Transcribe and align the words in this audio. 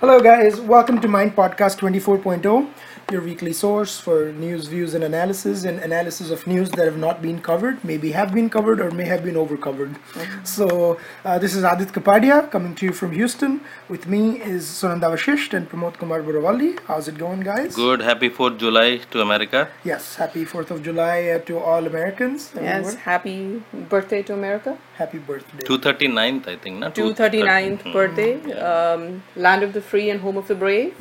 Hello, 0.00 0.18
guys. 0.18 0.58
Welcome 0.58 0.98
to 1.02 1.08
Mind 1.08 1.36
Podcast 1.36 1.76
24.0, 1.78 2.70
your 3.12 3.20
weekly 3.20 3.52
source 3.52 4.00
for 4.00 4.32
news, 4.32 4.66
views, 4.66 4.94
and 4.94 5.04
analysis, 5.04 5.64
and 5.64 5.78
analysis 5.78 6.30
of 6.30 6.46
news 6.46 6.70
that 6.70 6.86
have 6.86 6.96
not 6.96 7.20
been 7.20 7.38
covered, 7.42 7.84
maybe 7.84 8.12
have 8.12 8.32
been 8.32 8.48
covered, 8.48 8.80
or 8.80 8.90
may 8.90 9.04
have 9.04 9.22
been 9.22 9.36
overcovered. 9.36 9.94
So, 10.42 10.98
uh, 11.22 11.38
this 11.38 11.54
is 11.54 11.64
Aadit 11.64 11.92
Kapadia 11.92 12.50
coming 12.50 12.74
to 12.76 12.86
you 12.86 12.92
from 12.94 13.12
Houston. 13.12 13.60
With 13.90 14.06
me 14.06 14.40
is 14.40 14.64
Sunanda 14.64 15.12
Vashisht 15.14 15.52
and 15.52 15.68
Pramod 15.68 15.98
Kumar 15.98 16.22
Buravalli. 16.22 16.78
How's 16.86 17.06
it 17.06 17.18
going, 17.18 17.40
guys? 17.40 17.76
Good. 17.76 18.00
Happy 18.00 18.30
4th 18.30 18.56
July 18.56 19.00
to 19.10 19.20
America. 19.20 19.68
Yes, 19.84 20.16
happy 20.16 20.46
4th 20.46 20.70
of 20.70 20.82
July 20.82 21.28
uh, 21.28 21.40
to 21.40 21.58
all 21.58 21.86
Americans. 21.86 22.52
Yes, 22.54 22.94
happy 22.94 23.62
birthday 23.90 24.22
to 24.22 24.32
America. 24.32 24.78
Happy 25.00 25.18
birthday. 25.18 25.64
239th, 25.66 26.46
I 26.46 26.56
think. 26.56 26.78
Not 26.80 26.94
239th 26.94 27.84
birthday. 27.92 28.32
Um, 28.70 29.22
land 29.34 29.62
of 29.62 29.72
the 29.72 29.80
free 29.80 30.10
and 30.10 30.20
home 30.20 30.36
of 30.36 30.46
the 30.46 30.54
brave. 30.54 30.94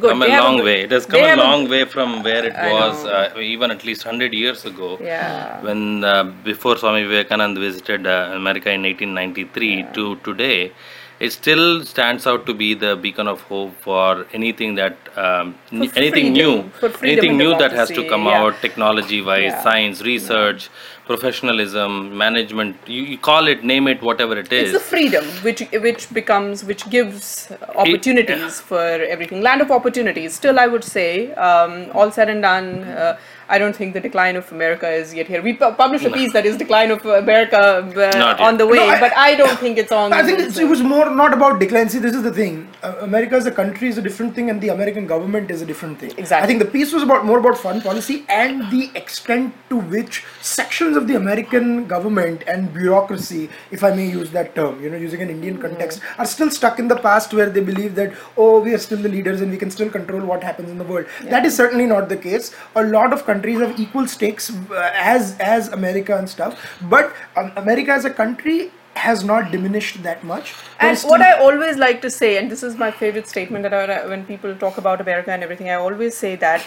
Good. 0.00 0.10
Come 0.10 0.22
a 0.22 0.24
They 0.26 0.30
have 0.30 0.44
long 0.44 0.56
good- 0.56 0.64
way. 0.68 0.78
It 0.86 0.90
has 0.96 1.04
they 1.06 1.18
come 1.20 1.24
a 1.26 1.28
have 1.32 1.38
long 1.38 1.68
way 1.68 1.84
from 1.84 2.22
where 2.22 2.44
it 2.50 2.54
I 2.54 2.72
was 2.72 3.04
know. 3.04 3.10
uh, 3.36 3.40
even 3.54 3.70
at 3.70 3.84
least 3.84 4.04
100 4.06 4.32
years 4.42 4.64
ago. 4.64 4.98
Yeah. 5.02 5.60
When 5.62 6.02
uh, 6.04 6.24
before 6.50 6.76
Swami 6.78 7.02
Vivekananda 7.04 7.60
visited 7.60 8.06
uh, 8.06 8.30
America 8.40 8.70
in 8.70 8.82
1893 8.82 9.86
to 9.94 10.16
today, 10.28 10.72
it 11.18 11.32
still 11.32 11.82
stands 11.84 12.26
out 12.26 12.44
to 12.46 12.52
be 12.54 12.72
the 12.74 12.94
beacon 12.96 13.26
of 13.26 13.40
hope 13.52 13.74
for 13.80 14.26
anything 14.34 14.74
that 14.76 14.96
um, 15.16 15.54
n- 15.72 15.88
For 15.88 15.98
anything 15.98 16.26
freedom, 16.34 16.34
new, 16.34 16.70
for 16.80 16.90
freedom 16.90 17.04
anything 17.12 17.30
and 17.30 17.38
new 17.38 17.52
that 17.58 17.72
has 17.72 17.88
to 17.88 17.94
democracy, 17.94 18.10
come 18.14 18.24
yeah. 18.26 18.40
out, 18.42 18.60
technology-wise, 18.60 19.52
Yeah. 19.52 19.62
science, 19.62 20.02
research, 20.02 20.68
professionalism, 21.06 22.16
management. 22.16 22.76
You, 22.86 23.02
you 23.02 23.18
call 23.18 23.46
it, 23.46 23.64
name 23.64 23.88
it, 23.88 24.02
whatever 24.02 24.36
it 24.36 24.52
It's 24.52 24.72
the 24.72 24.80
freedom 24.80 25.24
which 25.46 25.62
which 25.86 26.12
becomes 26.12 26.64
which 26.64 26.88
gives 26.90 27.50
opportunities 27.76 28.60
for 28.60 28.82
everything. 29.14 29.40
Land 29.42 29.60
of 29.60 29.70
opportunities. 29.70 30.34
Still, 30.34 30.58
I 30.58 30.66
would 30.66 30.84
say, 30.84 31.32
um, 31.34 31.90
all 31.94 32.10
said 32.10 32.28
and 32.28 32.42
done, 32.42 32.84
uh, 32.84 33.18
I 33.48 33.58
don't 33.58 33.76
think 33.76 33.94
the 33.94 34.00
decline 34.00 34.36
of 34.36 34.50
America 34.50 34.88
is 34.90 35.14
yet 35.14 35.28
here. 35.28 35.40
We 35.40 35.52
pu- 35.52 35.72
published 35.72 36.04
a 36.04 36.10
piece 36.10 36.32
that 36.32 36.44
is 36.46 36.56
decline 36.56 36.90
of 36.90 37.04
America 37.06 37.58
uh, 37.58 38.36
on 38.42 38.56
the 38.58 38.66
way, 38.66 38.78
No, 38.78 38.88
I- 38.88 39.00
but 39.00 39.12
I 39.16 39.34
don't 39.36 39.58
think 39.58 39.78
it's 39.78 39.92
on. 39.92 40.12
I 40.12 40.22
think 40.24 40.40
it's, 40.40 40.58
it 40.58 40.64
was 40.68 40.82
more 40.82 41.08
not 41.10 41.32
about 41.32 41.60
decline. 41.60 41.88
See, 41.88 41.98
this 42.00 42.14
is 42.14 42.22
the 42.24 42.32
thing. 42.32 42.68
Uh, 42.82 42.94
America 43.02 43.36
as 43.36 43.46
a 43.46 43.52
country 43.52 43.88
is 43.88 43.98
a 43.98 44.02
different 44.02 44.34
thing, 44.34 44.50
and 44.50 44.60
the 44.60 44.70
American 44.70 45.06
government 45.06 45.50
is 45.50 45.62
a 45.62 45.66
different 45.66 46.00
thing. 46.00 46.10
Exactly. 46.16 46.42
I 46.44 46.46
think 46.48 46.58
the 46.58 46.70
piece 46.76 46.92
was 46.92 47.04
about 47.04 47.24
more 47.24 47.38
about 47.38 47.56
foreign 47.58 47.80
policy 47.80 48.24
and 48.28 48.68
the 48.72 48.90
extent 48.96 49.54
to 49.70 49.76
which 49.76 50.24
sections 50.40 50.96
of 50.96 51.06
the 51.06 51.14
American 51.14 51.86
government 51.86 52.42
and 52.48 52.72
bureaucracy, 52.74 53.48
if 53.70 53.84
I 53.84 53.94
may 53.94 54.08
use 54.08 54.30
that 54.32 54.54
term, 54.56 54.82
you 54.82 54.90
know, 54.90 54.96
using 54.96 55.22
an 55.22 55.30
Indian 55.30 55.58
context, 55.58 56.00
are 56.18 56.26
still 56.26 56.50
stuck 56.50 56.80
in 56.80 56.88
the 56.88 56.96
past 56.96 57.32
where 57.32 57.48
they 57.48 57.60
believe 57.60 57.94
that 57.94 58.12
oh, 58.36 58.58
we 58.60 58.74
are 58.74 58.78
still 58.78 58.98
the 58.98 59.08
leaders 59.08 59.40
and 59.40 59.50
we 59.52 59.56
can 59.56 59.70
still 59.70 59.88
control 59.88 60.22
what 60.22 60.42
happens 60.42 60.68
in 60.70 60.78
the 60.78 60.84
world. 60.84 61.06
That 61.24 61.44
is 61.46 61.54
certainly 61.56 61.86
not 61.86 62.08
the 62.08 62.16
case. 62.16 62.52
A 62.74 62.82
lot 62.82 63.12
of 63.12 63.24
countries 63.24 63.34
have 63.44 63.78
equal 63.80 64.06
stakes 64.06 64.50
uh, 64.50 64.90
as 64.94 65.36
as 65.38 65.68
America 65.68 66.16
and 66.16 66.28
stuff, 66.28 66.78
but 66.82 67.14
um, 67.36 67.52
America 67.56 67.92
as 67.92 68.04
a 68.04 68.10
country 68.10 68.70
has 68.96 69.22
not 69.24 69.50
diminished 69.52 70.02
that 70.02 70.24
much. 70.24 70.54
And 70.80 70.98
what 71.00 71.20
I 71.20 71.32
always 71.38 71.76
like 71.76 72.00
to 72.02 72.10
say, 72.10 72.38
and 72.38 72.50
this 72.50 72.62
is 72.62 72.76
my 72.76 72.90
favorite 72.90 73.28
statement 73.28 73.62
that 73.62 73.74
I, 73.74 74.06
when 74.06 74.24
people 74.24 74.54
talk 74.56 74.78
about 74.78 75.00
America 75.00 75.30
and 75.30 75.42
everything, 75.42 75.68
I 75.68 75.74
always 75.74 76.16
say 76.16 76.36
that 76.36 76.64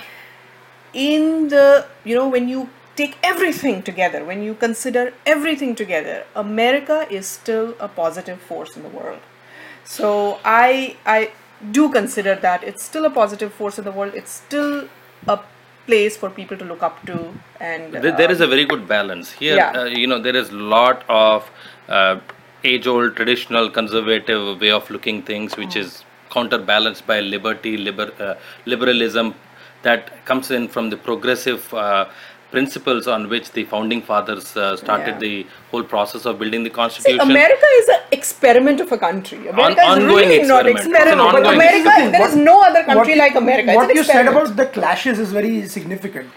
in 0.93 1.47
the, 1.49 1.87
you 2.03 2.15
know, 2.15 2.27
when 2.27 2.47
you 2.47 2.69
take 2.95 3.17
everything 3.23 3.81
together, 3.81 4.23
when 4.23 4.43
you 4.43 4.53
consider 4.53 5.13
everything 5.25 5.75
together, 5.75 6.23
America 6.35 7.07
is 7.09 7.25
still 7.25 7.75
a 7.79 7.87
positive 7.87 8.39
force 8.39 8.75
in 8.75 8.83
the 8.83 8.89
world. 8.89 9.19
So 9.83 10.39
I, 10.45 10.97
I 11.05 11.31
do 11.71 11.91
consider 11.91 12.35
that 12.35 12.63
it's 12.63 12.83
still 12.83 13.05
a 13.05 13.09
positive 13.09 13.53
force 13.53 13.79
in 13.79 13.85
the 13.85 13.91
world. 13.91 14.13
It's 14.13 14.31
still 14.31 14.87
a 15.27 15.39
place 15.89 16.17
for 16.23 16.29
people 16.39 16.57
to 16.63 16.65
look 16.71 16.83
up 16.89 16.97
to. 17.11 17.17
And 17.69 17.93
There- 17.93 18.17
there 18.21 18.31
is 18.35 18.41
um, 18.41 18.47
a 18.47 18.51
very 18.55 18.65
good 18.73 18.83
balance 18.95 19.31
here. 19.43 19.55
Yeah. 19.61 19.80
Uh, 19.81 19.86
you 20.03 20.08
know, 20.14 20.19
there 20.27 20.37
is 20.43 20.52
lot 20.75 21.03
of 21.21 21.49
uh, 21.99 22.15
age-old 22.64 23.15
traditional 23.19 23.69
conservative 23.80 24.61
way 24.64 24.71
of 24.80 24.89
looking 24.95 25.21
things, 25.31 25.58
which 25.64 25.75
is 25.83 26.03
counterbalanced 26.37 27.05
by 27.11 27.19
liberty, 27.36 27.77
liber, 27.86 28.09
uh, 28.27 28.33
liberalism, 28.65 29.33
that 29.87 30.09
comes 30.25 30.52
in 30.58 30.67
from 30.67 30.89
the 30.93 30.97
progressive. 30.97 31.73
Principles 32.52 33.08
on 33.08 33.30
which 33.30 33.52
the 33.52 33.64
founding 33.65 34.02
fathers 34.02 34.58
uh, 34.58 34.76
started 34.76 35.15
Yeah. 35.15 35.20
the 35.20 35.45
whole 35.70 35.83
process 35.83 36.26
of 36.26 36.39
building 36.39 36.64
the 36.64 36.71
See, 36.71 36.73
constitution 36.76 37.20
America 37.21 37.67
is 37.82 37.89
an 37.89 37.99
experiment 38.11 38.82
of 38.82 38.92
a 38.92 38.98
country. 38.98 39.48
America 39.49 39.82
is 39.82 39.87
ongoing 39.87 40.30
really 40.30 40.48
not 40.48 40.65
experiment. 40.65 40.77
It's 40.77 40.86
an 40.88 40.95
experiment. 40.95 41.32
But 41.32 41.36
ongoing 41.36 41.55
America, 41.55 41.77
experiment. 41.89 42.11
there 42.14 42.27
is 42.27 42.36
What- 42.36 42.43
no 42.52 42.61
other 42.61 42.83
country 42.83 43.14
what- 43.14 43.17
like 43.23 43.36
America. 43.36 43.70
It's 43.70 43.76
What 43.76 43.89
an 43.92 43.95
you 43.98 44.04
said 44.04 44.15
experiment. 44.15 44.38
about 44.48 44.55
the 44.61 44.65
clashes 44.80 45.20
is 45.20 45.32
very 45.32 45.67
significant. 45.67 46.30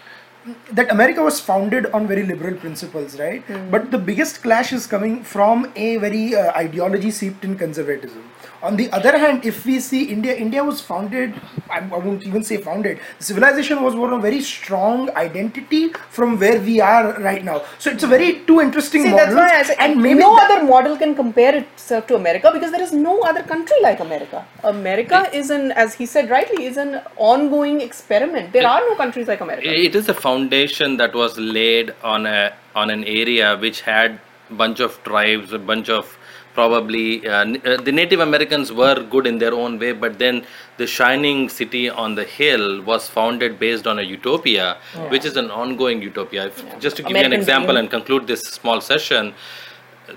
That 0.72 0.90
America 0.90 1.22
was 1.22 1.40
founded 1.40 1.86
on 1.94 2.06
very 2.06 2.24
liberal 2.26 2.56
principles, 2.56 3.18
right? 3.18 3.42
Hmm. 3.44 3.70
But 3.70 3.90
the 3.90 3.98
biggest 4.10 4.42
clash 4.42 4.72
is 4.72 4.86
coming 4.86 5.22
from 5.24 5.70
a 5.76 5.96
very 5.98 6.34
uh, 6.34 6.52
ideology 6.66 7.10
seeped 7.12 7.44
in 7.44 7.56
conservatism. 7.56 8.24
On 8.62 8.76
the 8.76 8.88
other 8.92 9.18
hand, 9.18 9.44
if 9.44 9.64
we 9.66 9.80
see 9.80 10.04
India, 10.04 10.34
India 10.34 10.62
was 10.62 10.80
founded, 10.80 11.34
I, 11.68 11.78
I 11.78 11.98
won't 12.04 12.24
even 12.24 12.44
say 12.44 12.58
founded, 12.58 13.00
civilization 13.18 13.82
was 13.82 13.96
one 13.96 14.12
of 14.12 14.22
very 14.22 14.40
strong 14.40 15.10
identity 15.16 15.88
from 16.10 16.38
where 16.38 16.60
we 16.60 16.80
are 16.80 17.20
right 17.20 17.42
now. 17.44 17.62
So 17.80 17.90
it's 17.90 18.04
a 18.04 18.06
very 18.06 18.40
two 18.46 18.60
interesting 18.60 19.02
See, 19.02 19.10
models. 19.10 19.34
that's 19.34 19.52
why 19.52 19.58
I 19.58 19.62
say 19.64 19.74
and 19.80 20.00
maybe 20.00 20.20
no 20.20 20.36
that- 20.36 20.50
other 20.50 20.64
model 20.64 20.96
can 20.96 21.14
compare 21.16 21.56
itself 21.56 22.06
to 22.08 22.14
America 22.14 22.50
because 22.52 22.70
there 22.70 22.82
is 22.82 22.92
no 22.92 23.20
other 23.22 23.42
country 23.42 23.76
like 23.82 23.98
America. 23.98 24.46
America 24.62 25.28
is 25.34 25.50
an, 25.50 25.72
as 25.72 25.94
he 25.94 26.06
said 26.06 26.30
rightly, 26.30 26.64
is 26.66 26.76
an 26.76 27.00
ongoing 27.16 27.80
experiment. 27.80 28.52
There 28.52 28.66
are 28.68 28.80
no 28.80 28.94
countries 28.94 29.26
like 29.26 29.40
America. 29.40 29.68
it 29.88 29.96
is 29.96 30.08
a 30.08 30.14
foundation 30.14 30.96
that 30.98 31.14
was 31.14 31.36
laid 31.38 31.94
on 32.02 32.26
a 32.26 32.52
on 32.74 32.90
an 32.90 33.02
area 33.04 33.56
which 33.56 33.80
had 33.80 34.20
bunch 34.50 34.80
of 34.80 35.02
tribes 35.02 35.52
a 35.52 35.58
bunch 35.58 35.88
of 35.88 36.16
probably 36.54 37.26
uh, 37.26 37.44
uh, 37.64 37.80
the 37.88 37.92
native 37.92 38.20
americans 38.20 38.72
were 38.72 39.02
good 39.14 39.26
in 39.26 39.38
their 39.38 39.54
own 39.54 39.78
way 39.78 39.92
but 39.92 40.18
then 40.18 40.44
the 40.76 40.86
shining 40.86 41.48
city 41.48 41.88
on 41.88 42.14
the 42.14 42.24
hill 42.24 42.82
was 42.82 43.08
founded 43.08 43.58
based 43.58 43.86
on 43.86 43.98
a 43.98 44.02
utopia 44.02 44.76
which 45.08 45.24
is 45.24 45.36
an 45.36 45.50
ongoing 45.50 46.02
utopia 46.02 46.46
If- 46.46 46.78
just 46.80 46.96
to 46.96 47.02
give 47.02 47.16
you 47.16 47.24
an 47.24 47.32
example 47.32 47.76
and 47.76 47.90
conclude 47.90 48.26
this 48.26 48.42
small 48.42 48.80
session 48.80 49.34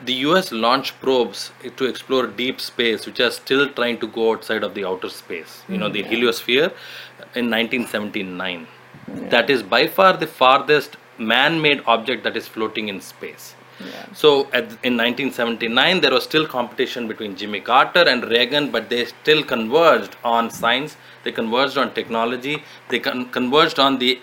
the 0.04 0.14
US 0.26 0.52
launched 0.52 1.00
probes 1.00 1.52
to 1.78 1.86
explore 1.86 2.28
deep 2.28 2.60
space, 2.60 3.06
which 3.06 3.20
are 3.20 3.32
still 3.32 3.70
trying 3.70 4.00
to 4.00 4.08
go 4.08 4.32
outside 4.34 4.64
of 4.64 4.74
the 4.74 4.84
outer 4.86 5.10
space. 5.10 5.64
You 5.70 5.78
know, 5.78 5.90
the 5.90 6.04
heliosphere 6.04 6.74
in 7.36 7.50
1979. 7.50 8.68
That 9.30 9.50
is 9.50 9.64
by 9.64 9.88
far 9.88 10.18
the 10.18 10.28
farthest 10.28 10.98
man-made 11.18 11.82
object 11.86 12.24
that 12.24 12.36
is 12.36 12.48
floating 12.48 12.90
in 12.90 13.00
space. 13.02 13.55
So 14.14 14.48
at, 14.54 14.64
in 14.84 14.96
1979, 14.98 16.02
there 16.02 16.12
was 16.12 16.24
still 16.24 16.46
competition 16.48 17.08
between 17.08 17.36
Jimmy 17.36 17.60
Carter 17.60 18.04
and 18.08 18.24
Reagan, 18.24 18.72
but 18.72 18.90
they 18.90 19.06
still 19.06 19.44
converged 19.44 20.16
on 20.24 20.50
science. 20.50 20.96
They 21.24 21.32
converged 21.32 21.78
on 21.78 21.94
technology. 21.94 22.64
They 22.90 23.00
con- 23.00 23.30
converged 23.30 23.80
on 23.80 24.00
the 24.00 24.20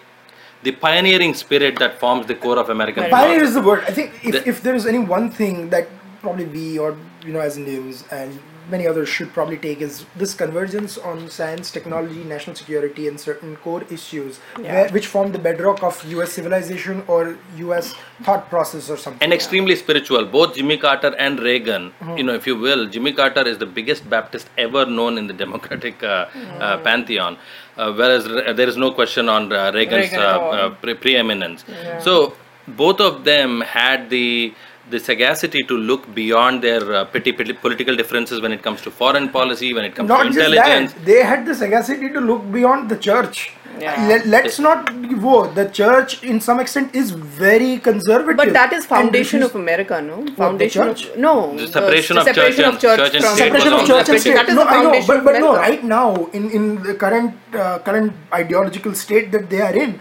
the 0.63 0.71
pioneering 0.71 1.35
spirit 1.35 1.77
that 1.81 1.99
forms 1.99 2.27
the 2.27 2.37
core 2.37 2.57
of 2.57 2.69
American 2.71 3.11
Pioneer 3.11 3.43
is 3.43 3.55
the 3.55 3.63
word. 3.63 3.83
I 3.85 3.91
think 3.91 4.13
if, 4.23 4.33
The- 4.35 4.49
if 4.49 4.63
there 4.63 4.77
is 4.77 4.87
any 4.87 5.01
one 5.01 5.29
thing 5.29 5.71
that 5.71 5.89
probably 6.21 6.45
we 6.45 6.79
or 6.79 6.97
you 7.27 7.33
know 7.33 7.41
as 7.41 7.57
Indians 7.57 8.05
and 8.13 8.39
many 8.71 8.87
others 8.87 9.09
should 9.09 9.33
probably 9.33 9.57
take 9.57 9.81
is 9.81 10.05
this 10.17 10.35
convergence 10.35 10.97
on 10.99 11.29
science, 11.29 11.71
technology, 11.71 12.23
national 12.25 12.57
security, 12.57 13.09
and 13.09 13.19
certain 13.19 13.57
core 13.57 13.83
issues 13.91 14.39
where, 14.57 14.89
which 14.91 15.07
form 15.07 15.33
the 15.33 15.39
bedrock 15.39 15.83
of 15.83 16.03
U.S. 16.11 16.33
civilization 16.33 17.03
or 17.09 17.37
U.S. 17.57 17.95
thought 18.23 18.49
process 18.49 18.89
or 18.91 18.97
something. 18.97 19.23
and 19.23 19.33
extremely 19.33 19.77
spiritual. 19.77 20.25
Both 20.27 20.55
Jimmy 20.57 20.77
Carter 20.79 21.15
and 21.19 21.41
Reagan, 21.41 21.93
Mm-hmm. 22.03 22.17
you 22.19 22.25
know, 22.25 22.35
if 22.35 22.47
you 22.47 22.57
will, 22.59 22.87
Jimmy 22.89 23.13
Carter 23.13 23.47
is 23.47 23.59
the 23.59 23.67
biggest 23.67 24.09
Baptist 24.09 24.49
ever 24.59 24.87
known 24.87 25.19
in 25.19 25.27
the 25.27 25.33
Democratic 25.35 26.03
uh, 26.03 26.27
uh, 26.61 26.79
pantheon, 26.79 27.37
uh, 27.77 27.93
whereas 27.93 28.29
Re- 28.29 28.53
there 28.53 28.69
is 28.69 28.77
no 28.77 28.93
question 28.93 29.29
on 29.29 29.53
uh, 29.53 29.71
Reagan's 29.75 30.11
Reagan 30.13 30.21
uh, 30.21 30.23
uh, 30.25 30.71
pre- 30.71 30.95
preeminence. 30.95 31.65
So 32.01 32.35
both 32.69 33.01
of 33.01 33.25
them 33.25 33.61
had 33.63 34.09
the 34.11 34.55
the 34.91 34.99
sagacity 34.99 35.63
to 35.63 35.77
look 35.77 36.13
beyond 36.15 36.63
their 36.63 36.95
uh, 36.95 37.05
petty, 37.07 37.33
petty 37.33 37.53
political 37.53 37.97
differences 37.97 38.41
when 38.41 38.53
it 38.53 38.63
comes 38.63 38.81
to 38.83 38.91
foreign 38.91 39.29
policy, 39.29 39.73
when 39.73 39.85
it 39.85 39.95
comes 39.95 40.09
not 40.09 40.25
to 40.25 40.31
just 40.31 40.39
intelligence. 40.39 40.93
that, 40.93 41.05
they 41.05 41.23
had 41.23 41.47
the 41.47 41.55
sagacity 41.55 42.09
to 42.11 42.21
look 42.21 42.51
beyond 42.53 42.89
the 42.89 42.97
church. 42.97 43.53
Yeah. 43.81 44.07
Let, 44.07 44.27
let's 44.27 44.59
not 44.59 44.91
whoa, 44.91 45.51
the 45.53 45.67
church 45.69 46.23
in 46.23 46.41
some 46.41 46.61
extent 46.61 46.95
is 46.95 47.11
very 47.11 47.79
conservative. 47.79 48.37
But 48.37 48.53
that 48.53 48.73
is 48.73 48.85
foundation 48.85 49.41
refuse- 49.41 49.55
of 49.55 49.61
America, 49.61 50.03
no? 50.03 50.27
Foundation 50.35 50.83
church? 50.83 51.07
of 51.07 51.17
no. 51.19 51.57
The 51.57 51.69
separation 51.69 52.19
of 52.19 52.25
separation 52.25 52.65
church 52.65 52.67
of 52.67 52.73
and- 52.75 52.81
church 52.83 52.99
church 52.99 53.15
and 53.15 53.25
state 53.25 53.39
separation 53.39 53.73
of 53.73 53.87
church 53.87 54.09
and 54.11 54.21
state. 54.21 54.49
No, 54.55 54.65
I 54.65 54.83
know, 54.83 55.07
but 55.07 55.25
but 55.25 55.39
no, 55.41 55.57
right 55.57 55.83
now 55.83 56.27
in 56.35 56.51
in 56.51 56.83
the 56.83 56.95
current 56.95 57.35
uh, 57.55 57.79
current 57.79 58.13
ideological 58.35 58.95
state 58.95 59.33
that 59.33 59.49
they 59.49 59.63
are 59.63 59.75
in, 59.75 59.99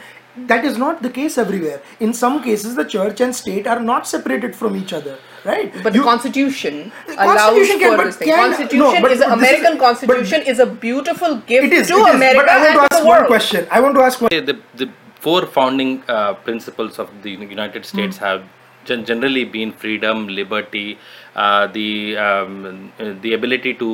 that 0.47 0.65
is 0.65 0.77
not 0.77 1.01
the 1.01 1.09
case 1.09 1.37
everywhere. 1.37 1.81
In 1.99 2.13
some 2.13 2.41
cases, 2.43 2.75
the 2.75 2.85
church 2.85 3.21
and 3.21 3.35
state 3.35 3.67
are 3.67 3.79
not 3.79 4.07
separated 4.07 4.55
from 4.55 4.75
each 4.75 4.93
other. 4.93 5.17
right? 5.43 5.71
But 5.83 5.95
You- 5.95 6.01
the 6.01 6.05
Constitution 6.07 6.75
The 7.07 7.13
allows 7.23 7.37
Constitution 7.39 7.79
can- 7.79 7.91
for 7.91 7.97
but 7.97 8.05
this 8.09 8.17
thing. 8.17 8.27
can- 8.31 8.41
Constitution 8.49 8.79
no, 8.79 9.01
but 9.05 9.11
is 9.13 9.19
this 9.21 9.27
is- 9.27 9.33
American 9.37 9.77
but- 9.77 9.85
Constitution 9.85 10.41
is 10.51 10.59
a 10.59 10.67
beautiful 10.83 11.31
gift 11.51 11.65
it 11.67 11.73
is, 11.77 11.87
to 11.87 11.95
it 11.97 12.09
is, 12.09 12.15
America 12.17 12.41
but 12.41 12.49
I 12.49 12.57
want 12.57 12.67
and 12.67 12.75
to 12.81 12.87
to 12.89 12.95
ask 12.97 13.05
one 13.13 13.25
question. 13.31 13.67
I 13.77 13.79
want 13.85 13.95
to 13.99 14.03
ask 14.09 14.21
one. 14.25 14.29
the, 14.51 14.55
the 14.81 14.87
four 15.27 15.39
founding 15.55 16.03
uh, 16.07 16.33
principles 16.49 16.99
of 17.05 17.09
the 17.23 17.31
United 17.55 17.85
States 17.93 18.17
Hmm. 18.19 18.25
have 18.27 18.43
gen- 18.91 19.03
generally 19.11 19.43
been 19.55 19.71
freedom, 19.85 20.27
liberty, 20.41 20.85
uh, 21.35 21.65
the 21.79 21.89
um, 22.27 22.91
uh, 22.99 23.09
the 23.25 23.33
ability 23.39 23.73
to 23.81 23.89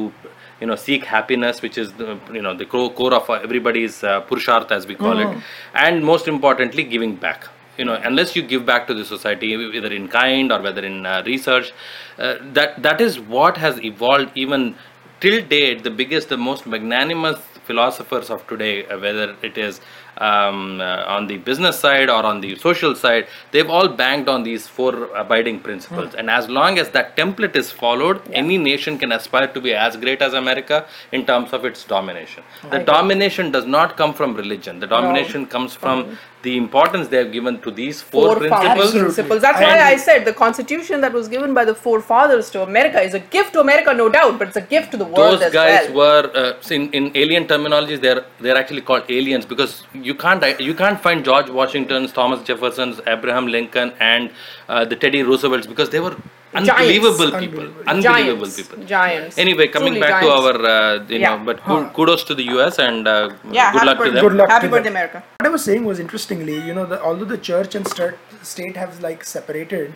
you 0.61 0.67
know 0.67 0.75
seek 0.75 1.03
happiness, 1.05 1.61
which 1.61 1.77
is 1.77 1.93
the 1.93 2.19
you 2.33 2.41
know 2.41 2.55
the 2.55 2.65
core, 2.65 2.91
core 2.91 3.13
of 3.13 3.29
everybody's 3.29 4.03
uh, 4.03 4.21
purusharth 4.21 4.71
as 4.71 4.87
we 4.87 4.95
call 4.95 5.17
Hmm. 5.17 5.37
it, 5.37 5.43
and 5.75 6.03
most 6.03 6.27
importantly, 6.27 6.83
giving 6.83 7.15
back. 7.15 7.47
You 7.77 7.85
know, 7.85 7.93
unless 7.93 8.35
you 8.35 8.41
give 8.41 8.65
back 8.65 8.87
to 8.87 8.93
the 8.95 9.05
society, 9.05 9.47
either 9.53 9.93
in 9.93 10.07
kind 10.07 10.51
or 10.51 10.61
whether 10.61 10.83
in 10.83 11.05
uh, 11.05 11.21
research, 11.25 11.71
uh, 12.17 12.35
that 12.53 12.81
that 12.81 12.99
is 13.01 13.19
what 13.19 13.57
has 13.57 13.79
evolved 13.83 14.31
even 14.35 14.75
till 15.19 15.41
date. 15.45 15.83
The 15.83 15.91
biggest, 15.91 16.29
the 16.29 16.37
most 16.37 16.65
magnanimous 16.65 17.37
philosophers 17.65 18.29
of 18.31 18.47
today, 18.47 18.85
uh, 18.87 18.97
whether 18.99 19.35
it 19.43 19.57
is 19.57 19.79
um, 20.21 20.81
uh, 20.81 21.03
on 21.15 21.27
the 21.27 21.37
business 21.37 21.79
side 21.79 22.09
or 22.09 22.23
on 22.23 22.41
the 22.41 22.55
social 22.57 22.95
side, 22.95 23.27
they've 23.51 23.69
all 23.69 23.87
banked 23.87 24.29
on 24.29 24.43
these 24.43 24.67
four 24.67 25.05
abiding 25.15 25.59
principles. 25.59 26.13
And 26.15 26.29
as 26.29 26.49
long 26.49 26.77
as 26.79 26.89
that 26.89 27.15
template 27.17 27.55
is 27.55 27.71
followed, 27.71 28.21
any 28.31 28.57
nation 28.57 28.97
can 28.97 29.11
aspire 29.11 29.47
to 29.47 29.61
be 29.61 29.73
as 29.73 29.95
great 29.97 30.21
as 30.21 30.33
America 30.33 30.85
in 31.11 31.25
terms 31.25 31.53
of 31.53 31.65
its 31.65 31.83
domination. 31.83 32.43
The 32.71 32.79
domination 32.79 33.51
does 33.51 33.65
not 33.65 33.97
come 33.97 34.13
from 34.13 34.35
religion. 34.35 34.79
The 34.79 34.87
domination 34.87 35.45
comes 35.45 35.73
from 35.73 36.17
the 36.47 36.55
importance 36.63 37.07
they 37.11 37.19
have 37.23 37.31
given 37.37 37.55
to 37.65 37.71
these 37.79 37.97
four, 38.01 38.25
Four 38.27 38.35
principles. 38.41 38.91
principles. 38.91 39.41
That's 39.45 39.59
I 39.59 39.63
why 39.69 39.77
I 39.93 39.95
said 40.07 40.25
the 40.31 40.33
Constitution 40.43 41.01
that 41.05 41.13
was 41.19 41.27
given 41.35 41.53
by 41.59 41.63
the 41.69 41.75
forefathers 41.85 42.49
to 42.55 42.63
America 42.63 42.99
is 43.09 43.13
a 43.21 43.23
gift 43.35 43.53
to 43.53 43.59
America, 43.67 43.93
no 44.03 44.07
doubt, 44.17 44.37
but 44.39 44.47
it's 44.49 44.57
a 44.63 44.67
gift 44.75 44.91
to 44.91 44.97
the 45.03 45.05
world 45.05 45.39
those 45.39 45.41
as 45.49 45.53
guys 45.53 45.89
well. 45.89 45.97
were 46.01 46.31
uh, 46.43 46.75
in, 46.77 46.83
in 46.99 47.03
alien 47.23 47.45
terminologies 47.51 48.01
they're 48.05 48.23
they're 48.43 48.59
actually 48.63 48.81
called 48.89 49.03
aliens 49.17 49.45
because 49.53 49.71
you 50.09 50.15
can't 50.23 50.43
you 50.69 50.73
can't 50.81 50.99
find 51.05 51.25
george 51.29 51.49
washington's 51.59 52.11
thomas 52.17 52.41
jefferson's 52.49 52.99
abraham 53.15 53.47
lincoln 53.55 53.89
and 53.99 54.29
uh, 54.69 54.83
the 54.91 54.97
teddy 55.03 55.21
roosevelts 55.29 55.67
because 55.73 55.89
they 55.95 56.01
were 56.07 56.15
unbelievable 56.53 57.31
people 57.39 57.65
Unbelievable. 57.65 57.83
unbelievable 57.87 58.45
Giants. 58.45 58.55
people 58.61 58.83
Giants. 58.85 59.37
anyway 59.37 59.67
coming 59.67 59.93
Truly 59.93 59.99
back 60.01 60.21
giants. 60.21 60.27
to 60.27 60.33
our 60.33 60.65
uh, 60.65 61.03
you 61.09 61.19
Yeah. 61.19 61.35
know 61.35 61.45
but 61.45 61.63
ku- 61.63 61.89
kudos 61.97 62.23
to 62.23 62.35
the 62.35 62.43
us 62.65 62.79
and 62.79 63.07
uh, 63.07 63.29
Yeah, 63.51 63.71
good 63.71 63.79
happy 63.79 63.85
luck 63.87 63.97
to 63.97 64.03
birthday. 64.03 64.15
them 64.15 64.27
Good 64.27 64.37
luck 64.37 64.49
Happy 64.49 64.67
to 64.67 64.71
birthday, 64.71 64.83
them. 64.89 64.95
America. 64.95 65.23
What 65.39 65.47
I 65.47 65.49
was 65.49 65.63
saying 65.63 65.83
was 65.85 65.99
interestingly, 65.99 66.57
you 66.67 66.73
know, 66.73 66.85
the, 66.85 67.01
although 67.01 67.25
the 67.25 67.37
church 67.37 67.75
and 67.75 67.85
state, 67.87 68.13
state 68.43 68.77
have 68.77 69.01
like 69.01 69.23
separated, 69.25 69.93
we 69.93 69.93
still, 69.93 69.95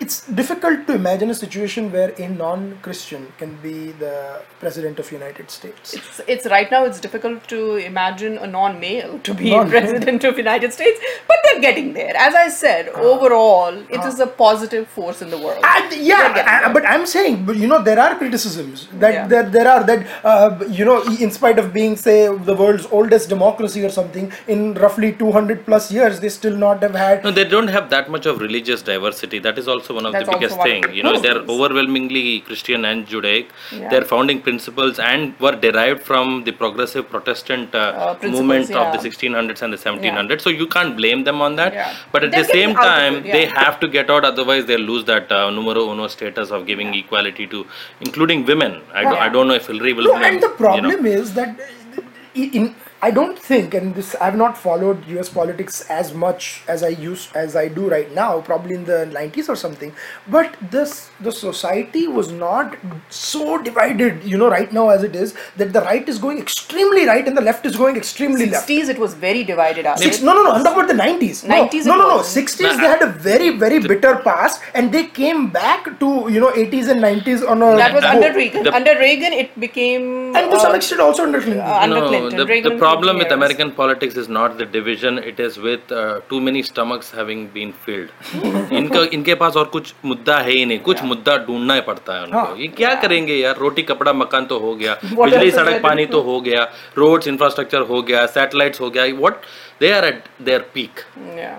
it's 0.00 0.26
difficult 0.26 0.86
to 0.86 0.94
imagine 0.94 1.30
a 1.30 1.34
situation 1.34 1.92
where 1.92 2.12
a 2.18 2.28
non-Christian 2.28 3.32
can 3.38 3.54
be 3.62 3.92
the 3.92 4.40
president 4.58 4.98
of 4.98 5.10
United 5.12 5.50
States. 5.50 5.94
It's, 5.94 6.20
it's 6.26 6.46
right 6.46 6.70
now 6.70 6.84
it's 6.84 6.98
difficult 7.00 7.46
to 7.48 7.76
imagine 7.76 8.38
a 8.38 8.46
non-male 8.46 9.18
to 9.20 9.34
be 9.34 9.50
Non-male. 9.50 9.70
president 9.70 10.24
of 10.24 10.36
United 10.36 10.72
States, 10.72 10.98
but 11.28 11.36
they're 11.44 11.60
getting 11.60 11.92
there. 11.92 12.12
As 12.16 12.34
I 12.34 12.48
said, 12.48 12.88
overall, 12.88 13.74
it 13.88 14.04
is 14.04 14.18
a 14.20 14.26
positive 14.26 14.88
force 14.88 15.22
in 15.22 15.30
the 15.30 15.38
world. 15.38 15.62
And 15.64 15.92
yeah, 15.96 16.62
I- 16.64 16.72
but 16.72 16.84
I'm 16.86 17.06
saying, 17.06 17.44
but 17.44 17.56
you 17.56 17.66
know, 17.68 17.82
there 17.82 18.00
are 18.00 18.16
criticisms 18.16 18.88
that 18.98 19.12
Yeah. 19.14 19.26
there, 19.28 19.42
there 19.44 19.68
are 19.68 19.84
that 19.84 20.06
uh, 20.24 20.58
you 20.68 20.84
know, 20.84 21.02
in 21.20 21.30
spite 21.30 21.58
of 21.58 21.72
being 21.72 21.96
say 21.96 22.18
the 22.50 22.54
world's 22.54 22.86
oldest 22.90 23.28
democracy 23.28 23.84
or 23.84 23.90
something, 23.90 24.32
in 24.48 24.74
roughly 24.74 25.12
200 25.12 25.64
plus 25.66 25.92
years, 25.92 26.18
they 26.20 26.28
still 26.28 26.56
not 26.56 26.82
have 26.82 26.94
had. 26.94 27.22
No, 27.22 27.30
they 27.30 27.44
don't 27.44 27.68
have 27.68 27.90
that 27.90 28.10
much 28.10 28.26
of 28.26 28.40
religious 28.40 28.82
diversity. 28.82 29.19
That 29.26 29.58
is 29.58 29.68
also 29.68 29.94
one 29.94 30.06
of 30.06 30.12
That's 30.12 30.26
the 30.26 30.32
also 30.32 30.38
biggest 30.38 30.58
one 30.58 30.66
of 30.66 30.72
thing. 30.72 30.82
the 30.82 30.94
You 30.96 31.02
know, 31.02 31.18
they're 31.20 31.40
reasons. 31.40 31.50
overwhelmingly 31.50 32.40
Christian 32.40 32.84
and 32.84 33.06
Judaic. 33.06 33.50
Yeah. 33.72 33.88
Their 33.90 34.02
founding 34.02 34.40
principles 34.42 34.98
and 34.98 35.38
were 35.38 35.52
derived 35.52 36.02
from 36.02 36.44
the 36.44 36.52
progressive 36.52 37.08
Protestant 37.10 37.74
uh, 37.74 37.78
Uh, 37.78 38.14
principles, 38.14 38.40
movement 38.40 38.70
of 38.72 38.92
the 38.92 39.08
yeah. 39.08 39.14
1600s 39.14 39.62
and 39.62 39.72
the 39.72 39.76
1700s. 39.78 40.40
So 40.40 40.50
you 40.50 40.66
can't 40.66 40.96
blame 40.96 41.24
them 41.24 41.40
on 41.40 41.56
that. 41.56 41.72
Yeah. 41.74 41.94
But 42.12 42.24
at 42.24 42.30
They're 42.32 42.42
the 42.42 42.48
same 42.48 42.70
getting 42.70 42.76
out 42.76 42.86
of 42.86 42.94
time, 42.94 43.14
it, 43.16 43.32
they 43.32 43.44
have 43.46 43.78
to 43.80 43.88
get 43.88 44.10
out. 44.10 44.24
Otherwise, 44.24 44.66
they'll 44.66 44.80
lose 44.92 45.04
that 45.04 45.30
uh, 45.30 45.50
numero 45.50 45.90
uno 45.92 46.08
status 46.08 46.50
of 46.50 46.66
giving 46.66 46.94
equality 46.94 47.46
to, 47.48 47.66
including 48.00 48.44
women. 48.46 48.80
I, 48.94 49.02
don't, 49.02 49.18
I 49.18 49.28
don't 49.28 49.48
know 49.48 49.54
if 49.54 49.66
Hillary 49.66 49.92
will. 49.92 50.04
No, 50.04 50.18
blame, 50.18 50.24
and 50.34 50.42
the 50.42 50.46
you 50.48 50.52
know. 50.52 50.56
problem 50.56 51.06
is 51.06 51.34
that 51.34 51.58
uh, 51.60 52.02
in 52.34 52.74
I 53.02 53.10
don't 53.10 53.38
think, 53.38 53.72
and 53.72 53.94
this 53.94 54.14
I've 54.20 54.36
not 54.36 54.58
followed 54.58 55.06
U.S. 55.08 55.28
politics 55.30 55.80
as 55.88 56.12
much 56.12 56.62
as 56.68 56.82
I 56.82 56.88
used 56.88 57.34
as 57.34 57.56
I 57.56 57.68
do 57.68 57.88
right 57.88 58.12
now, 58.14 58.42
probably 58.42 58.74
in 58.74 58.84
the 58.84 58.98
90s 59.12 59.48
or 59.48 59.56
something. 59.56 59.92
But 60.28 60.54
this 60.70 61.08
the 61.18 61.32
society 61.32 62.06
was 62.08 62.30
not 62.30 62.76
so 63.08 63.56
divided, 63.62 64.22
you 64.22 64.36
know, 64.36 64.50
right 64.50 64.70
now 64.70 64.90
as 64.90 65.02
it 65.02 65.16
is. 65.16 65.34
That 65.56 65.72
the 65.72 65.80
right 65.80 66.06
is 66.08 66.18
going 66.18 66.38
extremely 66.40 67.06
right 67.06 67.26
and 67.26 67.36
the 67.36 67.40
left 67.40 67.64
is 67.64 67.74
going 67.76 67.96
extremely 67.96 68.46
left. 68.50 68.68
60s, 68.68 68.90
it 68.90 68.98
was 68.98 69.14
very 69.14 69.44
divided. 69.44 69.86
Aasif. 69.86 69.98
Six, 70.00 70.20
no, 70.22 70.34
no, 70.34 70.42
no. 70.44 70.50
I'm 70.52 70.62
talking 70.62 70.84
about 70.84 70.94
the 70.94 71.02
90s. 71.02 71.44
90s 71.46 71.86
No, 71.86 71.94
it 71.94 71.98
no, 71.98 72.08
no. 72.16 72.18
60s, 72.18 72.60
Nah. 72.60 72.76
they 72.82 72.86
had 72.94 73.02
a 73.02 73.06
very, 73.30 73.48
very 73.64 73.78
bitter 73.80 74.16
past, 74.16 74.60
and 74.74 74.92
they 74.92 75.06
came 75.06 75.48
back 75.48 75.88
to 76.00 76.28
you 76.36 76.38
know 76.38 76.50
80s 76.52 76.88
and 76.90 77.00
90s 77.00 77.48
on 77.48 77.62
a. 77.62 77.76
That 77.76 77.94
was 77.94 78.02
go. 78.04 78.10
under 78.10 78.32
Reagan. 78.34 78.62
the- 78.64 78.74
under 78.74 78.94
Reagan, 78.98 79.32
it 79.32 79.58
became. 79.58 80.36
and 80.36 80.50
to 80.50 80.60
some 80.60 80.72
uh, 80.72 80.76
extent 80.82 81.00
also 81.00 81.22
under 81.22 81.40
Clinton. 81.40 81.60
uh, 81.66 81.78
under 81.88 82.00
no, 82.00 82.08
Clinton. 82.08 82.38
the, 82.38 82.46
Reagan 82.46 82.72
the 82.74 82.78
problem 82.89 83.17
with 83.17 83.27
years. 83.27 83.35
American 83.35 83.71
politics 83.71 84.15
is 84.15 84.27
not 84.37 84.57
the 84.57 84.65
division; 84.65 85.17
it 85.31 85.39
is 85.39 85.57
with 85.57 85.91
uh, 85.91 86.21
too 86.29 86.39
many 86.47 86.63
stomachs 86.69 87.11
having 87.19 87.47
been 87.57 87.71
filled. 87.85 88.09
इनका 88.79 89.03
इनके 89.17 89.35
पास 89.43 89.55
और 89.61 89.65
कुछ 89.75 89.93
मुद्दा 90.05 90.37
है 90.39 90.51
ही 90.51 90.65
नहीं 90.65 90.79
कुछ 90.89 91.03
मुद्दा 91.11 91.37
ढूंढना 91.47 91.73
ही 91.75 91.81
पड़ता 91.91 92.15
है 92.17 92.23
उनको 92.23 92.37
हाँ. 92.37 92.55
ये 92.57 92.67
क्या 92.81 92.93
करेंगे 93.05 93.35
यार 93.35 93.57
रोटी 93.65 93.83
कपड़ा 93.93 94.13
मकान 94.23 94.45
तो 94.51 94.59
हो 94.59 94.75
गया 94.75 94.97
What 95.03 95.29
बिजली 95.29 95.39
else 95.39 95.53
is 95.53 95.55
सड़क 95.59 95.71
there 95.71 95.83
पानी 95.83 96.05
to 96.05 96.11
तो 96.11 96.21
हो 96.29 96.39
गया 96.49 96.63
रोड्स 96.97 97.27
इंफ्रास्ट्रक्चर 97.27 97.81
हो 97.93 98.01
गया 98.11 98.25
सैटेलाइट्स 98.37 98.81
हो 98.81 98.89
गया 98.97 99.05
what 99.23 99.41
they 99.81 99.91
are 99.91 100.05
eight 100.05 100.23
there 100.45 100.69
peak 100.75 101.03
Yeah. 101.39 101.57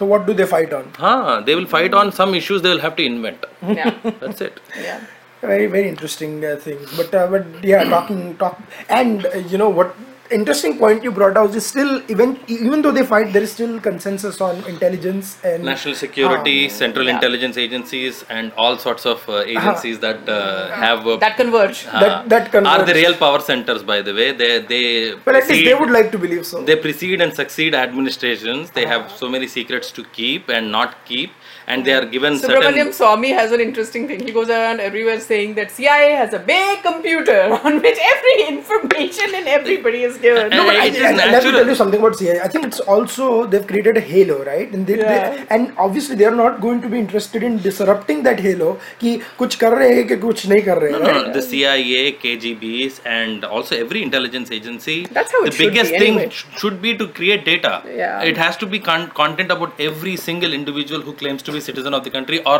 So 0.00 0.06
what 0.14 0.26
do 0.26 0.34
they 0.40 0.48
fight 0.50 0.74
on? 0.80 0.90
हाँ 1.04 1.44
they 1.46 1.54
will 1.60 1.70
fight 1.76 1.94
on 2.00 2.10
some 2.22 2.34
issues 2.40 2.66
they 2.66 2.74
will 2.74 2.84
have 2.88 2.98
to 2.98 3.06
invent 3.12 3.46
Yeah. 3.78 3.94
that's 4.24 4.44
it 4.48 4.60
yeah. 4.88 5.06
Very 5.40 5.66
very 5.72 5.88
interesting 5.88 6.32
uh, 6.44 6.56
things. 6.62 6.92
But 6.96 7.12
uh, 7.14 7.26
but 7.32 7.64
yeah, 7.64 7.82
talking 7.90 8.22
talk 8.38 8.56
and 8.90 9.26
uh, 9.26 9.42
you 9.52 9.58
know 9.60 9.68
what 9.68 9.92
interesting 10.31 10.77
point 10.77 11.03
you 11.03 11.11
brought 11.11 11.37
out 11.37 11.53
is 11.53 11.65
still 11.65 12.01
even 12.09 12.39
even 12.47 12.81
though 12.81 12.91
they 12.91 13.05
fight, 13.05 13.33
there 13.33 13.43
is 13.43 13.51
still 13.51 13.79
consensus 13.79 14.39
on 14.41 14.63
intelligence 14.65 15.37
and 15.43 15.63
national 15.63 15.95
security 15.95 16.65
Ah, 16.67 16.69
central 16.69 17.05
yeah. 17.07 17.15
intelligence 17.15 17.57
agencies 17.57 18.23
and 18.29 18.51
all 18.53 18.77
sorts 18.77 19.05
of 19.05 19.27
uh, 19.29 19.39
agencies 19.55 19.99
that 19.99 20.27
uh, 20.29 20.69
have 20.71 21.05
uh, 21.05 21.17
That 21.17 21.37
converge. 21.37 21.85
uh, 21.91 21.99
That- 21.99 22.29
that 22.29 22.55
are 22.55 22.83
the 22.85 22.93
real 22.93 23.15
power 23.15 23.39
centers 23.41 23.83
by 23.83 24.01
the 24.01 24.13
way 24.13 24.31
they 24.31 24.59
they 24.73 24.83
But 25.25 25.35
at 25.35 25.47
least 25.49 25.65
they 25.69 25.75
would 25.75 25.91
like 25.91 26.11
to 26.11 26.17
believe 26.17 26.45
so. 26.45 26.63
they 26.63 26.77
precede 26.87 27.21
and 27.21 27.33
succeed 27.33 27.75
administrations 27.75 28.71
they 28.71 28.85
have 28.85 29.11
so 29.11 29.29
many 29.29 29.47
secrets 29.47 29.91
to 29.91 30.03
keep 30.19 30.49
and 30.49 30.71
not 30.71 30.95
keep 31.05 31.31
and 31.67 31.85
they 31.85 31.93
are 31.93 32.05
given 32.05 32.33
Subramaniam 32.39 32.73
certain 32.77 32.93
Swami 32.93 33.29
has 33.31 33.51
an 33.53 33.61
interesting 33.61 34.05
thing. 34.07 34.19
He 34.19 34.31
goes 34.37 34.49
around 34.49 34.81
everywhere 34.81 35.19
saying 35.21 35.53
that 35.55 35.71
CIA 35.71 36.09
has 36.21 36.33
a 36.33 36.39
big 36.39 36.81
computer 36.83 37.39
on 37.63 37.81
which 37.81 37.99
every 38.13 38.35
information 38.55 39.29
and 39.39 39.47
everybody 39.47 40.03
is 40.03 40.12
given. 40.12 40.50
No, 40.50 40.64
but 40.66 40.76
I, 40.76 40.86
it 40.86 40.94
is 40.96 41.02
I- 41.02 41.12
let 41.12 41.26
me 41.26 41.32
natural. 41.32 41.52
tell 41.52 41.66
you 41.68 41.74
something 41.74 42.00
about 42.00 42.16
CIA. 42.16 42.40
I 42.40 42.48
think 42.48 42.66
it's 42.66 42.80
also 42.80 43.46
they've 43.46 43.66
created 43.66 43.96
a 43.96 44.00
halo, 44.00 44.44
right? 44.44 44.72
And 44.72 44.86
they, 44.86 44.98
Yeah. 44.98 45.30
they 45.30 45.46
and 45.50 45.72
obviously 45.78 46.16
they 46.16 46.24
are 46.24 46.34
not 46.34 46.60
going 46.60 46.80
to 46.82 46.88
be 46.88 46.98
interested 46.98 47.42
in 47.42 47.58
disrupting 47.58 48.22
that 48.24 48.40
halo. 48.40 48.78
कि 49.00 49.20
कुछ 49.38 49.54
कर 49.64 49.72
रहे 49.78 49.92
हैं 49.94 50.06
कि 50.08 50.16
कुछ 50.16 50.46
नहीं 50.48 50.62
कर 50.62 50.78
रहे 50.78 50.90
no, 50.92 50.98
हैं. 50.98 51.04
no, 51.04 51.12
right? 51.12 51.26
no, 51.28 51.32
the 51.32 51.42
CIA, 51.42 52.12
KGBs, 52.24 53.00
and 53.18 53.44
also 53.44 53.76
every 53.76 54.02
intelligence 54.02 54.50
agency. 54.50 54.98
That's 55.18 55.32
how 55.32 55.42
it 55.42 55.50
the 55.50 55.56
should 55.56 55.64
be 55.64 55.70
biggest 55.70 55.92
anyway. 55.92 56.22
thing 56.22 56.30
sh- 56.30 56.44
should 56.64 56.80
be 56.82 56.96
to 56.96 57.08
create 57.20 57.44
data. 57.44 57.82
Yeah. 58.02 58.22
It 58.32 58.36
has 58.36 58.56
to 58.58 58.66
be 58.66 58.78
con- 58.90 59.08
content 59.22 59.50
about 59.50 59.80
every 59.80 60.16
single 60.16 60.52
individual 60.52 61.00
who 61.02 61.12
claims 61.24 61.42
to 61.42 61.52
be 61.52 61.60
citizen 61.60 61.94
of 61.94 62.04
the 62.04 62.10
country 62.10 62.42
or 62.44 62.58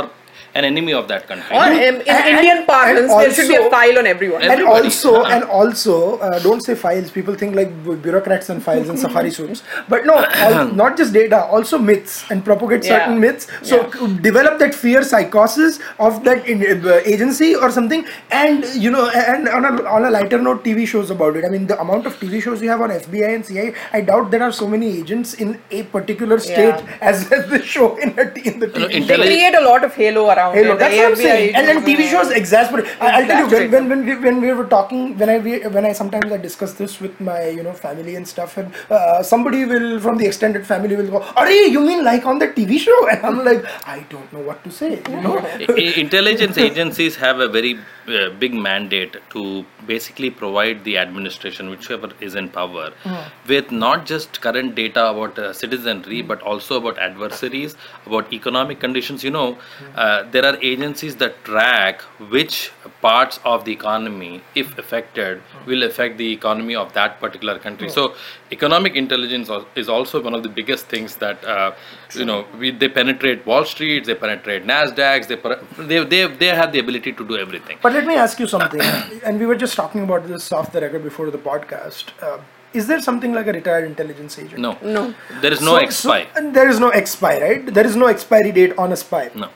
an 0.55 0.65
enemy 0.65 0.93
of 0.93 1.07
that 1.07 1.27
country. 1.27 1.55
Or 1.55 1.63
um, 1.63 1.73
in 1.73 1.95
And- 2.15 2.27
Indian 2.33 2.57
and 2.57 2.67
parlance, 2.67 3.11
there 3.19 3.31
should 3.33 3.47
be 3.47 3.55
a 3.55 3.69
file 3.69 3.97
on 4.01 4.05
everyone. 4.07 4.41
and 4.43 4.51
Everybody. 4.51 4.87
also 4.89 5.13
Uh-huh. 5.21 5.33
and 5.35 5.43
also 5.59 5.93
uh, 6.25 6.39
don't 6.47 6.61
say 6.67 6.75
files 6.81 7.09
people 7.17 7.35
think 7.41 7.55
like 7.59 7.71
bureaucrats 8.07 8.49
and 8.53 8.61
files 8.67 8.89
and 8.93 8.99
safari 9.03 9.31
suits 9.37 9.63
but 9.93 10.05
no 10.09 10.15
all, 10.47 10.65
not 10.81 10.97
just 10.99 11.13
data 11.17 11.39
also 11.57 11.79
myths 11.89 12.15
and 12.35 12.45
propagate 12.49 12.83
Yeah. 12.85 12.91
certain 12.99 13.19
myths 13.23 13.47
so 13.69 13.79
Yeah. 13.79 14.13
develop 14.27 14.59
that 14.63 14.75
fear 14.83 15.01
psychosis 15.13 15.79
of 16.07 16.19
that 16.27 16.47
in, 16.53 16.61
uh, 16.67 16.99
agency 17.13 17.49
or 17.55 17.71
something 17.79 18.05
and 18.43 18.69
you 18.85 18.91
know 18.97 19.05
and 19.23 19.49
on 19.57 19.65
a, 19.71 19.73
on 19.95 20.05
a 20.05 20.11
lighter 20.17 20.39
note 20.47 20.63
tv 20.69 20.87
shows 20.93 21.09
about 21.17 21.35
it 21.41 21.45
i 21.49 21.51
mean 21.55 21.65
the 21.73 21.79
amount 21.85 22.05
of 22.11 22.19
tv 22.21 22.41
shows 22.47 22.61
you 22.67 22.71
have 22.75 22.85
on 22.89 22.95
fbi 22.99 23.33
and 23.33 23.45
cia 23.51 23.67
i 23.93 24.01
doubt 24.11 24.29
there 24.35 24.43
are 24.49 24.53
so 24.61 24.67
many 24.75 24.91
agents 25.01 25.33
in 25.47 25.57
a 25.71 25.83
particular 25.97 26.39
state 26.49 26.77
Yeah. 26.85 27.09
as, 27.13 27.25
as 27.39 27.49
the 27.55 27.61
show 27.75 27.87
in, 28.07 28.09
a, 28.19 28.29
t- 28.37 28.45
in 28.51 28.59
the 28.59 28.67
No, 28.67 28.87
tv 28.87 29.07
They 29.13 29.17
create 29.25 29.55
a 29.55 29.65
lot 29.71 29.83
of 29.83 29.93
halo 30.03 30.23
around 30.29 30.41
around 30.43 30.55
Hey, 30.55 30.61
it. 30.61 30.67
look, 30.67 30.79
The 30.79 30.85
that's 30.85 30.97
what 30.97 31.07
I'm 31.07 31.15
saying. 31.15 31.55
And, 31.55 31.67
then 31.67 31.83
TV 31.85 32.07
shows 32.09 32.31
exasperate. 32.31 32.85
I, 33.01 33.21
I'll 33.21 33.27
tell 33.27 33.39
you 33.39 33.47
when, 33.49 33.71
when 33.71 33.89
when 33.89 34.05
we 34.05 34.15
when 34.25 34.41
we 34.41 34.53
were 34.53 34.65
talking 34.65 35.17
when 35.17 35.29
I 35.29 35.37
we, 35.39 35.59
when 35.77 35.85
I 35.85 35.93
sometimes 35.93 36.31
I 36.31 36.37
discuss 36.37 36.73
this 36.73 36.99
with 36.99 37.19
my 37.19 37.47
you 37.49 37.63
know 37.63 37.73
family 37.73 38.15
and 38.15 38.27
stuff 38.27 38.57
and 38.57 38.73
uh, 38.89 39.23
somebody 39.23 39.65
will 39.65 39.99
from 39.99 40.17
the 40.17 40.25
extended 40.25 40.65
family 40.67 40.95
will 40.95 41.11
go, 41.17 41.21
"Are 41.35 41.49
you 41.51 41.81
mean 41.81 42.03
like 42.03 42.25
on 42.25 42.39
the 42.39 42.47
TV 42.59 42.79
show?" 42.79 42.99
And 43.13 43.25
I'm 43.25 43.43
like, 43.45 43.65
I 43.87 43.99
don't 44.09 44.31
know 44.33 44.39
what 44.51 44.63
to 44.65 44.71
say. 44.71 44.91
You 45.09 45.21
know. 45.21 45.37
I- 45.59 45.67
I- 45.77 45.93
intelligence 46.05 46.57
agencies 46.57 47.15
have 47.17 47.39
a 47.39 47.47
very 47.47 47.79
uh, 48.07 48.29
big 48.39 48.53
mandate 48.53 49.17
to 49.31 49.65
basically 49.87 50.29
provide 50.29 50.83
the 50.83 50.97
administration, 50.97 51.69
whichever 51.69 52.09
is 52.19 52.35
in 52.35 52.49
power, 52.49 52.91
with 53.47 53.71
not 53.71 54.05
just 54.05 54.41
current 54.41 54.75
data 54.75 55.09
about 55.09 55.37
uh, 55.39 55.53
citizenry, 55.53 56.21
but 56.21 56.41
also 56.41 56.77
about 56.77 56.97
adversaries, 56.99 57.75
about 58.05 58.31
economic 58.33 58.79
conditions. 58.79 59.23
You 59.23 59.31
know, 59.31 59.57
uh, 59.95 60.23
there 60.31 60.45
are 60.45 60.57
agencies 60.61 61.15
that 61.17 61.43
track 61.43 62.01
which 62.29 62.71
parts 63.01 63.39
of 63.45 63.65
the 63.65 63.71
economy, 63.71 64.41
if 64.55 64.77
affected, 64.77 65.41
will 65.65 65.83
affect 65.83 66.17
the 66.17 66.31
economy 66.31 66.75
of 66.75 66.93
that 66.93 67.19
particular 67.19 67.59
country. 67.59 67.89
So, 67.89 68.15
economic 68.51 68.95
intelligence 68.95 69.49
is 69.75 69.89
also 69.89 70.21
one 70.21 70.33
of 70.33 70.43
the 70.43 70.49
biggest 70.49 70.87
things 70.87 71.15
that 71.17 71.43
uh, 71.45 71.73
you 72.13 72.25
know 72.25 72.45
we, 72.57 72.71
they 72.71 72.89
penetrate 72.89 73.45
Wall 73.45 73.65
Street, 73.65 74.05
they 74.05 74.15
penetrate 74.15 74.65
Nasdaq, 74.65 75.27
they, 75.27 75.85
they 75.85 76.03
they 76.05 76.35
they 76.37 76.47
have 76.47 76.71
the 76.71 76.79
ability 76.79 77.13
to 77.13 77.25
do 77.25 77.37
everything. 77.37 77.77
But 77.81 77.92
let 77.93 78.05
me 78.05 78.15
ask 78.15 78.39
you 78.39 78.47
something. 78.47 78.81
and 79.25 79.39
we 79.39 79.45
were 79.45 79.55
just 79.55 79.75
talking 79.75 80.03
about 80.03 80.27
this 80.27 80.51
off 80.51 80.71
the 80.71 80.81
record 80.81 81.03
before 81.03 81.29
the 81.31 81.37
podcast. 81.37 82.05
Uh, 82.21 82.39
is 82.73 82.87
there 82.87 83.01
something 83.01 83.33
like 83.33 83.47
a 83.47 83.53
retired 83.53 83.85
intelligence 83.85 84.37
agent? 84.39 84.59
No, 84.59 84.77
No. 84.81 85.13
there 85.41 85.53
is 85.53 85.61
no 85.61 85.73
So- 85.77 85.83
expire. 85.87 86.25
So, 86.33 86.39
and 86.39 86.55
there 86.55 86.69
is 86.69 86.79
no 86.79 86.89
expire, 86.89 87.41
right? 87.41 87.73
There 87.73 87.85
is 87.85 87.95
no 87.95 88.07
expiry 88.07 88.51
date 88.51 88.77
on 88.77 88.91
a 88.91 88.95
spy. 88.95 89.29
no, 89.35 89.49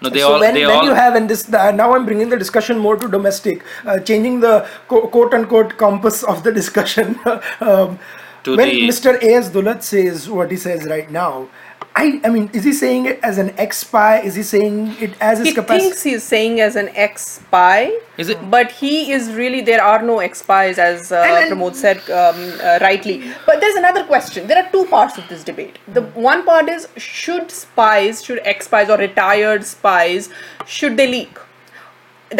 no, 0.00 0.08
they 0.08 0.20
so 0.20 0.32
all 0.34 0.40
when, 0.40 0.54
they 0.54 0.66
when 0.66 0.76
all 0.76 0.84
you 0.84 0.94
have 0.94 1.14
and 1.14 1.28
this 1.30 1.42
uh, 1.52 1.70
now 1.70 1.94
I'm 1.94 2.06
bringing 2.06 2.28
the 2.30 2.38
discussion 2.38 2.78
more 2.78 2.96
to 2.96 3.08
domestic, 3.08 3.62
uh, 3.86 3.98
changing 4.00 4.40
the 4.40 4.66
co- 4.88 5.06
quote 5.08 5.34
unquote 5.34 5.76
compass 5.76 6.22
of 6.24 6.42
the 6.48 6.52
discussion. 6.60 7.18
um, 7.60 7.98
To 8.46 8.56
when 8.56 8.70
the- 8.70 8.88
Mr. 8.88 9.10
A.S. 9.26 9.50
Dulat 9.56 9.82
says 9.88 10.28
what 10.38 10.50
he 10.50 10.56
says 10.56 10.86
right 10.92 11.10
now, 11.16 11.48
I 11.94 12.20
I 12.24 12.30
mean, 12.30 12.48
is 12.54 12.64
he 12.64 12.72
saying 12.72 13.06
it 13.06 13.20
as 13.22 13.36
an 13.38 13.50
ex 13.58 13.78
spy? 13.78 14.20
Is 14.20 14.34
he 14.34 14.42
saying 14.42 14.96
it 14.98 15.12
as 15.20 15.38
his 15.40 15.48
capacity? 15.48 15.48
He 15.48 15.54
capacity? 15.54 15.82
thinks 15.84 16.02
he's 16.02 16.22
saying 16.22 16.60
as 16.60 16.76
an 16.76 16.88
ex-spy, 16.94 17.92
Is 18.16 18.30
it- 18.30 18.50
but 18.50 18.70
he 18.72 19.12
is 19.12 19.28
really 19.40 19.60
there 19.60 19.82
are 19.84 20.00
no 20.02 20.18
ex-spies 20.20 20.78
as 20.78 21.12
uh, 21.12 21.16
And- 21.16 21.36
and- 21.44 21.52
Pramod 21.52 21.74
said 21.74 21.98
um, 22.10 22.40
uh, 22.62 22.78
rightly. 22.80 23.16
But 23.46 23.60
there's 23.60 23.74
another 23.76 24.04
question. 24.04 24.46
There 24.46 24.62
are 24.64 24.70
two 24.72 24.86
parts 24.86 25.18
of 25.18 25.28
this 25.28 25.44
debate. 25.44 25.78
The 25.92 26.02
one 26.30 26.44
part 26.46 26.68
is 26.70 26.88
should 26.96 27.50
spies, 27.50 28.24
should 28.24 28.40
ex-spies 28.44 28.88
or 28.88 28.96
retired 28.96 29.64
spies, 29.66 30.30
should 30.66 30.96
they 30.96 31.06
leak? 31.08 31.38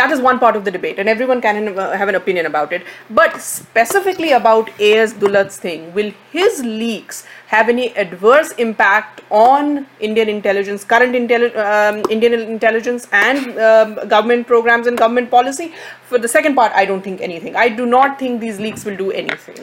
That 0.01 0.11
is 0.11 0.21
one 0.21 0.39
part 0.39 0.57
of 0.57 0.65
the 0.65 0.71
debate 0.71 0.99
and 0.99 1.09
everyone 1.09 1.41
can 1.41 1.79
uh, 1.79 1.91
have 2.01 2.09
an 2.09 2.15
opinion 2.15 2.47
about 2.47 2.73
it 2.73 2.83
but 3.11 3.41
specifically 3.41 4.33
about 4.33 4.71
as 4.81 5.13
dulat's 5.23 5.57
thing 5.65 5.93
will 5.99 6.11
his 6.33 6.63
leaks 6.65 7.25
have 7.55 7.69
any 7.75 7.87
adverse 8.05 8.53
impact 8.67 9.21
on 9.31 9.87
indian 10.09 10.29
intelligence 10.29 10.85
current 10.93 11.15
intelli- 11.21 11.57
um, 11.67 12.03
indian 12.17 12.35
intelligence 12.57 13.07
and 13.13 13.59
um, 13.69 13.95
government 14.15 14.47
programs 14.47 14.87
and 14.87 14.97
government 15.05 15.31
policy 15.31 15.73
for 16.13 16.19
the 16.19 16.29
second 16.37 16.55
part 16.55 16.73
i 16.75 16.85
don't 16.85 17.03
think 17.11 17.21
anything 17.31 17.57
i 17.57 17.69
do 17.69 17.87
not 17.87 18.19
think 18.19 18.41
these 18.41 18.59
leaks 18.67 18.85
will 18.91 18.97
do 19.07 19.11
anything 19.25 19.63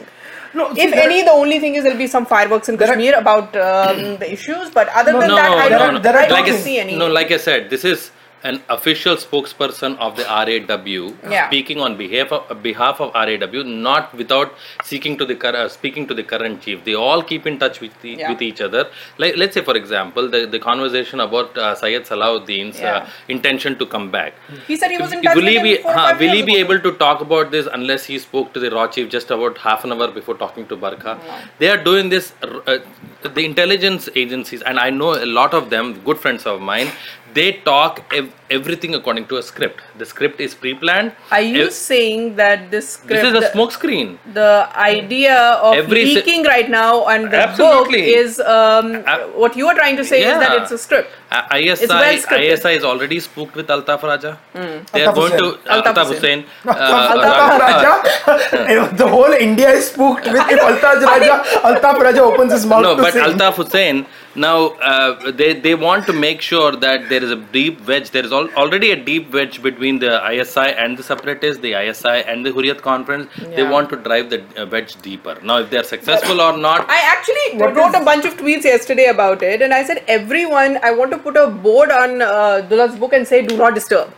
No, 0.58 0.64
see, 0.76 0.82
if 0.84 0.94
any, 1.00 1.16
are- 1.22 1.26
the 1.26 1.32
only 1.40 1.56
thing 1.64 1.74
is 1.78 1.84
there'll 1.86 1.98
be 1.98 2.06
some 2.12 2.24
fireworks 2.30 2.68
in 2.70 2.76
There 2.78 2.88
are- 2.92 2.94
Kashmir 2.94 3.12
about 3.18 3.58
um, 3.66 3.98
the 4.22 4.28
issues. 4.36 4.72
But 4.78 4.88
other 5.00 5.12
than 5.18 5.28
no, 5.32 5.36
that, 5.40 5.52
I 5.64 5.68
no, 5.74 5.76
don't, 5.82 5.94
no. 5.96 6.00
there 6.06 6.16
are 6.16 6.22
I 6.22 6.26
don't 6.32 6.48
like 6.48 6.56
see 6.64 6.74
any. 6.84 6.96
no, 7.02 7.06
like 7.18 7.30
I 7.36 7.38
said, 7.44 7.68
this 7.74 7.84
is 7.90 8.10
an 8.42 8.62
official 8.70 9.16
spokesperson 9.16 9.96
of 9.98 10.16
the 10.16 10.24
RAW 10.24 11.12
Yeah. 11.30 11.46
speaking 11.48 11.80
on 11.86 11.96
behalf 11.96 12.32
of 12.32 12.62
behalf 12.62 13.00
of 13.00 13.12
RAW, 13.14 13.62
not 13.62 14.14
without 14.14 14.54
seeking 14.84 15.18
to 15.18 15.26
the 15.30 15.34
cur- 15.34 15.54
uh, 15.62 15.68
speaking 15.68 16.06
to 16.06 16.14
the 16.14 16.22
current 16.22 16.62
chief. 16.62 16.82
They 16.84 16.94
all 16.94 17.22
keep 17.22 17.46
in 17.46 17.58
touch 17.58 17.80
with 17.80 17.92
the, 18.02 18.10
Yeah. 18.20 18.30
with 18.32 18.40
each 18.48 18.60
other. 18.60 18.88
Like 19.18 19.36
let's 19.36 19.54
say, 19.54 19.62
for 19.62 19.76
example, 19.76 20.28
the, 20.28 20.46
the 20.46 20.58
conversation 20.58 21.20
about 21.20 21.58
uh, 21.58 21.74
Syed 21.74 22.04
Salahuddin's 22.12 22.80
Yeah. 22.80 22.96
uh, 22.96 23.06
intention 23.28 23.76
to 23.78 23.86
come 23.86 24.10
back. 24.10 24.32
He 24.66 24.76
said 24.76 24.90
he 24.90 24.96
was 24.98 25.12
in 25.12 25.22
touch 25.22 25.34
will 25.36 25.42
with 25.44 25.52
he 25.52 25.58
him 25.58 25.62
be 25.64 25.76
four 25.82 25.90
or 25.92 25.94
huh, 25.98 26.06
five 26.12 26.20
will 26.20 26.30
he 26.30 26.36
years 26.38 26.46
be 26.46 26.56
ago. 26.60 26.72
able 26.72 26.80
to 26.90 26.92
talk 27.04 27.20
about 27.20 27.50
this 27.50 27.68
unless 27.80 28.04
he 28.06 28.18
spoke 28.18 28.54
to 28.54 28.60
the 28.60 28.70
raw 28.70 28.86
chief 28.86 29.10
just 29.10 29.30
about 29.30 29.58
half 29.58 29.84
an 29.84 29.92
hour 29.92 30.08
before 30.10 30.34
talking 30.46 30.66
to 30.68 30.76
Barkha? 30.76 31.18
They 31.58 31.68
are 31.68 31.82
doing 31.92 32.08
this. 32.08 32.32
Uh, 32.42 32.78
the 33.22 33.44
intelligence 33.44 34.08
agencies, 34.16 34.62
and 34.62 34.78
I 34.78 34.88
know 34.88 35.14
a 35.14 35.26
lot 35.26 35.52
of 35.52 35.68
them, 35.68 36.00
good 36.04 36.18
friends 36.18 36.46
of 36.46 36.60
mine. 36.62 36.88
They 37.34 37.52
talk 37.64 37.98
ev- 38.12 38.32
everything 38.50 38.94
according 38.96 39.26
to 39.26 39.36
a 39.36 39.42
script. 39.42 39.80
The 39.98 40.06
script 40.06 40.40
is 40.40 40.54
pre-planned. 40.54 41.12
Are 41.30 41.40
you 41.40 41.66
Ev- 41.66 41.72
saying 41.72 42.34
that 42.36 42.70
this 42.70 42.88
script, 42.94 43.08
this 43.10 43.24
is 43.30 43.36
a 43.36 43.40
the, 43.40 43.50
smoke 43.52 43.70
screen. 43.72 44.18
the 44.34 44.68
idea 44.74 45.36
of 45.68 45.74
Every 45.74 46.04
si- 46.06 46.14
leaking 46.16 46.42
right 46.44 46.68
now 46.68 47.06
and 47.06 47.30
the 47.30 47.36
Absolutely. 47.42 48.00
book 48.02 48.10
is 48.22 48.40
um, 48.40 49.04
Uh, 49.06 49.18
what 49.42 49.54
you 49.56 49.68
are 49.68 49.74
trying 49.74 49.96
to 49.96 50.04
say 50.04 50.22
is 50.30 50.38
that 50.44 50.56
it's 50.62 50.72
a 50.72 50.78
script. 50.78 51.10
Uh, 51.30 51.42
ISI, 51.56 51.84
It's 51.84 51.92
well 51.92 52.16
scripted. 52.24 52.52
ISI 52.58 52.72
is 52.80 52.84
already 52.84 53.20
spooked 53.20 53.54
with 53.54 53.68
Altaf 53.68 54.02
Raja. 54.02 54.32
They 54.54 55.04
are 55.04 55.12
Altaf 55.12 55.14
going 55.14 55.36
to 55.38 55.46
Hussain. 55.50 55.68
uh, 55.68 55.74
Altaf 55.76 55.94
Altaf 55.94 56.06
Hussain. 56.12 56.44
Hussain. 56.44 56.44
uh, 56.66 57.14
Altaf 57.14 57.58
Raja, 57.66 58.96
the 59.02 59.08
whole 59.08 59.32
India 59.32 59.70
is 59.70 59.86
spooked 59.92 60.24
with 60.26 60.50
if 60.56 60.60
Altaf 60.70 61.04
Raja, 61.12 61.36
Altaf 61.70 62.00
Raja 62.08 62.22
opens 62.22 62.52
his 62.52 62.66
mouth 62.66 62.82
no, 62.82 62.96
to 62.96 63.02
but 63.02 63.12
sing. 63.12 63.22
Altaf 63.22 63.54
Hussain 63.62 64.06
now 64.34 64.68
uh, 64.90 65.30
they 65.32 65.52
they 65.54 65.74
want 65.74 66.06
to 66.06 66.12
make 66.12 66.40
sure 66.40 66.72
that 66.72 67.08
there 67.08 67.22
is 67.22 67.30
a 67.32 67.36
deep 67.36 67.84
wedge. 67.86 68.10
There 68.10 68.24
is 68.24 68.32
al- 68.32 68.50
already 68.54 68.90
a 68.92 68.96
deep 68.96 69.32
wedge 69.32 69.60
between 69.62 69.98
the 69.98 70.12
ISI 70.32 70.68
and 70.84 70.96
the 70.96 71.02
separatists, 71.02 71.60
the 71.60 71.72
ISI 71.74 72.22
and 72.32 72.46
the 72.46 72.52
Hurriyat 72.52 72.80
conference. 72.80 73.28
They 73.38 73.62
Yeah. 73.62 73.70
want 73.70 73.90
to 73.90 73.96
drive 73.96 74.30
the 74.30 74.40
uh, 74.56 74.66
wedge 74.66 74.94
deeper. 75.02 75.36
Now, 75.42 75.58
if 75.58 75.70
they 75.70 75.78
are 75.78 75.88
successful 75.94 76.40
or 76.40 76.56
not, 76.56 76.86
I 76.88 77.00
actually 77.14 77.58
What 77.62 77.74
wrote 77.74 77.94
is- 77.96 78.02
a 78.02 78.04
bunch 78.04 78.24
of 78.24 78.36
tweets 78.36 78.64
yesterday 78.64 79.06
about 79.06 79.42
it, 79.42 79.62
and 79.62 79.74
I 79.74 79.82
said, 79.84 80.04
everyone, 80.06 80.78
I 80.82 80.92
want 80.92 81.10
to 81.10 81.18
put 81.18 81.36
a 81.36 81.48
board 81.48 81.90
on 81.90 82.22
uh, 82.22 82.66
Dulat's 82.70 82.96
book 82.96 83.12
and 83.12 83.26
say, 83.26 83.42
do 83.44 83.56
not 83.56 83.74
disturb. 83.74 84.12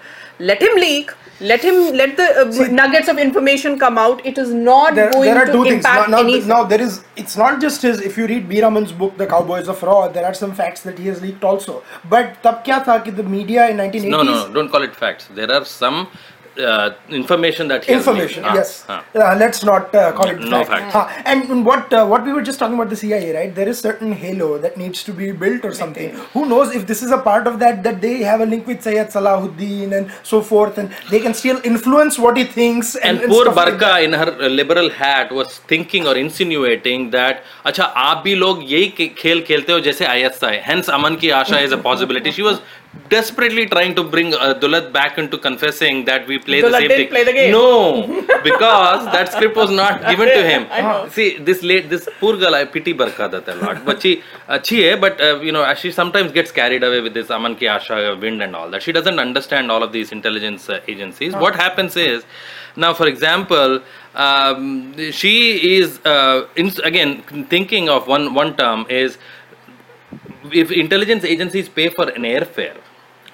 Let 0.50 0.60
him 0.60 0.74
leak. 0.76 1.12
Let 1.40 1.62
him 1.64 1.76
let 1.96 2.16
the 2.16 2.26
uh, 2.40 2.66
nuggets 2.68 3.08
of 3.08 3.18
information 3.18 3.78
come 3.78 3.98
out. 3.98 4.24
It 4.24 4.38
is 4.38 4.52
not 4.52 4.94
there, 4.94 5.10
going 5.10 5.28
there 5.28 5.38
are 5.42 5.46
to 5.46 5.52
two 5.52 5.64
things. 5.64 5.84
Now, 5.84 5.92
impact 5.92 6.10
now, 6.10 6.18
anything. 6.20 6.48
now 6.48 6.64
there 6.64 6.80
is. 6.80 7.04
It's 7.16 7.36
not 7.36 7.60
just 7.60 7.82
his. 7.82 8.00
If 8.00 8.16
you 8.16 8.26
read 8.26 8.48
B. 8.48 8.60
Raman's 8.60 8.92
book, 8.92 9.16
The 9.18 9.26
Cowboys 9.26 9.68
of 9.68 9.82
Raw, 9.82 10.08
there 10.08 10.24
are 10.24 10.34
some 10.34 10.54
facts 10.54 10.82
that 10.82 10.98
he 10.98 11.06
has 11.08 11.22
leaked 11.22 11.44
also. 11.44 11.82
But 12.08 12.42
tab 12.42 12.64
kya 12.64 12.84
tha 12.88 13.00
ki 13.04 13.10
the 13.22 13.24
media 13.34 13.68
in 13.70 13.76
1980s. 13.76 14.08
no, 14.16 14.22
no, 14.22 14.34
no, 14.34 14.52
don't 14.58 14.70
call 14.76 14.82
it 14.82 14.96
facts. 15.04 15.28
There 15.40 15.50
are 15.58 15.64
some 15.64 16.08
uh, 16.59 16.89
information 17.09 17.67
that 17.67 17.85
he 17.85 17.93
has 17.93 18.01
Information, 18.01 18.41
leaked. 18.43 18.51
Ah, 18.51 18.55
yes. 18.59 18.69
ah. 18.89 19.03
Uh, 19.15 19.35
let's 19.39 19.63
not 19.63 19.93
uh, 19.93 20.11
call 20.13 20.29
it 20.31 20.39
No 20.39 20.63
fact. 20.63 20.91
facts. 20.91 20.95
Uh, 20.95 21.31
and 21.31 21.63
what 21.63 21.93
uh, 21.93 22.03
what 22.11 22.25
we 22.25 22.33
were 22.33 22.41
just 22.41 22.57
talking 22.57 22.73
about 22.73 22.89
the 22.89 22.95
CIA, 22.95 23.27
right? 23.35 23.53
There 23.53 23.69
is 23.69 23.77
certain 23.79 24.11
halo 24.11 24.57
that 24.63 24.75
needs 24.75 25.03
to 25.03 25.13
be 25.19 25.31
built 25.43 25.63
or 25.63 25.73
something. 25.81 26.15
Who 26.33 26.47
knows 26.53 26.73
if 26.79 26.87
this 26.87 27.03
is 27.03 27.11
a 27.11 27.19
part 27.19 27.45
of 27.51 27.59
that 27.59 27.83
that 27.83 28.01
they 28.01 28.15
have 28.29 28.41
a 28.41 28.47
link 28.53 28.65
with 28.71 28.81
Sayyid 28.87 29.09
Salahuddin 29.17 29.93
and 29.99 30.11
so 30.23 30.41
forth, 30.41 30.79
and 30.79 30.89
they 31.11 31.19
can 31.19 31.35
still 31.35 31.61
influence 31.63 32.17
what 32.17 32.37
he 32.37 32.45
thinks. 32.55 32.95
And, 32.95 33.19
And 33.19 33.29
poor 33.29 33.43
stuff 33.45 33.55
like 33.55 33.65
Barka 33.77 33.91
that. 33.93 34.03
in 34.07 34.13
her 34.13 34.27
uh, 34.41 34.47
liberal 34.61 34.89
hat 34.89 35.31
was 35.31 35.59
thinking 35.75 36.07
or 36.07 36.15
insinuating 36.23 37.11
that 37.11 37.43
अच्छा 37.65 37.83
आप 38.07 38.23
भी 38.23 38.35
लोग 38.35 38.63
यही 38.71 38.87
के- 38.97 39.09
खेल 39.21 39.41
खेलते 39.51 39.73
हो 39.73 39.79
जैसे 39.91 40.05
ISI 40.17 40.55
hence 40.71 40.89
Aman 40.97 41.17
ki 41.23 41.29
Asha 41.43 41.61
is 41.69 41.71
a 41.71 41.81
possibility 41.87 42.31
she 42.31 42.41
was 42.49 42.59
desperately 43.08 43.66
trying 43.66 43.94
to 43.94 44.02
bring 44.04 44.34
uh, 44.34 44.54
Dulat 44.62 44.92
back 44.92 45.18
into 45.18 45.38
confessing 45.38 46.04
that 46.04 46.26
we 46.26 46.38
play 46.38 46.60
Dulat 46.60 46.70
the 46.70 46.78
same 46.78 46.88
thing. 46.88 47.08
Play 47.08 47.24
the 47.24 47.32
game. 47.32 47.52
No, 47.52 48.06
because 48.44 49.04
that 49.06 49.32
script 49.32 49.56
was 49.56 49.70
not 49.70 50.00
given 50.10 50.28
to 50.28 50.42
him. 50.50 51.10
See, 51.10 51.38
this 51.38 51.62
late, 51.62 51.88
this 51.88 52.08
poor 52.20 52.36
girl, 52.36 52.54
I 52.54 52.64
pity 52.64 52.92
Barkha 52.92 53.30
Dutt 53.30 53.48
a 53.48 53.54
lot. 53.54 53.84
But 53.84 54.02
she, 54.02 54.22
uh, 54.48 54.60
she, 54.62 54.88
eh, 54.88 54.96
but 54.96 55.20
uh, 55.20 55.40
you 55.40 55.52
know, 55.52 55.72
she 55.74 55.90
sometimes 55.90 56.32
gets 56.32 56.52
carried 56.52 56.82
away 56.82 57.00
with 57.00 57.14
this 57.14 57.30
Aman 57.30 57.56
Ki 57.56 57.66
Asha 57.66 58.14
uh, 58.14 58.18
wind 58.18 58.42
and 58.42 58.54
all 58.54 58.70
that. 58.70 58.82
She 58.82 58.92
doesn't 58.92 59.18
understand 59.18 59.70
all 59.70 59.82
of 59.82 59.92
these 59.92 60.12
intelligence 60.12 60.68
uh, 60.68 60.80
agencies. 60.86 61.34
What 61.34 61.56
happens 61.56 61.96
is, 61.96 62.24
now, 62.76 62.94
for 62.94 63.06
example. 63.06 63.82
Um, 64.14 64.94
she 65.10 65.76
is 65.78 65.98
uh, 66.04 66.46
in, 66.54 66.70
again 66.84 67.22
thinking 67.48 67.88
of 67.88 68.06
one 68.08 68.34
one 68.34 68.54
term 68.58 68.84
is 68.90 69.16
if 70.52 70.70
intelligence 70.70 71.24
agencies 71.24 71.68
pay 71.68 71.88
for 71.88 72.08
an 72.08 72.22
airfare 72.22 72.76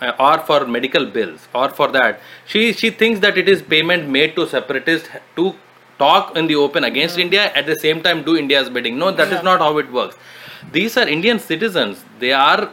uh, 0.01 0.13
or 0.19 0.39
for 0.41 0.67
medical 0.67 1.07
bills 1.07 1.49
or 1.55 1.69
for 1.71 1.89
that 1.89 2.21
she 2.47 2.73
she 2.73 2.91
thinks 2.91 3.21
that 3.21 3.37
it 3.37 3.49
is 3.49 3.63
payment 3.63 4.09
made 4.09 4.35
to 4.37 4.47
separatists 4.47 5.09
to 5.37 5.55
talk 5.99 6.37
in 6.37 6.47
the 6.47 6.55
open 6.55 6.85
against 6.85 7.19
india 7.19 7.45
at 7.61 7.67
the 7.67 7.77
same 7.77 8.03
time 8.03 8.23
do 8.23 8.37
india's 8.37 8.71
bidding. 8.71 8.99
No 8.99 9.11
that 9.11 9.33
is 9.33 9.43
not 9.43 9.61
how 9.61 9.79
it 9.79 9.91
works. 9.93 10.17
These 10.73 10.97
are 10.97 11.09
indian 11.09 11.39
citizens. 11.39 12.05
They 12.21 12.33
are 12.33 12.71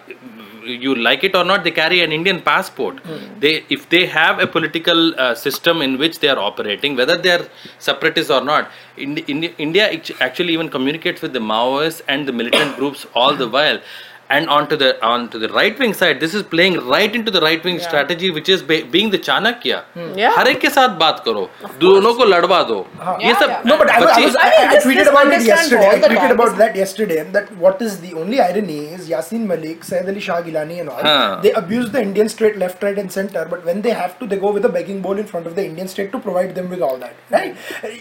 you 0.66 0.96
like 0.96 1.24
it 1.24 1.36
or 1.36 1.44
not 1.44 1.64
they 1.64 1.72
carry 1.72 2.02
an 2.02 2.12
indian 2.12 2.42
passport. 2.42 3.00
They 3.40 3.64
if 3.70 3.90
they 3.90 4.06
have 4.06 4.40
a 4.40 4.48
political 4.48 5.20
uh, 5.20 5.36
system 5.36 5.82
in 5.82 5.98
which 5.98 6.20
they 6.20 6.30
are 6.30 6.40
operating 6.40 6.96
whether 6.96 7.18
they 7.18 7.32
are 7.32 7.48
separatists 7.80 8.32
or 8.32 8.44
not 8.44 8.72
in, 8.98 9.18
in, 9.18 9.44
india 9.58 9.86
actually 10.20 10.54
even 10.54 10.70
communicates 10.70 11.22
with 11.22 11.34
the 11.34 11.40
maoists 11.40 12.02
and 12.08 12.28
the 12.28 12.32
militant 12.32 12.76
groups 12.78 13.06
all 13.14 13.36
the 13.36 13.48
while 13.48 13.80
and 14.30 14.50
onto 14.50 14.76
the 14.76 15.04
onto 15.06 15.38
the 15.38 15.50
right 15.50 15.78
wing 15.78 15.94
side 15.94 16.20
this 16.20 16.34
is 16.34 16.42
playing 16.42 16.76
right 16.88 17.16
into 17.16 17.30
the 17.30 17.42
right 17.42 17.64
wing 17.64 17.76
yeah. 17.76 17.88
strategy 17.88 18.32
which 18.32 18.50
is 18.50 18.64
be, 18.64 18.82
being 18.82 19.12
the 19.12 19.20
chanakya 19.20 19.84
hmm. 19.94 20.18
yeah. 20.18 20.36
हर 20.36 20.54
ke 20.54 20.62
के 20.62 20.98
baat 21.00 21.24
karo. 21.24 21.50
करो 21.80 22.02
ko 22.02 22.16
को 22.18 22.68
do. 22.68 22.86
yeah, 22.98 23.20
ये 23.22 23.34
सब 23.36 23.50
yeah. 23.50 23.62
no 23.64 23.78
but 23.78 23.90
I, 23.90 24.00
was, 24.00 24.10
I, 24.10 24.26
was, 24.26 24.36
I, 24.36 24.50
mean, 24.50 24.70
I 24.70 24.78
tweeted 24.80 25.08
about 25.10 25.28
it 25.28 25.44
yesterday 25.44 25.90
I 25.90 26.00
tweeted 26.00 26.32
about 26.32 26.58
that 26.58 26.76
yesterday 26.76 27.24
that 27.24 27.56
what 27.58 27.82
is 27.82 28.02
the 28.02 28.14
only 28.16 28.40
irony 28.40 28.80
is 28.88 29.08
Yasin 29.10 29.46
Malik 29.46 29.84
Syed 29.84 30.10
Ali 30.10 30.20
Shah 30.20 30.42
Gilani 30.42 30.80
and 30.80 30.90
all 30.90 31.04
हाँ. 31.04 31.42
they 31.44 31.52
abuse 31.52 31.92
the 31.92 32.02
Indian 32.02 32.28
state 32.28 32.58
left 32.58 32.82
right 32.82 32.98
and 32.98 33.12
center 33.12 33.46
but 33.46 33.64
when 33.64 33.82
they 33.84 33.92
have 33.92 34.18
to 34.20 34.26
they 34.26 34.38
go 34.38 34.52
with 34.52 34.66
a 34.66 34.70
begging 34.70 35.02
bowl 35.02 35.20
in 35.20 35.26
front 35.26 35.46
of 35.46 35.56
the 35.56 35.64
Indian 35.64 35.88
state 35.88 36.12
to 36.12 36.20
provide 36.20 36.56
them 36.56 36.70
with 36.70 36.82
all 36.82 36.98
that 36.98 37.16
right 37.30 37.56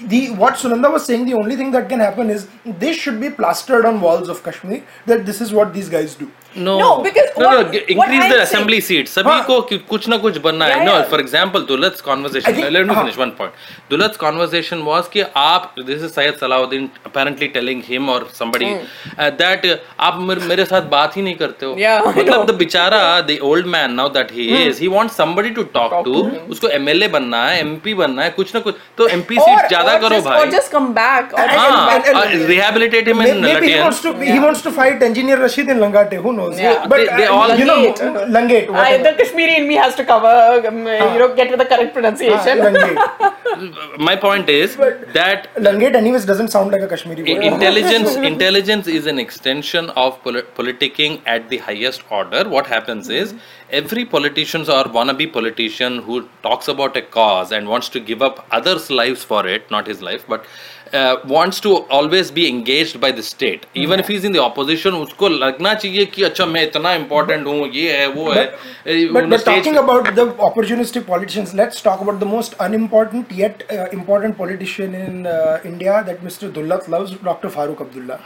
the 0.06 0.30
what 0.30 0.54
Sunanda 0.54 0.90
was 0.90 1.04
saying 1.04 1.26
the 1.26 1.34
only 1.34 1.56
thing 1.56 1.70
that 1.72 1.88
can 1.88 2.00
happen 2.00 2.30
is 2.30 2.48
this 2.64 2.96
should 2.96 3.20
be 3.20 3.28
plastered 3.28 3.84
on 3.84 4.00
walls 4.00 4.28
of 4.30 4.42
Kashmir 4.42 4.82
that 5.06 5.26
this 5.26 5.40
is 5.40 5.52
what 5.52 5.74
these 5.74 5.88
guys 5.88 6.13
do. 6.14 6.43
No 6.56 6.78
no 6.78 6.88
no 7.40 7.60
increase 7.72 8.32
the 8.32 8.36
assembly 8.36 8.80
seat 8.80 9.08
सभी 9.08 9.40
को 9.44 9.60
कुछ 9.88 10.08
ना 10.08 10.16
कुछ 10.16 10.38
बनना 10.40 10.66
है 10.66 10.84
no 10.84 10.92
for 11.10 11.20
example 11.20 11.62
Dulat's 11.68 12.00
conversation 12.00 12.60
let 12.72 12.86
me 12.86 12.94
finish 12.94 13.18
one 13.18 13.30
point 13.38 13.90
Dulat's 13.90 14.16
conversation 14.16 14.82
was 14.84 15.08
कि 15.12 15.24
आप 15.36 15.74
this 15.78 16.02
is 16.02 16.10
Syed 16.10 16.34
Salahuddin 16.40 16.88
apparently 17.06 17.48
telling 17.48 17.82
him 17.88 18.10
और 18.10 18.28
समबडी 18.34 18.72
दैट 19.40 19.66
आप 20.00 20.18
मेरे 20.20 20.64
साथ 20.64 20.88
बात 20.90 21.16
ही 21.16 21.22
नहीं 21.22 21.34
करते 21.36 21.66
हो 21.66 21.74
मतलब 22.08 22.46
द 22.46 22.54
बेचारा 22.56 23.00
the 23.22 23.38
old 23.44 23.66
man 23.76 23.94
now 23.94 24.08
that 24.10 24.32
he 24.32 24.46
is 24.62 24.80
he 24.80 24.88
wants 24.88 25.16
somebody 25.16 25.50
to 25.58 25.62
talk 25.74 26.00
to 26.04 26.22
उसको 26.50 26.68
एमएलए 26.70 27.08
बनना 27.08 27.44
है 27.44 27.58
एमपी 27.60 27.94
बनना 27.94 28.22
है 28.22 28.30
कुछ 28.32 28.54
ना 28.54 28.60
कुछ 28.60 28.74
तो 28.98 29.08
एमपी 29.10 29.38
सीट 29.38 29.68
ज़्यादा 29.68 29.98
करो 29.98 30.20
भाई 30.22 30.46
just 30.50 30.72
come 30.72 30.92
back 30.94 31.34
rehabilitate 32.46 33.08
him 33.08 33.22
in 33.22 33.44
लटिया 33.46 33.92
he 34.24 34.38
wants 34.38 34.62
to 34.62 34.70
fight 34.72 35.02
engineer 35.02 35.38
rashid 35.38 35.68
in 35.68 35.78
langate 35.78 36.14
who 36.20 36.32
Yeah. 36.52 36.86
But 36.86 36.96
They- 36.98 37.16
they 37.18 37.26
uh, 37.26 37.32
all- 37.34 37.54
you 37.56 37.64
know 37.64 37.76
Langate. 37.76 38.28
Langate. 38.36 38.68
I, 38.68 38.72
whatever. 38.72 39.04
the 39.04 39.12
Kashmiri 39.22 39.56
in 39.56 39.68
me 39.68 39.74
has 39.76 39.94
to 39.96 40.04
cover, 40.04 40.34
um, 40.68 40.78
you 40.78 41.18
know, 41.22 41.34
get 41.34 41.50
with 41.50 41.58
the 41.60 41.66
correct 41.66 41.90
Ah, 41.90 41.94
pronunciation. 41.98 42.58
Langate. 42.58 43.98
My 43.98 44.16
point 44.16 44.48
is 44.48 44.76
that 45.18 45.48
Langate, 45.56 45.94
anyways, 45.94 46.24
doesn't 46.24 46.48
sound 46.48 46.72
like 46.72 46.82
a 46.82 46.88
Kashmiri 46.88 47.22
word. 47.22 47.44
intelligence 47.52 48.14
intelligence 48.32 48.86
is 48.86 49.06
an 49.06 49.18
extension 49.18 49.90
of 49.90 50.20
poli- 50.22 50.42
politicking 50.58 51.20
at 51.26 51.48
the 51.48 51.58
highest 51.58 52.02
order 52.10 52.48
what 52.48 52.66
happens 52.66 53.08
is 53.08 53.34
every 53.70 54.04
politician 54.04 54.62
or 54.62 54.84
wannabe 54.96 55.26
politician 55.32 55.98
who 56.08 56.16
talks 56.42 56.68
about 56.68 56.96
a 56.96 57.02
cause 57.02 57.52
and 57.52 57.68
wants 57.68 57.88
to 57.88 58.00
give 58.00 58.22
up 58.28 58.44
others 58.50 58.90
lives 58.90 59.22
for 59.32 59.46
it 59.46 59.70
not 59.70 59.86
his 59.86 60.02
life 60.02 60.24
but 60.34 60.44
uh, 60.94 61.16
wants 61.26 61.60
to 61.60 61.72
always 61.98 62.30
be 62.30 62.46
engaged 62.48 63.00
by 63.00 63.10
the 63.18 63.22
state 63.22 63.66
even 63.74 63.98
yeah. 63.98 64.04
if 64.04 64.08
he's 64.08 64.24
in 64.24 64.36
the 64.36 64.42
opposition 64.44 65.00
उसको 65.06 65.28
लगना 65.28 65.74
चाहिए 65.74 66.04
कि 66.14 66.22
अच्छा 66.30 66.46
मैं 66.46 66.62
इतना 66.66 66.94
important 67.00 67.46
हूँ 67.52 67.68
ये 67.78 67.96
है 67.96 68.06
वो 68.14 68.26
but, 68.26 68.36
है 68.36 68.46
uh, 68.46 69.12
but, 69.16 69.28
but 69.34 69.44
talking 69.50 69.76
about 69.82 70.14
the 70.20 70.26
opportunistic 70.50 71.06
politicians 71.10 71.54
let's 71.62 71.82
talk 71.88 72.06
about 72.06 72.20
the 72.20 72.30
most 72.36 72.56
unimportant 72.68 73.36
yet 73.42 73.66
uh, 73.70 73.88
important 73.98 74.38
politician 74.38 74.94
in 75.02 75.26
uh, 75.26 75.60
India 75.64 76.02
that 76.06 76.24
Mr. 76.30 76.52
Dulat 76.58 76.88
loves 76.96 77.14
Dr. 77.30 77.54
Farooq 77.58 77.86
Abdullah 77.88 78.20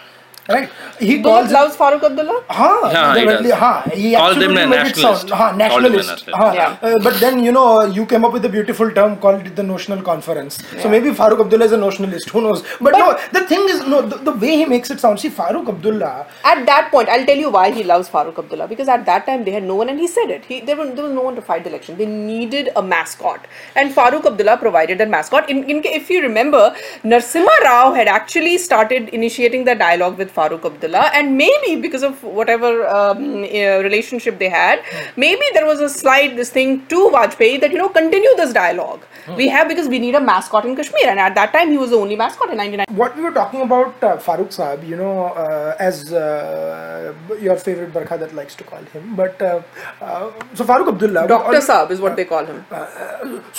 right? 0.48 0.68
He 0.98 1.16
Do 1.18 1.22
calls 1.24 1.52
loves 1.52 1.76
Farooq 1.76 2.02
Abdullah. 2.02 2.42
Ha, 2.48 2.90
yeah, 2.92 3.18
he 3.18 3.24
does. 3.24 3.50
ha, 3.52 3.82
he 3.94 4.12
them 4.12 4.22
absolutely 4.22 4.54
made 4.54 4.64
it 4.64 4.96
nationalist. 4.96 5.28
sound. 5.28 5.58
Nationalist. 5.58 6.24
Yeah. 6.28 6.78
Uh, 6.82 6.94
but 7.02 7.20
then 7.20 7.42
you 7.44 7.52
know 7.52 7.84
you 7.84 8.06
came 8.06 8.24
up 8.24 8.32
with 8.32 8.44
a 8.44 8.48
beautiful 8.48 8.90
term 8.92 9.16
called 9.18 9.46
it 9.46 9.54
the 9.56 9.62
notional 9.62 10.02
conference. 10.02 10.58
So 10.82 10.88
maybe 10.88 11.10
Farooq 11.10 11.40
Abdullah 11.44 11.64
is 11.66 11.72
a 11.72 11.76
notionalist. 11.78 12.28
Who 12.30 12.40
knows? 12.42 12.62
But, 12.80 12.92
But- 12.92 12.98
no, 12.98 13.18
the 13.40 13.46
thing 13.46 13.68
is, 13.68 13.86
no, 13.86 14.02
the, 14.02 14.16
the 14.16 14.32
way 14.32 14.56
he 14.56 14.64
makes 14.64 14.90
it 14.90 15.00
sound. 15.00 15.20
See, 15.20 15.30
Farooq 15.30 15.68
Abdullah. 15.68 16.26
At 16.44 16.64
that 16.66 16.90
point, 16.90 17.08
I'll 17.08 17.26
tell 17.26 17.36
you 17.36 17.50
why 17.50 17.70
he 17.70 17.84
loves 17.84 18.08
Farooq 18.08 18.38
Abdullah 18.38 18.68
because 18.68 18.88
at 18.88 19.04
that 19.06 19.26
time 19.26 19.44
they 19.44 19.50
had 19.50 19.62
no 19.62 19.74
one, 19.76 19.88
and 19.88 19.98
he 19.98 20.06
said 20.08 20.30
it. 20.30 20.44
He, 20.44 20.60
there, 20.60 20.76
was, 20.76 20.94
there 20.94 21.04
was 21.04 21.12
no 21.12 21.22
one 21.22 21.34
to 21.36 21.42
fight 21.42 21.64
the 21.64 21.70
election. 21.70 21.96
They 21.98 22.06
needed 22.06 22.70
a 22.76 22.82
mascot, 22.82 23.46
and 23.76 23.94
Farooq 23.94 24.24
Abdullah 24.26 24.56
provided 24.56 24.98
that 24.98 25.08
mascot. 25.10 25.48
In, 25.50 25.64
in, 25.64 25.82
if 25.84 26.08
you 26.10 26.22
remember, 26.22 26.74
Narsimha 27.04 27.60
Rao 27.64 27.92
had 27.92 28.08
actually 28.08 28.58
started 28.58 29.08
initiating 29.10 29.64
the 29.64 29.74
dialogue 29.74 30.16
with 30.18 30.30
Farooq 30.38 30.64
Abdullah, 30.71 31.07
and 31.21 31.37
maybe 31.42 31.71
because 31.87 32.04
of 32.09 32.23
whatever 32.40 32.73
um, 32.97 33.23
uh, 33.45 33.78
relationship 33.88 34.38
they 34.38 34.49
had, 34.57 34.83
maybe 35.16 35.47
there 35.59 35.66
was 35.73 35.80
a 35.80 35.88
slight 35.99 36.37
this 36.40 36.50
thing 36.59 36.75
to 36.95 36.99
Vajpayee 37.18 37.61
that 37.62 37.71
you 37.76 37.78
know 37.85 37.88
continue 38.00 38.35
this 38.42 38.52
dialogue. 38.59 39.00
We 39.38 39.47
have 39.54 39.68
because 39.71 39.88
we 39.95 39.99
need 40.04 40.14
a 40.14 40.21
mascot 40.26 40.64
in 40.68 40.76
Kashmir, 40.76 41.09
and 41.14 41.21
at 41.28 41.35
that 41.38 41.52
time 41.57 41.71
he 41.71 41.78
was 41.85 41.90
the 41.95 41.97
only 42.04 42.16
mascot 42.25 42.50
in 42.50 42.57
'99. 42.62 42.87
What 43.02 43.16
we 43.16 43.23
were 43.28 43.33
talking 43.38 43.62
about 43.68 44.04
uh, 44.11 44.12
Farooq 44.28 44.54
Saab, 44.59 44.87
you 44.92 44.97
know, 45.00 45.14
uh, 45.47 45.77
as 45.88 46.12
uh, 46.12 47.14
your 47.48 47.57
favorite 47.57 47.92
Barkha 47.96 48.18
that 48.22 48.35
likes 48.40 48.55
to 48.62 48.64
call 48.70 48.81
him, 48.94 49.11
but 49.16 49.42
uh, 49.42 49.61
uh, 50.01 50.31
so 50.55 50.64
Farooq 50.70 50.88
Abdullah. 50.94 51.27
Doctor 51.35 51.57
al- 51.57 51.66
Saab 51.70 51.90
is 51.90 52.01
what 52.07 52.16
they 52.16 52.24
call 52.24 52.46
him. 52.53 52.64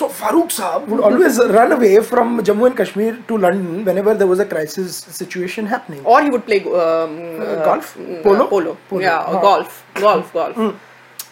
So 0.02 0.08
Farooq 0.22 0.50
Saab 0.60 0.88
would 0.88 1.02
always 1.12 1.38
run 1.60 1.72
away 1.78 1.94
from 2.13 2.39
Jammu 2.50 2.68
and 2.72 2.78
Kashmir 2.82 3.13
to 3.28 3.38
London 3.38 3.86
whenever 3.92 4.13
there 4.24 4.28
was 4.34 4.39
a 4.39 4.46
crisis 4.56 4.98
situation 5.22 5.65
happening. 5.76 6.04
or 6.06 6.18
he 6.24 6.30
would 6.34 6.46
play 6.50 6.60
um, 6.75 7.41
uh, 7.41 7.63
golf? 7.65 7.95
mm, 7.95 8.23
Polo? 8.23 8.45
uh, 8.45 8.47
polo, 8.47 8.77
Polo, 8.89 9.01
yeah, 9.01 9.23
huh. 9.23 9.39
golf, 9.41 9.86
golf, 9.95 10.34
golf. 10.34 10.55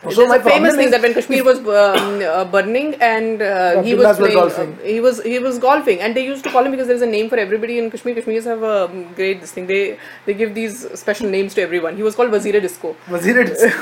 So 0.04 0.10
There's 0.12 0.30
my 0.30 0.36
a 0.38 0.44
famous 0.44 0.76
thing 0.76 0.92
that 0.92 1.02
when 1.02 1.14
Kashmir 1.16 1.44
was 1.44 1.58
um, 1.60 2.22
uh, 2.22 2.46
burning 2.46 2.96
and 3.02 3.42
uh, 3.42 3.82
he 3.82 3.96
was 3.96 4.16
playing, 4.18 4.36
golfing. 4.36 4.74
uh, 4.74 4.84
he 4.84 5.00
was 5.00 5.22
he 5.24 5.40
was 5.40 5.58
golfing, 5.58 6.00
and 6.02 6.16
they 6.16 6.24
used 6.24 6.44
to 6.44 6.52
call 6.52 6.64
him 6.64 6.72
because 6.72 6.86
there 6.88 6.96
is 6.96 7.02
a 7.02 7.08
name 7.08 7.30
for 7.30 7.38
everybody 7.38 7.80
in 7.80 7.90
Kashmir. 7.90 8.14
Kashmiris 8.14 8.46
have 8.46 8.62
a 8.62 8.86
um, 8.86 9.12
great 9.16 9.42
this 9.42 9.52
thing. 9.52 9.66
They 9.66 9.98
they 10.28 10.36
give 10.36 10.54
these 10.54 10.88
special 11.00 11.28
names 11.28 11.56
to 11.56 11.62
everyone. 11.64 11.96
He 11.98 12.04
was 12.04 12.16
called 12.16 12.32
Wazir 12.32 12.62
Disco. 12.62 12.96
Wazir 13.10 13.40
it? 13.40 13.58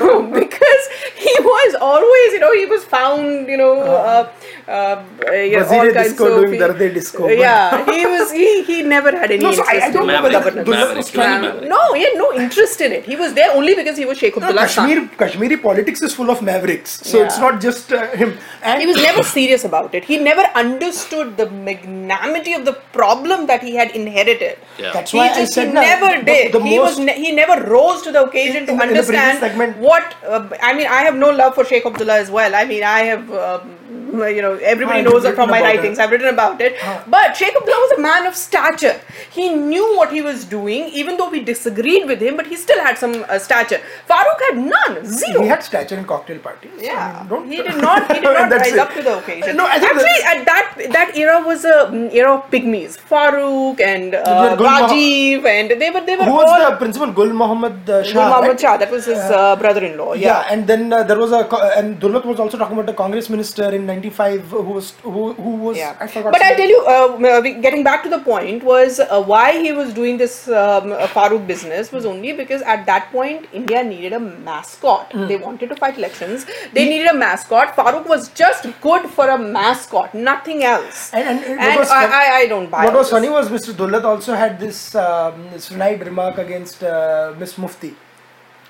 because 1.66 1.80
was 1.80 1.82
always, 1.82 2.32
you 2.32 2.40
know, 2.40 2.52
he 2.52 2.66
was 2.66 2.84
found, 2.84 3.48
you 3.48 3.56
know, 3.56 3.80
uh, 3.80 4.32
uh, 4.68 5.04
yeah, 5.32 5.58
Wazir 5.62 5.78
all 5.78 5.92
kinds 5.92 6.08
Disco 6.10 6.26
of 6.26 6.46
doing 6.46 6.60
Darde 6.60 6.94
Disco, 6.94 7.22
but- 7.26 7.38
Yeah, 7.46 7.84
he 7.92 8.06
was. 8.06 8.32
He, 8.32 8.62
he 8.64 8.82
never 8.82 9.10
had 9.16 9.30
any 9.30 9.42
No, 9.42 9.52
so 9.52 9.62
I- 9.62 9.74
interest 9.74 9.86
I 9.86 9.90
don't 9.92 10.02
in 10.02 10.14
know 10.16 10.22
whether 10.22 10.32
governance. 10.32 10.68
Maverick 10.68 11.14
Maverick. 11.16 11.68
No, 11.68 11.92
he 11.94 12.02
had 12.02 12.14
no 12.16 12.32
interest 12.34 12.80
in 12.80 12.92
it. 12.92 13.04
He 13.04 13.16
was 13.16 13.34
there 13.34 13.50
only 13.52 13.74
because 13.74 13.96
he 13.96 14.04
was 14.04 14.18
Sheikh 14.18 14.36
No, 14.36 14.46
Abdullah's 14.48 14.70
son. 14.72 14.88
Kashmir, 14.88 15.08
Kashmiri 15.18 15.56
politics 15.58 16.02
is 16.02 16.14
full 16.14 16.30
of 16.30 16.42
mavericks, 16.42 17.00
so 17.10 17.24
it's 17.24 17.38
not 17.38 17.60
just 17.60 17.92
uh, 17.92 18.06
him. 18.08 18.36
And 18.62 18.80
He 18.80 18.86
was 18.86 18.96
never 18.96 19.22
serious 19.22 19.64
about 19.64 19.94
it. 19.94 20.04
He 20.04 20.18
never 20.18 20.42
understood 20.54 21.36
the 21.36 21.50
magnanimity 21.50 22.52
of 22.54 22.64
the 22.64 22.74
problem 22.92 23.46
that 23.46 23.62
he 23.62 23.74
had 23.76 23.90
inherited. 23.92 24.58
Yeah. 24.78 24.92
That's 24.92 25.10
he 25.12 25.18
why 25.18 25.30
I 25.30 25.34
just 25.34 25.54
said 25.54 25.68
he 25.68 25.72
never 25.74 26.18
the- 26.20 26.24
did. 26.24 26.52
the 26.52 26.60
he 26.62 26.78
was 26.78 26.98
ne- 26.98 27.18
he 27.20 27.32
never 27.32 27.62
rose 27.66 28.02
to 28.02 28.12
the 28.12 28.22
occasion 28.24 28.56
In- 28.58 28.66
to 28.66 28.72
in 28.72 28.78
the- 28.78 28.84
in 28.84 28.88
understand 28.90 29.38
segment- 29.40 29.76
what. 29.78 30.14
Uh, 30.26 30.48
I 30.62 30.74
mean, 30.74 30.86
I 30.86 31.02
have 31.02 31.16
no 31.16 31.30
love 31.30 31.54
for 31.56 31.64
Sheikh 31.64 31.84
Abdullah 31.86 32.18
as 32.20 32.30
well. 32.30 32.54
I 32.54 32.64
mean, 32.64 32.84
I 32.84 33.00
have. 33.00 33.32
Um, 33.32 33.75
you 34.12 34.42
know, 34.42 34.54
everybody 34.56 35.02
knows 35.02 35.24
it 35.24 35.34
from 35.34 35.50
my 35.50 35.60
writings. 35.60 35.98
it. 35.98 36.02
I've 36.02 36.10
written 36.10 36.28
about 36.28 36.60
it. 36.60 36.76
But 37.06 37.36
Sheikh 37.36 37.54
Abdullah 37.56 37.80
was 37.86 37.92
a 37.98 38.00
man 38.00 38.26
of 38.26 38.34
stature. 38.34 39.00
He 39.30 39.48
knew 39.54 39.96
what 39.96 40.12
he 40.12 40.22
was 40.22 40.44
doing, 40.44 40.84
even 41.02 41.16
though 41.16 41.28
we 41.30 41.40
disagreed 41.40 42.06
with 42.06 42.20
him. 42.20 42.36
But 42.36 42.46
he 42.46 42.56
still 42.56 42.80
had 42.82 42.98
some 42.98 43.24
uh, 43.28 43.38
stature. 43.38 43.80
Farooq 44.08 44.40
had 44.48 44.58
none, 44.58 45.04
zero. 45.06 45.42
he 45.42 45.48
had 45.48 45.62
stature 45.62 45.96
in 45.96 46.04
cocktail 46.04 46.38
parties. 46.38 46.72
Yeah, 46.80 47.24
he 47.44 47.56
did 47.62 47.76
not. 47.86 48.06
He 48.14 48.20
did 48.20 48.24
not 48.24 48.50
rise 48.60 48.72
it. 48.72 48.78
up 48.78 48.92
to 48.94 49.02
the 49.02 49.18
occasion. 49.18 49.56
No, 49.56 49.66
Actually, 49.66 50.18
at 50.32 50.44
that 50.46 50.76
that 50.92 51.16
era 51.16 51.42
was 51.46 51.64
a 51.64 51.76
mm, 51.90 52.12
era 52.14 52.34
of 52.34 52.50
pygmies. 52.50 52.96
Farooq 53.10 53.80
and 53.80 54.14
uh, 54.14 54.22
Yeah, 54.26 54.56
Gul 54.56 54.66
Moh- 54.66 54.88
Rajiv, 54.88 55.44
and 55.46 55.70
they 55.80 55.90
were 55.90 56.04
they 56.06 56.16
were 56.16 56.24
Who 56.24 56.30
all. 56.32 56.44
was 56.44 56.70
the 56.70 56.76
principal? 56.76 57.12
Gul 57.12 57.32
Mohammed 57.32 57.90
uh, 57.90 58.02
Shah. 58.02 58.14
Gul 58.14 58.28
Mohammed 58.30 58.50
right? 58.50 58.60
Shah, 58.60 58.76
that 58.76 58.90
was 58.90 59.04
his 59.06 59.18
uh, 59.18 59.56
brother-in-law. 59.56 60.12
Yeah. 60.14 60.26
Yeah. 60.26 60.46
and 60.52 60.66
then 60.66 60.92
uh, 60.92 61.02
there 61.04 61.18
was 61.18 61.32
a 61.32 61.44
co- 61.44 61.60
and 61.76 62.00
Dulat 62.00 62.24
was 62.24 62.40
also 62.40 62.58
talking 62.58 62.76
about 62.78 62.88
a 62.92 62.96
Congress 63.02 63.28
minister 63.30 63.68
in 63.78 63.86
'95 63.96 64.50
who 64.50 64.62
was 64.78 64.90
who 65.02 65.32
who 65.34 65.52
was 65.66 65.76
Yeah. 65.76 65.96
I 66.00 66.06
forgot. 66.14 66.32
But 66.32 66.42
I'll 66.42 66.54
his 66.54 66.60
tell 66.60 66.68
you, 66.74 66.80
uh, 66.86 67.40
getting 67.66 67.82
back 67.88 68.02
to 68.06 68.10
the 68.14 68.18
point, 68.26 68.64
was 68.70 69.00
uh, 69.00 69.22
why 69.32 69.44
he 69.66 69.72
was 69.72 69.92
doing 69.98 70.18
this 70.22 70.36
um, 70.48 70.92
uh, 70.92 71.06
Farooq 71.16 71.46
business 71.52 71.92
was 71.96 72.04
only 72.12 72.32
because 72.42 72.62
at 72.76 72.84
that 72.90 73.10
point 73.16 73.46
India 73.60 73.82
needed 73.92 74.12
a 74.12 74.20
mascot. 74.20 75.12
Hmm. 75.12 75.26
They 75.32 75.36
wanted 75.46 75.68
to 75.74 75.76
fight 75.84 75.98
elections. 76.02 76.46
They 76.78 76.86
needed 76.92 77.08
a 77.14 77.16
mascot. 77.24 77.74
Farooq 77.80 78.06
was 78.14 78.28
just 78.44 78.68
good 78.88 79.08
for 79.18 79.28
a 79.36 79.38
mascot, 79.58 80.14
nothing 80.30 80.64
else. 80.72 81.10
And- 81.12 81.28
and- 81.28 81.44
and 81.44 81.58
what 81.58 81.68
And 81.68 81.78
was 81.84 81.90
I, 81.90 82.04
I, 82.22 82.24
I 82.40 82.46
don't 82.54 82.70
buy 82.70 82.84
What 82.86 82.94
was 83.02 83.06
this. 83.06 83.14
funny 83.18 83.30
was 83.38 83.48
Mr. 83.58 83.72
Dulat 83.82 84.04
also 84.14 84.34
had 84.44 84.58
this 84.66 84.80
um, 84.94 85.46
snide 85.68 86.04
remark 86.10 86.38
against 86.48 86.82
uh, 86.82 87.32
Miss 87.44 87.56
Mufti. 87.64 87.94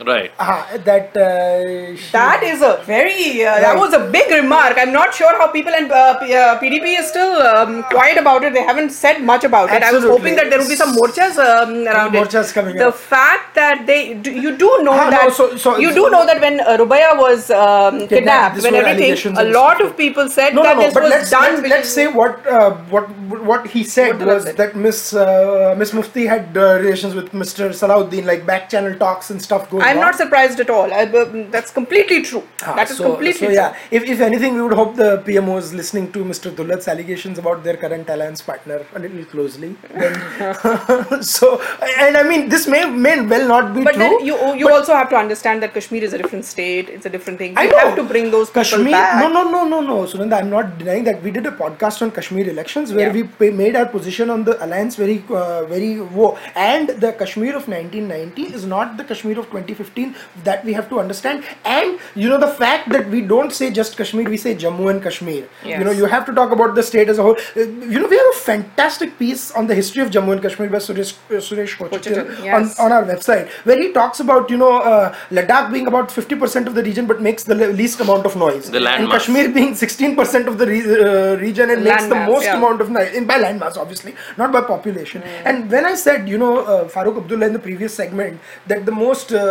Right. 0.05 0.31
Ah, 0.39 0.69
that 0.85 1.17
uh, 1.17 1.97
That 2.13 2.43
is 2.43 2.61
a 2.61 2.83
very, 2.85 3.43
uh, 3.45 3.59
that 3.61 3.79
was 3.79 3.95
a 3.95 4.11
big 4.11 4.31
remark. 4.31 4.75
I'm 4.77 4.93
not 4.93 5.15
sure 5.15 5.33
how 5.39 5.49
people 5.49 5.73
and 5.73 5.91
uh, 5.91 6.19
P- 6.19 6.35
uh, 6.35 6.59
PDP 6.61 6.99
is 7.01 7.09
still 7.09 7.33
um, 7.41 7.83
quiet 7.85 8.19
about 8.19 8.45
it. 8.45 8.53
They 8.53 8.63
haven't 8.63 8.91
said 8.91 9.23
much 9.23 9.45
about 9.45 9.73
it. 9.73 9.83
I 9.83 9.93
was 9.93 10.05
hoping 10.05 10.37
that 10.37 10.51
there 10.51 10.59
would 10.59 10.69
be 10.69 10.77
some 10.77 10.95
morchas 10.95 11.39
um, 11.39 11.87
around 11.87 12.13
Morchas 12.13 12.51
it. 12.51 12.55
coming 12.55 12.77
the 12.77 12.89
up. 12.89 12.95
fact 12.97 13.55
that 13.55 13.87
they, 13.87 14.13
do, 14.13 14.31
you 14.33 14.55
do 14.59 14.69
know 14.83 14.93
Ah, 14.93 15.05
no, 15.05 15.11
that, 15.13 15.33
so- 15.33 15.57
so- 15.57 15.79
you 15.79 15.89
so- 15.89 15.95
do 16.05 16.11
know 16.11 16.27
that 16.27 16.43
when 16.43 16.61
uh, 16.61 16.77
Rubaya 16.77 17.17
was 17.17 17.51
um, 17.51 18.07
kidnapped, 18.07 18.63
when 18.63 18.75
everything, 18.75 19.35
a 19.39 19.45
lot 19.45 19.81
of 19.81 19.97
people 19.97 20.29
said 20.29 20.55
No, 20.55 20.61
no, 20.63 20.69
that 20.69 20.77
no. 20.77 20.83
this 20.83 20.93
But 20.95 21.03
was 21.05 21.11
let's 21.11 21.31
done. 21.31 21.55
let's, 21.63 21.69
let's 21.71 21.89
say 21.89 22.07
what 22.09 22.47
uh, 22.47 22.73
what 22.95 23.09
what 23.51 23.67
he 23.69 23.83
said 23.83 24.19
What 24.19 24.27
was 24.29 24.43
said. 24.45 24.59
that 24.59 24.77
Miss 24.77 25.15
uh, 25.15 25.75
Miss 25.79 25.95
Mufti 25.95 26.27
had 26.27 26.55
uh, 26.55 26.79
relations 26.81 27.15
with 27.15 27.33
Mr. 27.33 27.71
Salahuddin, 27.71 28.27
like 28.27 28.45
back 28.45 28.69
channel 28.69 28.95
talks 28.99 29.31
and 29.31 29.41
stuff 29.41 29.71
going 29.71 29.86
I'm 29.89 30.01
not 30.05 30.15
surprised 30.23 30.61
at 30.65 30.71
all. 30.77 30.93
I, 30.93 31.05
that's 31.57 31.71
completely 31.71 32.23
true. 32.23 32.43
Ah, 32.63 32.75
that 32.79 32.91
is 32.91 32.97
so, 32.99 33.05
completely 33.11 33.41
so 33.41 33.47
true. 33.47 33.55
yeah. 33.55 33.77
If, 33.91 34.05
if 34.15 34.21
anything, 34.21 34.55
we 34.55 34.63
would 34.63 34.73
hope 34.81 34.97
the 34.97 35.11
PMO 35.27 35.59
is 35.59 35.73
listening 35.81 36.11
to 36.13 36.25
Mr. 36.33 36.51
Dulat's 36.61 36.89
allegations 36.89 37.39
about 37.39 37.63
their 37.65 37.77
current 37.77 38.09
alliance 38.09 38.43
partner 38.51 38.79
a 38.95 38.99
little 38.99 39.25
closely. 39.35 39.77
Then, 39.95 41.23
so, 41.23 41.61
and 42.05 42.17
I 42.17 42.23
mean, 42.31 42.49
this 42.49 42.67
may 42.67 42.85
may 43.07 43.21
well 43.35 43.47
not 43.49 43.75
be 43.75 43.85
But 43.85 43.95
true. 43.95 44.05
then 44.05 44.25
you 44.31 44.37
you 44.63 44.71
also 44.77 44.95
have 45.01 45.09
to 45.11 45.17
understand 45.25 45.63
that 45.63 45.75
Kashmir 45.75 46.03
is 46.09 46.13
a 46.13 46.19
different 46.23 46.45
state. 46.53 46.89
It's 46.97 47.07
a 47.07 47.11
different 47.17 47.39
thing. 47.39 47.57
I 47.57 47.65
You 47.65 47.71
know. 47.73 47.79
have 47.87 47.97
to 47.97 48.05
bring 48.15 48.31
those 48.37 48.49
people 48.51 48.63
Kashmir. 48.63 49.05
No, 49.23 49.29
no, 49.37 49.43
no, 49.57 49.63
no, 49.75 49.81
no, 49.91 49.97
Sunanda. 50.15 50.39
I'm 50.41 50.51
not 50.51 50.79
denying 50.79 51.05
that 51.11 51.23
we 51.23 51.31
did 51.39 51.47
a 51.47 51.55
podcast 51.63 52.03
on 52.07 52.11
Kashmir 52.21 52.49
elections 52.55 52.93
where 52.93 53.15
Yeah. 53.17 53.27
we 53.45 53.51
made 53.63 53.77
our 53.83 53.87
position 53.97 54.31
on 54.37 54.45
the 54.51 54.55
alliance 54.65 54.97
very, 55.03 55.19
uh, 55.31 55.65
very 55.75 55.91
wo. 56.01 56.31
And 56.55 56.89
the 57.07 57.13
Kashmir 57.23 57.55
of 57.61 57.69
1990 57.69 58.43
is 58.61 58.65
not 58.75 58.97
the 58.97 59.05
Kashmir 59.05 59.39
of 59.45 59.51
2015 59.77 60.15
that 60.45 60.65
we 60.65 60.73
have 60.73 60.89
to 60.89 61.01
understand. 61.01 61.45
And 61.65 61.99
you 62.15 62.29
know 62.29 62.39
the 62.39 62.49
fact 62.63 62.89
that 62.91 63.09
we 63.09 63.21
don't 63.23 63.53
say 63.53 63.71
just 63.71 63.97
Kashmir, 63.97 64.29
we 64.29 64.37
say 64.37 64.55
Jammu 64.55 64.91
and 64.91 65.03
Kashmir. 65.03 65.49
You 65.65 65.85
know, 65.85 65.91
you 65.91 66.07
have 66.07 66.25
to 66.27 66.33
talk 66.33 66.51
about 66.53 66.75
the 66.75 66.83
state 66.83 67.09
as 67.09 67.19
a 67.19 67.23
whole. 67.23 67.37
Uh, 67.57 67.61
You 67.97 68.01
know, 68.01 68.09
we 68.09 68.17
have 68.23 68.31
a 68.35 68.39
fantastic 68.39 69.19
piece 69.19 69.45
on 69.53 69.67
the 69.67 69.75
history 69.81 70.03
of 70.03 70.11
Jammu 70.17 70.33
and 70.37 70.43
Kashmir 70.47 70.69
by 70.77 70.79
Suresh, 70.87 71.13
uh, 71.31 71.41
Suresh 71.49 71.75
Kochitil 71.81 72.23
Kochitil, 72.27 72.55
on, 72.59 72.63
on 72.87 72.93
our 72.99 73.05
website, 73.13 73.49
where 73.71 73.79
he 73.83 73.93
talks 73.99 74.21
about 74.27 74.51
you 74.55 74.59
know 74.63 74.73
uh, 74.93 75.15
Ladakh 75.39 75.73
being 75.73 75.87
about 75.93 76.09
50% 76.17 76.67
of 76.73 76.75
the 76.79 76.83
region 76.89 77.07
but 77.13 77.23
makes 77.29 77.45
the 77.53 77.55
least 77.83 78.01
amount 78.07 78.27
of 78.31 78.37
noise, 78.45 78.71
The 78.71 78.81
land 78.89 79.03
and 79.03 79.09
mass. 79.09 79.27
Kashmir 79.27 79.49
being 79.59 79.73
16% 79.75 80.47
of 80.53 80.59
the 80.63 80.67
re- 80.73 80.83
uh, 81.07 81.37
region 81.47 81.71
and 81.77 81.85
makes 81.85 82.03
Land 82.03 82.13
the 82.13 82.21
mass, 82.21 82.31
most 82.35 82.45
yeah. 82.51 82.57
amount 82.59 82.81
of 82.87 82.91
noise 82.99 83.13
in 83.21 83.27
by 83.33 83.39
land 83.47 83.61
mass, 83.65 83.77
obviously, 83.85 84.15
not 84.43 84.53
by 84.59 84.63
population. 84.75 85.23
And 85.53 85.71
when 85.77 85.85
I 85.93 85.95
said 86.07 86.29
you 86.35 86.39
know 86.45 86.53
uh, 86.65 86.89
Farooq 86.97 87.17
Abdullah 87.23 87.47
in 87.51 87.53
the 87.59 87.65
previous 87.69 87.95
segment 88.03 88.41
that 88.73 88.85
the 88.91 88.97
most 89.05 89.33
uh, 89.33 89.43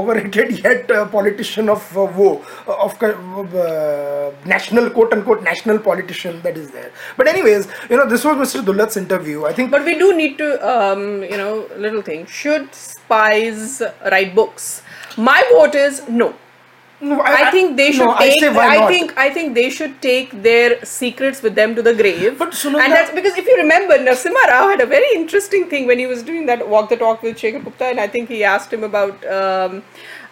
overrated 0.00 0.58
yet 0.64 0.90
uh, 0.90 1.06
politician 1.06 1.68
of 1.68 1.82
uh, 1.96 2.06
wo 2.18 2.28
uh, 2.66 2.84
of 2.84 3.54
uh, 3.54 4.30
national 4.54 4.90
quote 4.90 5.12
unquote 5.12 5.42
national 5.42 5.78
politician 5.78 6.40
that 6.42 6.56
is 6.56 6.70
there. 6.70 6.90
But 7.16 7.28
anyways, 7.28 7.68
you 7.90 7.96
know 7.96 8.08
this 8.08 8.24
was 8.24 8.36
Mr. 8.36 8.64
Dulat's 8.64 8.96
interview. 8.96 9.44
I 9.44 9.52
think 9.52 9.70
But 9.70 9.84
we 9.84 9.98
do 9.98 10.16
need 10.16 10.38
to, 10.38 10.48
um, 10.74 11.22
you 11.22 11.36
know, 11.36 11.68
little 11.76 12.02
thing. 12.02 12.26
Should 12.26 12.74
spies 12.74 13.82
write 14.10 14.34
books? 14.34 14.82
My 15.16 15.42
vote 15.52 15.74
is 15.74 16.02
no. 16.08 16.34
No, 16.98 17.20
I 17.20 17.50
think 17.50 17.76
they 17.76 17.92
should 17.92 18.06
no, 18.06 18.14
I 18.14 18.28
take. 18.28 18.40
say 18.40 18.48
why 18.48 18.66
I 18.74 18.76
not? 18.78 18.88
think 18.88 19.18
I 19.18 19.28
think 19.30 19.54
they 19.54 19.68
should 19.68 20.00
take 20.00 20.30
their 20.42 20.82
secrets 20.82 21.42
with 21.42 21.54
them 21.54 21.74
to 21.74 21.82
the 21.82 21.92
grave. 21.94 22.38
But 22.38 22.52
Sunanda- 22.52 22.84
and 22.84 22.92
that's 22.92 23.10
because 23.10 23.36
if 23.36 23.46
you 23.46 23.56
remember, 23.56 23.98
Narasimha 23.98 24.44
Rao 24.48 24.68
had 24.70 24.80
a 24.80 24.86
very 24.86 25.10
interesting 25.14 25.68
thing 25.68 25.86
when 25.86 25.98
he 25.98 26.06
was 26.06 26.22
doing 26.22 26.46
that 26.46 26.66
walk 26.66 26.88
the 26.88 26.96
talk 26.96 27.22
with 27.22 27.36
Shekhar 27.36 27.62
Gupta, 27.64 27.84
and 27.86 28.00
I 28.00 28.06
think 28.06 28.30
he 28.30 28.42
asked 28.44 28.72
him 28.72 28.82
about 28.82 29.26
um, 29.26 29.82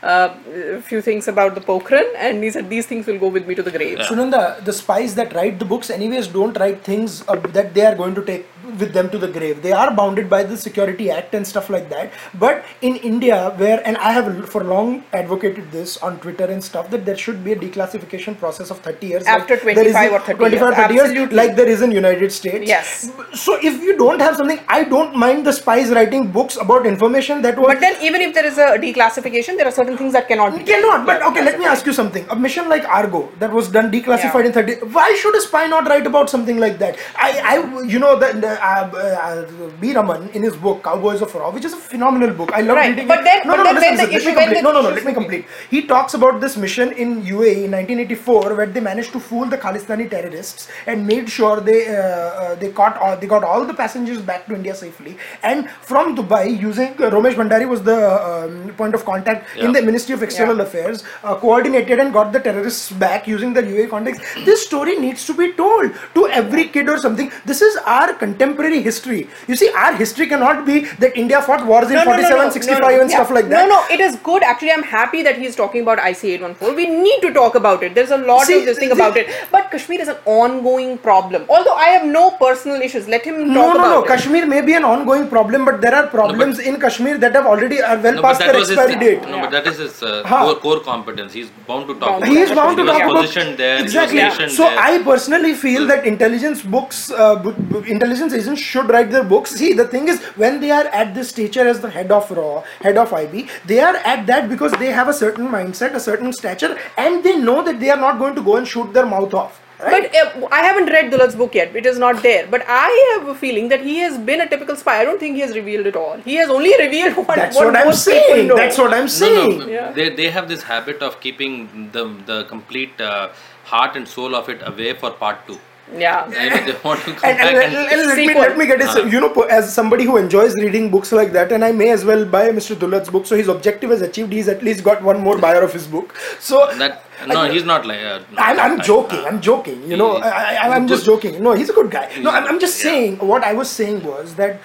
uh, 0.03 0.35
a 0.79 0.81
few 0.81 1.03
things 1.03 1.29
about 1.29 1.55
the 1.55 1.61
Pokhran, 1.61 2.11
and 2.16 2.42
he 2.42 2.50
said 2.50 2.70
these 2.70 2.87
things 2.87 3.07
will 3.07 3.18
go 3.18 3.29
with 3.29 3.46
me 3.46 3.55
to 3.55 3.62
the 3.62 3.70
grave. 3.70 3.98
Sunanda, 3.98 4.64
the 4.64 4.72
spies 4.72 5.14
that 5.16 5.35
write 5.35 5.59
the 5.59 5.66
books, 5.66 5.90
anyways, 5.90 6.29
don't 6.29 6.57
write 6.59 6.83
things 6.83 7.22
uh, 7.29 7.37
that 7.59 7.74
they 7.74 7.85
are 7.85 7.94
going 7.94 8.14
to 8.14 8.24
take 8.24 8.46
with 8.79 8.92
them 8.92 9.11
to 9.11 9.18
the 9.18 9.29
grave. 9.29 9.62
They 9.62 9.72
are 9.72 9.94
bounded 9.94 10.29
by 10.31 10.42
the 10.42 10.57
Security 10.57 11.11
Act 11.11 11.35
and 11.35 11.46
stuff 11.46 11.70
like 11.70 11.88
that. 11.90 12.12
But 12.38 12.64
in 12.83 12.96
India, 12.96 13.50
where, 13.57 13.83
and 13.87 13.96
I 13.98 14.12
have 14.12 14.48
for 14.48 14.64
long 14.64 15.05
advocated 15.12 15.70
this 15.70 15.96
on 15.98 16.18
Twitter 16.20 16.44
and 16.44 16.62
stuff, 16.62 16.90
that 16.90 17.05
there 17.05 17.16
should 17.16 17.44
be 17.44 17.53
a 17.53 17.57
declassification 17.57 18.38
process 18.38 18.70
of 18.70 18.79
30 18.81 19.07
years. 19.07 19.24
After 19.27 19.57
like 19.64 19.74
there 19.77 19.87
is 19.87 19.92
25 19.92 20.12
or 20.12 20.20
30 20.20 20.38
25 20.38 20.90
years, 20.92 21.09
30 21.09 21.20
years, 21.20 21.33
like 21.33 21.57
there 21.57 21.68
is 21.68 21.83
in 21.83 21.90
United 21.92 22.33
States. 22.33 22.68
Yes. 22.68 23.11
So 23.35 23.59
if 23.62 23.81
you 23.83 23.96
don't 23.96 24.20
have 24.20 24.37
something, 24.37 24.61
I 24.68 24.85
don't 24.85 25.16
mind 25.16 25.46
the 25.46 25.53
spies 25.53 25.90
writing 25.90 26.31
books 26.31 26.57
about 26.57 26.87
information 26.87 27.42
that 27.42 27.59
was 27.59 27.66
But 27.68 27.81
then, 27.81 28.00
even 28.03 28.20
if 28.20 28.35
there 28.35 28.46
is 28.46 28.59
a 28.59 28.79
declassification, 28.79 29.57
there 29.57 29.66
are 29.66 29.70
certain 29.81 29.96
things 29.96 30.12
that 30.12 30.29
cannot 30.29 30.57
be. 30.59 30.64
cannot 30.64 31.05
but 31.07 31.22
okay 31.29 31.42
let 31.44 31.59
me 31.59 31.64
ask 31.66 31.87
you 31.87 31.92
something 31.92 32.24
a 32.31 32.37
mission 32.37 32.68
like 32.68 32.85
argo 32.88 33.20
that 33.38 33.53
was 33.53 33.68
done 33.68 33.90
declassified 33.92 34.44
Yeah. 34.44 34.46
in 34.46 34.53
30 34.53 34.74
why 34.96 35.14
should 35.20 35.37
a 35.37 35.40
spy 35.40 35.66
not 35.66 35.88
write 35.88 36.07
about 36.11 36.31
something 36.31 36.59
like 36.64 36.79
that 36.79 36.96
i 37.16 37.31
i 37.53 37.85
you 37.94 37.98
know 37.98 38.12
the, 38.22 38.29
the 38.44 38.53
uh, 38.61 38.90
uh, 38.97 39.71
b 39.81 39.95
raman 39.95 40.29
in 40.31 40.43
his 40.43 40.57
book 40.57 40.83
cowboys 40.85 41.21
of 41.23 41.35
raw 41.35 41.51
which 41.51 41.64
is 41.64 41.73
a 41.73 41.77
phenomenal 41.77 42.31
book. 42.31 42.51
I 42.53 42.61
love 42.62 42.77
Right, 42.77 42.90
reading 42.90 43.09
but 43.09 43.21
it. 43.21 43.25
then- 43.25 43.43
no 43.47 43.57
but 43.57 43.62
no, 43.64 43.73
no 43.73 43.81
then 43.81 43.97
listen, 43.97 44.11
the 44.11 44.19
let 44.19 44.27
me 44.27 44.35
complete. 44.43 44.62
no 44.62 44.73
no 44.73 44.83
no 44.83 44.90
let 44.90 45.05
me 45.05 45.12
complete. 45.12 45.47
He 45.71 45.83
talks 45.93 46.14
about 46.14 46.40
this 46.40 46.57
mission 46.57 46.93
in 46.93 47.23
UAE 47.23 47.64
in 47.64 47.71
1984 47.73 48.55
where 48.57 48.67
they 48.67 48.81
managed 48.81 49.12
to 49.12 49.21
fool 49.21 49.47
the 49.47 49.59
Khalistani 49.59 50.09
terrorists 50.11 50.69
and 50.87 51.07
made 51.07 51.29
sure 51.29 51.61
they 51.61 51.81
uh, 51.97 52.01
uh, 52.01 52.55
they 52.57 52.71
caught 52.71 52.97
all, 52.99 53.17
they 53.17 53.27
got 53.27 53.45
all 53.45 53.64
the 53.64 53.75
passengers 53.75 54.21
back 54.21 54.47
to 54.47 54.55
India 54.55 54.75
safely. 54.75 55.17
And 55.43 55.69
from 55.71 56.17
Dubai 56.17 56.45
using 56.61 56.93
uh, 57.03 57.11
Romesh 57.11 57.35
Bhandari 57.35 57.69
was 57.69 57.83
the 57.83 57.99
um, 58.31 58.75
point 58.77 58.95
of 58.95 59.05
contact 59.05 59.57
in 59.57 59.73
the 59.73 59.83
Ministry 59.83 60.14
of 60.14 60.23
External 60.23 60.57
Yeah. 60.57 60.62
Affairs 60.64 61.05
uh, 61.23 61.35
coordinated 61.37 61.99
and 62.01 62.12
got 62.12 62.33
the 62.33 62.40
terrorists 62.40 62.90
back 62.93 63.27
using 63.29 63.53
the 63.53 63.62
UAE 63.62 63.88
context. 63.90 64.23
This 64.45 64.64
story 64.67 64.97
needs 64.99 65.27
to 65.27 65.35
be 65.35 65.53
told 65.53 65.93
to 66.14 66.29
every 66.29 66.64
kid 66.69 66.88
or 66.88 66.99
something. 66.99 67.31
This 67.45 67.61
is 67.62 67.77
our 67.85 68.14
contemporary 68.44 68.80
history 68.83 69.20
you 69.48 69.57
see 69.57 69.68
our 69.83 69.92
history 70.02 70.26
cannot 70.33 70.64
be 70.66 70.76
that 71.02 71.16
India 71.16 71.40
fought 71.42 71.64
wars 71.66 71.90
in 71.90 72.00
47 72.04 72.50
65 72.50 73.00
and 73.00 73.11
yeah. 73.11 73.16
stuff 73.16 73.30
like 73.37 73.48
that 73.48 73.68
No, 73.68 73.74
no, 73.74 73.80
it 73.94 74.00
is 74.00 74.16
good. 74.28 74.42
Actually, 74.42 74.72
I'm 74.72 74.83
happy 74.83 75.20
that 75.26 75.37
he's 75.42 75.57
talking 75.61 75.83
about 75.83 75.98
IC 76.09 76.24
814. 76.24 76.76
We 76.80 76.87
need 77.07 77.20
to 77.24 77.30
talk 77.37 77.54
about 77.61 77.83
it. 77.87 77.94
There's 77.98 78.11
a 78.16 78.18
lot 78.30 78.46
See, 78.48 78.59
of 78.59 78.64
this 78.68 78.78
thing 78.83 78.90
see- 78.90 78.98
about 78.98 79.16
it. 79.22 79.28
But 79.54 79.70
Kashmir 79.74 80.00
is 80.04 80.09
an 80.14 80.16
ongoing 80.35 80.90
problem. 81.07 81.44
Although 81.57 81.74
I 81.85 81.88
have 81.94 82.04
no 82.16 82.24
personal 82.42 82.83
issues, 82.88 83.09
let 83.14 83.24
him 83.30 83.38
No, 83.52 83.54
talk 83.54 83.74
no, 83.74 83.83
no. 83.83 83.87
about 83.90 84.04
it. 84.04 84.09
Kashmir 84.12 84.46
may 84.54 84.61
be 84.70 84.74
an 84.80 84.85
ongoing 84.92 85.28
problem, 85.35 85.64
but 85.70 85.80
there 85.87 85.94
are 86.00 86.07
problems 86.16 86.59
in 86.72 86.78
Kashmir 86.85 87.16
that 87.24 87.38
have 87.40 87.46
already 87.54 87.80
are 87.92 87.96
well 88.09 88.18
No, 88.20 88.24
past 88.26 88.40
that 88.44 88.50
their 88.52 88.61
was 88.61 88.68
his, 88.74 88.78
expiry 88.78 89.00
date. 89.04 89.28
no, 89.35 89.40
but 89.44 89.50
that 89.57 89.66
is 89.72 89.78
his 89.85 90.02
uh, 90.02 90.12
Huh. 90.33 90.42
core, 90.44 90.57
core 90.66 90.80
competence. 90.90 91.33
He's 91.40 91.50
bound 91.70 91.87
to 91.92 91.98
talk. 92.04 92.11
Bound 92.11 92.22
about 92.22 92.26
to 92.26 92.33
He 92.33 92.44
is 92.48 92.50
it. 92.57 92.61
bound 92.61 92.76
to 92.83 92.85
he 92.85 92.88
talk 92.92 93.11
about 93.11 93.59
there. 93.64 93.78
exactly. 93.87 94.20
He 94.20 94.48
So 94.61 94.68
there. 94.70 94.78
I 94.90 95.02
personally 95.11 95.54
feel 95.66 95.87
that 95.94 96.07
intelligence 96.14 96.62
books, 96.76 97.04
uh, 97.11 97.35
bu- 97.46 97.57
bu- 97.74 97.85
intelligence 97.96 98.34
agents 98.35 98.61
should 98.61 98.88
write 98.88 99.11
their 99.11 99.25
books. 99.25 99.51
See, 99.53 99.73
the 99.73 99.87
thing 99.88 100.09
is, 100.09 100.20
when 100.44 100.61
they 100.61 100.70
are 100.70 100.85
at 100.87 101.14
this 101.14 101.31
stature 101.31 101.66
as 101.66 101.81
the 101.81 101.90
head 101.90 102.11
of 102.12 102.31
RAW, 102.31 102.62
head 102.81 102.99
of 102.99 103.12
IB, 103.12 103.49
they 103.66 103.81
are 103.81 103.97
at 103.97 104.27
that 104.27 104.49
because 104.49 104.73
they 104.73 104.90
have 105.01 105.09
a 105.09 105.14
certain 105.14 105.49
mindset, 105.49 105.94
a 105.94 106.01
certain 106.01 106.33
stature, 106.33 106.77
and 106.97 107.23
they 107.25 107.37
know 107.37 107.62
that 107.62 107.81
they 107.81 107.90
are 107.90 107.97
not 108.09 108.18
going 108.18 108.35
to 108.35 108.42
go 108.42 108.57
and 108.57 108.66
shoot 108.68 108.92
their 108.92 109.07
mouth 109.07 109.33
off. 109.35 109.61
Right? 109.81 110.11
But 110.12 110.42
uh, 110.44 110.49
I 110.53 110.62
haven't 110.62 110.87
read 110.87 111.12
Dulat's 111.12 111.35
book 111.35 111.55
yet. 111.55 111.75
It 111.75 111.85
is 111.85 111.99
not 111.99 112.23
there. 112.23 112.47
But 112.47 112.64
I 112.68 113.16
have 113.18 113.29
a 113.29 113.35
feeling 113.35 113.68
that 113.70 113.81
he 113.83 113.99
has 113.99 114.16
been 114.16 114.40
a 114.40 114.49
typical 114.49 114.77
spy. 114.77 115.01
I 115.01 115.05
don't 115.05 115.18
think 115.18 115.35
he 115.35 115.40
has 115.40 115.55
revealed 115.57 115.87
it 115.87 115.97
all. 115.97 116.16
He 116.18 116.37
has 116.37 116.49
only 116.49 116.73
revealed 116.85 117.16
what, 117.16 117.27
That's 117.37 117.57
what 117.57 117.66
what 117.66 117.77
I'm 117.77 117.92
saying. 117.92 118.47
know. 118.47 118.57
That's 118.57 118.79
what 118.79 118.94
I'm 118.94 119.03
No, 119.03 119.07
saying. 119.09 119.59
no, 119.59 119.66
Yeah. 119.66 119.90
they, 119.90 120.11
they 120.11 120.31
have 120.31 120.49
this 120.49 120.62
habit 120.62 121.03
of 121.03 121.20
keeping 121.20 121.90
the 121.92 122.05
the 122.25 122.44
complete 122.44 122.99
uh, 123.01 123.31
heart 123.64 123.97
and 123.97 124.07
soul 124.07 124.37
of 124.37 124.49
it 124.49 124.61
away 124.64 124.94
for 124.94 125.11
part 125.11 125.44
two. 125.49 125.59
Yeah. 125.92 126.27
You 126.27 126.73
they 126.73 126.79
want 126.83 127.01
to 127.01 127.12
come 127.12 127.31
and, 127.31 127.38
and, 127.38 127.57
back 127.57 127.64
and- 127.64 127.75
and, 127.75 128.01
and 128.01 128.07
let, 128.09 128.16
me, 128.16 128.35
let 128.35 128.59
me 128.59 128.66
get 128.66 128.79
this, 128.79 129.12
you 129.12 129.20
know, 129.20 129.31
as 129.42 129.73
somebody 129.73 130.05
who 130.05 130.16
enjoys 130.16 130.55
reading 130.55 130.90
books 130.90 131.12
like 131.12 131.33
that, 131.33 131.53
and 131.53 131.64
I 131.64 131.73
may 131.73 131.90
as 131.90 132.05
well 132.05 132.25
buy 132.25 132.49
Mr. 132.51 132.75
Dulat's 132.75 133.11
book, 133.11 133.27
so 133.27 133.37
his 133.37 133.49
objective 133.49 133.90
is 133.90 134.01
achieved. 134.01 134.33
He's 134.33 134.49
at 134.49 134.62
least 134.62 134.83
got 134.83 135.03
one 135.03 135.20
more 135.20 135.38
buyer 135.38 135.62
of 135.62 135.73
his 135.73 135.87
book. 135.87 136.14
So 136.40 136.75
that 136.77 137.05
no, 137.27 137.44
he's 137.51 137.64
not 137.64 137.87
like. 137.87 138.01
Uh, 138.01 138.20
I'm, 138.38 138.59
I'm 138.59 138.77
that 138.79 138.87
joking. 138.87 139.18
type. 139.20 139.33
I'm 139.33 139.40
joking. 139.40 139.90
You 139.90 139.97
know, 139.97 140.16
I, 140.16 140.55
I, 140.55 140.68
I'm 140.75 140.83
he's 140.83 140.90
just 140.90 141.05
joking. 141.07 141.42
No, 141.42 141.53
he's 141.53 141.70
a 141.70 141.75
good 141.75 141.90
guy. 141.90 142.11
No, 142.20 142.31
I'm, 142.31 142.44
I'm 142.47 142.61
just 142.61 142.79
yeah. 142.79 142.90
saying. 142.90 143.18
What 143.18 143.44
I 143.44 143.53
was 143.53 143.70
saying 143.70 144.03
was 144.05 144.35
that 144.37 144.61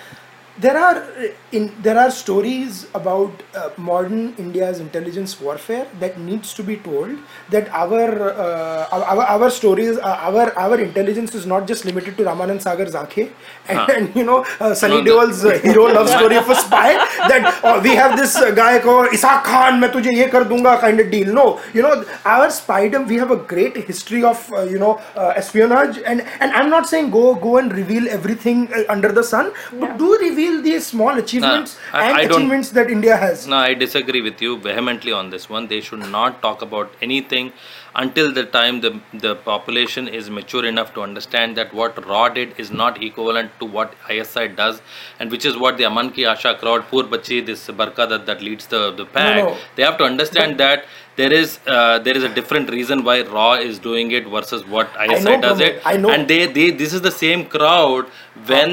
there 0.58 0.78
are 0.78 0.96
uh, 0.98 1.28
in 1.52 1.74
there 1.82 1.98
are 1.98 2.12
stories 2.12 2.86
about 2.94 3.32
uh, 3.56 3.70
modern 3.78 4.36
India's 4.38 4.80
intelligence 4.80 5.40
warfare 5.42 5.88
that 6.00 6.20
needs 6.20 6.54
to 6.54 6.64
be 6.64 6.76
told 6.78 7.18
that 7.50 7.68
our 7.70 8.32
uh, 8.32 8.88
our, 8.92 9.24
our 9.36 9.50
stories 9.50 9.98
uh, 9.98 10.18
our 10.30 10.58
our 10.58 10.80
intelligence 10.80 11.34
is 11.34 11.46
not 11.46 11.68
just 11.68 11.86
limited 11.86 12.18
to 12.18 12.24
Ramanand 12.24 12.62
Sagar's 12.62 12.94
Aankhen 12.94 13.32
and, 13.68 13.78
huh. 13.80 13.88
and, 13.96 14.16
you 14.16 14.24
know 14.24 14.46
uh, 14.60 14.74
Sunny 14.76 15.04
Deol's 15.04 15.44
uh, 15.44 15.58
hero 15.60 15.86
love 15.86 16.10
story 16.10 16.38
of 16.38 16.50
a 16.50 16.56
spy 16.56 16.94
that 17.32 17.60
oh, 17.64 17.80
we 17.82 17.96
have 17.96 18.16
this 18.18 18.36
uh, 18.36 18.52
guy 18.52 18.80
called 18.80 19.08
Isaac 19.12 19.44
Khan 19.44 19.80
main 19.80 19.92
tujhe 19.92 20.14
ye 20.20 20.30
kar 20.30 20.44
dunga 20.54 20.80
kind 20.86 21.00
of 21.00 21.10
deal 21.10 21.34
no 21.34 21.48
you 21.74 21.82
know 21.82 22.06
our 22.26 22.48
spydom 22.60 23.08
we 23.08 23.16
have 23.16 23.32
a 23.32 23.40
great 23.54 23.76
history 23.90 24.24
of 24.24 24.46
you 24.76 24.80
know 24.86 24.94
espionage 25.36 25.98
and 26.06 26.22
and 26.40 26.52
I'm 26.52 26.70
not 26.70 26.88
saying 26.88 27.10
go 27.10 27.36
go 27.36 27.58
and 27.58 27.74
reveal 27.82 28.08
everything 28.20 28.70
under 28.88 29.12
the 29.12 29.24
sun 29.24 29.52
but 29.72 29.90
yeah. 29.90 29.98
do 29.98 30.18
reveal 30.28 30.62
these 30.62 30.86
small 30.86 31.18
achievements 31.18 31.39
Ah, 31.44 31.66
I- 31.94 32.06
and 32.10 32.18
I 32.18 32.22
achievements 32.22 32.70
that 32.72 32.90
India 32.90 33.18
has. 33.18 33.48
No, 33.48 33.58
I 33.58 33.74
disagree 33.74 34.22
with 34.22 34.42
you 34.42 34.58
vehemently 34.58 35.12
on 35.12 35.30
this 35.30 35.50
one. 35.50 35.68
They 35.68 35.82
should 35.82 36.06
not 36.18 36.42
talk 36.42 36.62
about 36.62 36.92
anything 37.02 37.52
until 37.96 38.32
the 38.32 38.44
time 38.46 38.82
the 38.82 38.92
the 39.26 39.36
population 39.36 40.08
is 40.08 40.30
mature 40.30 40.66
enough 40.66 40.94
to 40.94 41.02
understand 41.02 41.58
that 41.58 41.74
what 41.74 42.04
raw 42.06 42.30
did 42.30 42.54
is 42.64 42.72
not 42.72 43.02
equivalent 43.04 43.52
to 43.60 43.66
what 43.66 43.94
ISI 44.10 44.48
does 44.50 44.82
and 45.20 45.32
which 45.32 45.46
is 45.46 45.58
what 45.58 45.78
the 45.78 45.86
Aman 45.86 46.12
Ki 46.12 46.24
Asha 46.34 46.58
crowd 46.60 46.86
poor 46.92 47.04
bachi 47.04 47.42
this 47.42 47.68
barkha 47.82 48.08
that, 48.28 48.42
leads 48.42 48.68
the 48.68 48.92
the 48.92 49.06
pack 49.06 49.44
no. 49.44 49.58
they 49.76 49.84
have 49.84 49.98
to 49.98 50.04
understand 50.04 50.60
that 50.60 50.86
there 51.20 51.34
is 51.34 51.60
uh, 51.68 52.00
there 52.06 52.16
is 52.20 52.24
a 52.30 52.34
different 52.40 52.70
reason 52.78 53.04
why 53.08 53.22
raw 53.36 53.54
is 53.70 53.80
doing 53.90 54.12
it 54.18 54.28
versus 54.36 54.66
what 54.76 54.90
ISI 55.06 55.24
know, 55.26 55.42
does 55.48 55.60
it 55.68 55.82
I 55.86 55.98
know. 55.98 56.12
and 56.16 56.28
they, 56.28 56.46
they 56.58 56.72
this 56.72 56.94
is 56.94 57.02
the 57.02 57.16
same 57.24 57.46
crowd 57.46 58.06
when 58.50 58.72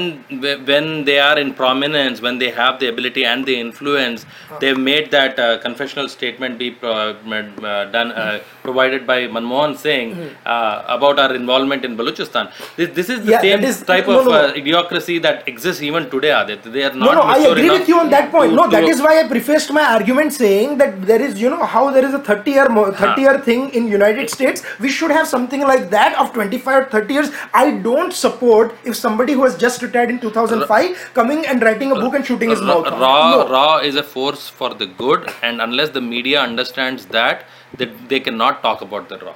when 0.69 1.03
they 1.09 1.19
are 1.19 1.37
in 1.43 1.53
prominence 1.53 2.21
when 2.21 2.37
they 2.43 2.51
have 2.51 2.79
the 2.81 2.87
ability 2.93 3.25
and 3.25 3.45
the 3.45 3.59
influence 3.59 4.25
they've 4.61 4.79
made 4.91 5.11
that 5.11 5.37
uh, 5.39 5.57
confessional 5.65 6.07
statement 6.07 6.57
be 6.57 6.69
uh, 6.83 6.87
uh, 6.87 7.85
done 7.95 8.11
uh, 8.11 8.39
provided 8.63 9.05
by 9.05 9.19
Manmohan 9.27 9.77
Singh 9.77 10.13
uh, 10.45 10.83
about 10.87 11.19
our 11.19 11.33
involvement 11.35 11.83
in 11.83 11.97
Balochistan 11.97 12.51
this, 12.77 12.89
this 12.99 13.09
is 13.09 13.25
the. 13.25 13.31
Yeah, 13.31 13.41
same 13.41 13.63
is- 13.63 13.83
type 13.83 14.07
no, 14.07 14.19
of 14.19 14.25
no. 14.25 14.31
Uh, 14.31 14.53
idiocracy 14.53 15.21
that 15.21 15.47
exists 15.47 15.81
even 15.81 16.09
today 16.09 16.31
Aditya. 16.31 16.71
they 16.71 16.83
are 16.83 16.93
not 16.93 17.05
No, 17.05 17.13
no, 17.13 17.21
I 17.21 17.37
agree 17.39 17.69
with 17.69 17.87
you 17.87 17.99
on 17.99 18.09
that 18.09 18.31
point. 18.31 18.51
to- 18.51 18.55
no, 18.55 18.69
that 18.69 18.83
is 18.83 19.01
why 19.01 19.19
I 19.21 19.27
prefaced 19.27 19.71
my 19.73 19.83
argument 19.83 20.33
saying 20.33 20.77
that 20.77 21.01
there 21.05 21.21
is, 21.21 21.39
you 21.41 21.49
know, 21.49 21.63
how 21.65 21.91
there 21.91 22.05
is 22.05 22.13
a 22.13 22.19
30 22.19 22.36
year, 22.45 22.65
30 22.67 23.21
year 23.21 23.39
thing 23.39 23.69
in 23.71 23.87
United 23.87 24.29
States. 24.29 24.63
We 24.79 24.89
should 24.89 25.11
have 25.11 25.27
something 25.27 25.61
like 25.61 25.89
that 25.89 26.17
of 26.17 26.33
25 26.33 26.87
or 26.87 26.89
30 26.89 27.13
years. 27.13 27.31
I 27.53 27.71
don't 27.71 28.13
support 28.13 28.75
if 28.83 28.95
somebody 28.95 29.33
who 29.33 29.43
has 29.45 29.55
just 29.57 29.81
retired 29.81 30.09
in 30.09 30.19
2005 30.19 31.11
coming 31.13 31.45
and 31.45 31.61
writing 31.61 31.91
a 31.91 31.95
book 31.95 32.13
and 32.13 32.25
shooting 32.25 32.49
his 32.49 32.61
mouth. 32.61 32.85
off. 32.85 32.99
raw 33.01 33.31
No. 33.31 33.49
raw 33.49 33.77
is 33.77 33.95
a 33.95 34.03
force 34.03 34.47
for 34.49 34.73
the 34.73 34.85
good 34.85 35.29
and 35.41 35.61
unless 35.61 35.89
the 35.89 36.01
media 36.01 36.41
understands 36.41 37.05
that 37.07 37.45
that 37.77 38.09
they 38.09 38.19
cannot 38.19 38.61
talk 38.61 38.81
about 38.81 39.07
the 39.09 39.17
raw 39.19 39.33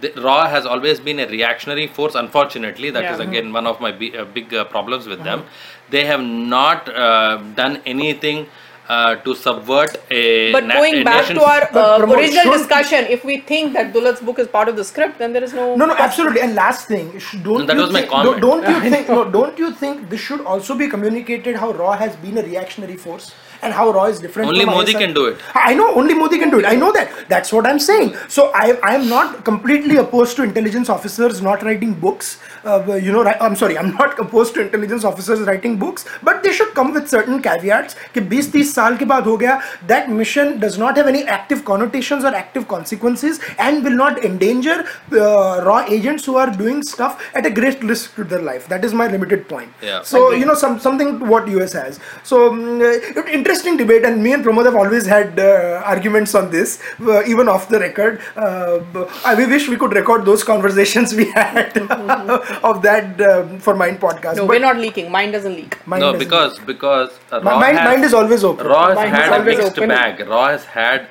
the 0.00 0.12
raw 0.22 0.46
has 0.48 0.66
always 0.66 0.98
been 1.00 1.18
a 1.20 1.26
reactionary 1.26 1.86
force 1.86 2.14
unfortunately 2.14 2.90
that 2.90 3.04
is 3.12 3.18
Yeah. 3.18 3.26
again 3.28 3.52
one 3.52 3.66
of 3.66 3.80
my 3.80 3.92
bi- 3.92 4.12
uh, 4.18 4.24
big 4.36 4.52
uh, 4.54 4.64
problems 4.64 5.06
with 5.06 5.22
them 5.24 5.44
they 5.90 6.04
have 6.12 6.22
not 6.22 6.88
uh, 7.06 7.36
done 7.60 7.80
anything 7.86 8.46
uh, 8.88 9.16
to 9.16 9.34
subvert 9.34 9.96
a 10.10 10.52
But 10.52 10.64
na- 10.66 10.74
going 10.74 10.94
a 11.00 11.04
back 11.04 11.22
nation's- 11.22 11.38
to 11.40 11.44
our 11.44 11.68
But 11.72 11.84
uh, 11.84 11.98
Pramod, 11.98 12.16
original 12.18 12.42
should- 12.44 12.58
discussion, 12.58 13.06
if 13.16 13.24
we 13.24 13.38
think 13.40 13.72
that 13.74 13.92
Dulat's 13.92 14.20
book 14.20 14.38
is 14.38 14.48
part 14.48 14.68
of 14.68 14.76
the 14.76 14.84
script, 14.84 15.18
then 15.18 15.32
there 15.32 15.42
is 15.44 15.52
no. 15.52 15.74
No, 15.76 15.86
no, 15.86 15.94
absolutely. 15.96 16.40
And 16.40 16.54
last 16.54 16.86
thing, 16.88 17.18
sh- 17.18 17.36
don't 17.42 17.66
That 17.66 17.76
you 17.76 17.82
was 17.82 17.92
my 17.92 18.00
think, 18.00 18.10
comment. 18.12 18.40
Don't, 18.40 18.62
don't 18.64 18.84
you 18.84 18.90
think? 18.96 19.08
No, 19.08 19.24
don't 19.30 19.58
you 19.58 19.72
think 19.72 20.08
this 20.10 20.20
should 20.20 20.40
also 20.42 20.74
be 20.74 20.88
communicated? 20.88 21.56
How 21.56 21.72
Raw 21.72 21.92
has 21.92 22.14
been 22.16 22.38
a 22.38 22.42
reactionary 22.42 22.96
force 22.96 23.32
and 23.65 23.73
how 23.73 23.91
Raw 23.91 24.05
is 24.05 24.19
different. 24.19 24.49
Only 24.49 24.65
from 24.65 24.73
Modi 24.73 24.91
ISI? 24.91 24.99
can 24.99 25.13
do 25.13 25.25
it. 25.25 25.39
I 25.53 25.73
know 25.73 25.93
only 25.95 26.13
Modi 26.13 26.37
can 26.39 26.49
do 26.49 26.59
it. 26.59 26.65
I 26.65 26.75
know 26.75 26.91
that. 26.91 27.11
That's 27.29 27.53
what 27.53 27.67
I'm 27.67 27.79
saying. 27.79 28.15
So 28.27 28.51
I 28.53 28.77
I 28.91 28.95
am 28.95 29.07
not 29.09 29.43
completely 29.45 29.97
opposed 29.97 30.35
to 30.37 30.43
intelligence 30.43 30.89
officers 30.89 31.41
not 31.41 31.63
writing 31.63 31.93
books. 31.93 32.39
Uh, 32.65 32.95
you 32.95 33.11
know, 33.11 33.23
ri- 33.23 33.37
I'm 33.39 33.55
sorry. 33.55 33.77
I'm 33.77 33.91
not 33.95 34.19
opposed 34.19 34.53
to 34.55 34.61
intelligence 34.61 35.03
officers 35.03 35.39
writing 35.41 35.77
books, 35.77 36.05
but 36.23 36.43
they 36.43 36.51
should 36.51 36.73
come 36.79 36.93
with 36.93 37.07
certain 37.09 37.41
caveats. 37.41 37.95
कि 38.15 38.21
20-30 38.29 38.63
साल 38.71 38.97
के 38.97 39.05
बाद 39.05 39.25
हो 39.25 39.37
गया. 39.37 39.59
That 39.87 40.09
mission 40.09 40.59
does 40.59 40.77
not 40.77 40.97
have 40.97 41.07
any 41.13 41.23
active 41.37 41.63
connotations 41.65 42.23
or 42.23 42.33
active 42.41 42.67
consequences 42.67 43.39
and 43.57 43.83
will 43.83 43.97
not 44.01 44.23
endanger 44.25 44.77
uh, 44.81 45.61
raw 45.69 45.79
agents 45.97 46.25
who 46.25 46.35
are 46.35 46.49
doing 46.51 46.83
stuff 46.83 47.29
at 47.35 47.45
a 47.45 47.49
great 47.49 47.83
risk 47.83 48.15
to 48.15 48.23
their 48.23 48.41
life. 48.41 48.67
That 48.67 48.85
is 48.85 48.93
my 48.93 49.07
limited 49.07 49.47
point. 49.47 49.69
Yeah. 49.81 50.01
So 50.03 50.31
you 50.31 50.45
know 50.45 50.55
some 50.65 50.79
something 50.79 51.19
to 51.19 51.25
what 51.25 51.47
US 51.47 51.73
has. 51.73 51.99
So 52.23 52.41
um, 52.49 52.81
uh, 52.81 53.23
interesting 53.56 53.76
debate, 53.76 54.04
and 54.04 54.22
me 54.22 54.32
and 54.32 54.44
Pramod 54.44 54.64
have 54.66 54.74
always 54.76 55.06
had 55.06 55.38
uh, 55.38 55.82
arguments 55.84 56.34
on 56.34 56.50
this, 56.50 56.80
uh, 57.00 57.22
even 57.24 57.48
off 57.48 57.68
the 57.68 57.78
record. 57.80 58.20
Uh, 58.36 58.78
b- 58.92 59.04
I 59.24 59.34
we 59.34 59.46
wish 59.46 59.68
we 59.68 59.76
could 59.76 59.92
record 59.92 60.24
those 60.24 60.44
conversations 60.44 61.14
we 61.14 61.30
had 61.30 61.76
of 62.70 62.82
that 62.82 63.20
um 63.20 63.58
for 63.58 63.74
Mind 63.76 64.00
podcast. 64.00 64.36
No, 64.36 64.42
but 64.46 64.48
we're 64.54 64.60
not 64.66 64.76
leaking. 64.76 65.10
Mind 65.10 65.32
doesn't 65.32 65.54
leak. 65.54 65.78
Mind 65.86 66.00
no 66.02 66.12
is- 66.12 66.18
because 66.24 66.58
because 66.60 67.10
uh, 67.32 67.40
my 67.40 67.50
raw 67.52 67.60
mind, 67.60 67.78
has- 67.78 67.88
mind 67.90 68.04
is 68.04 68.14
always 68.14 68.44
open. 68.44 68.66
Raw 68.66 68.86
has 68.88 68.96
Mine 68.96 69.08
is 69.08 69.12
had 69.20 69.28
a 69.28 69.38
always 69.38 69.58
mixed 69.58 69.78
open. 69.78 69.88
bag. 69.88 70.20
Raw 70.28 70.48
has 70.48 70.64
had 70.64 71.08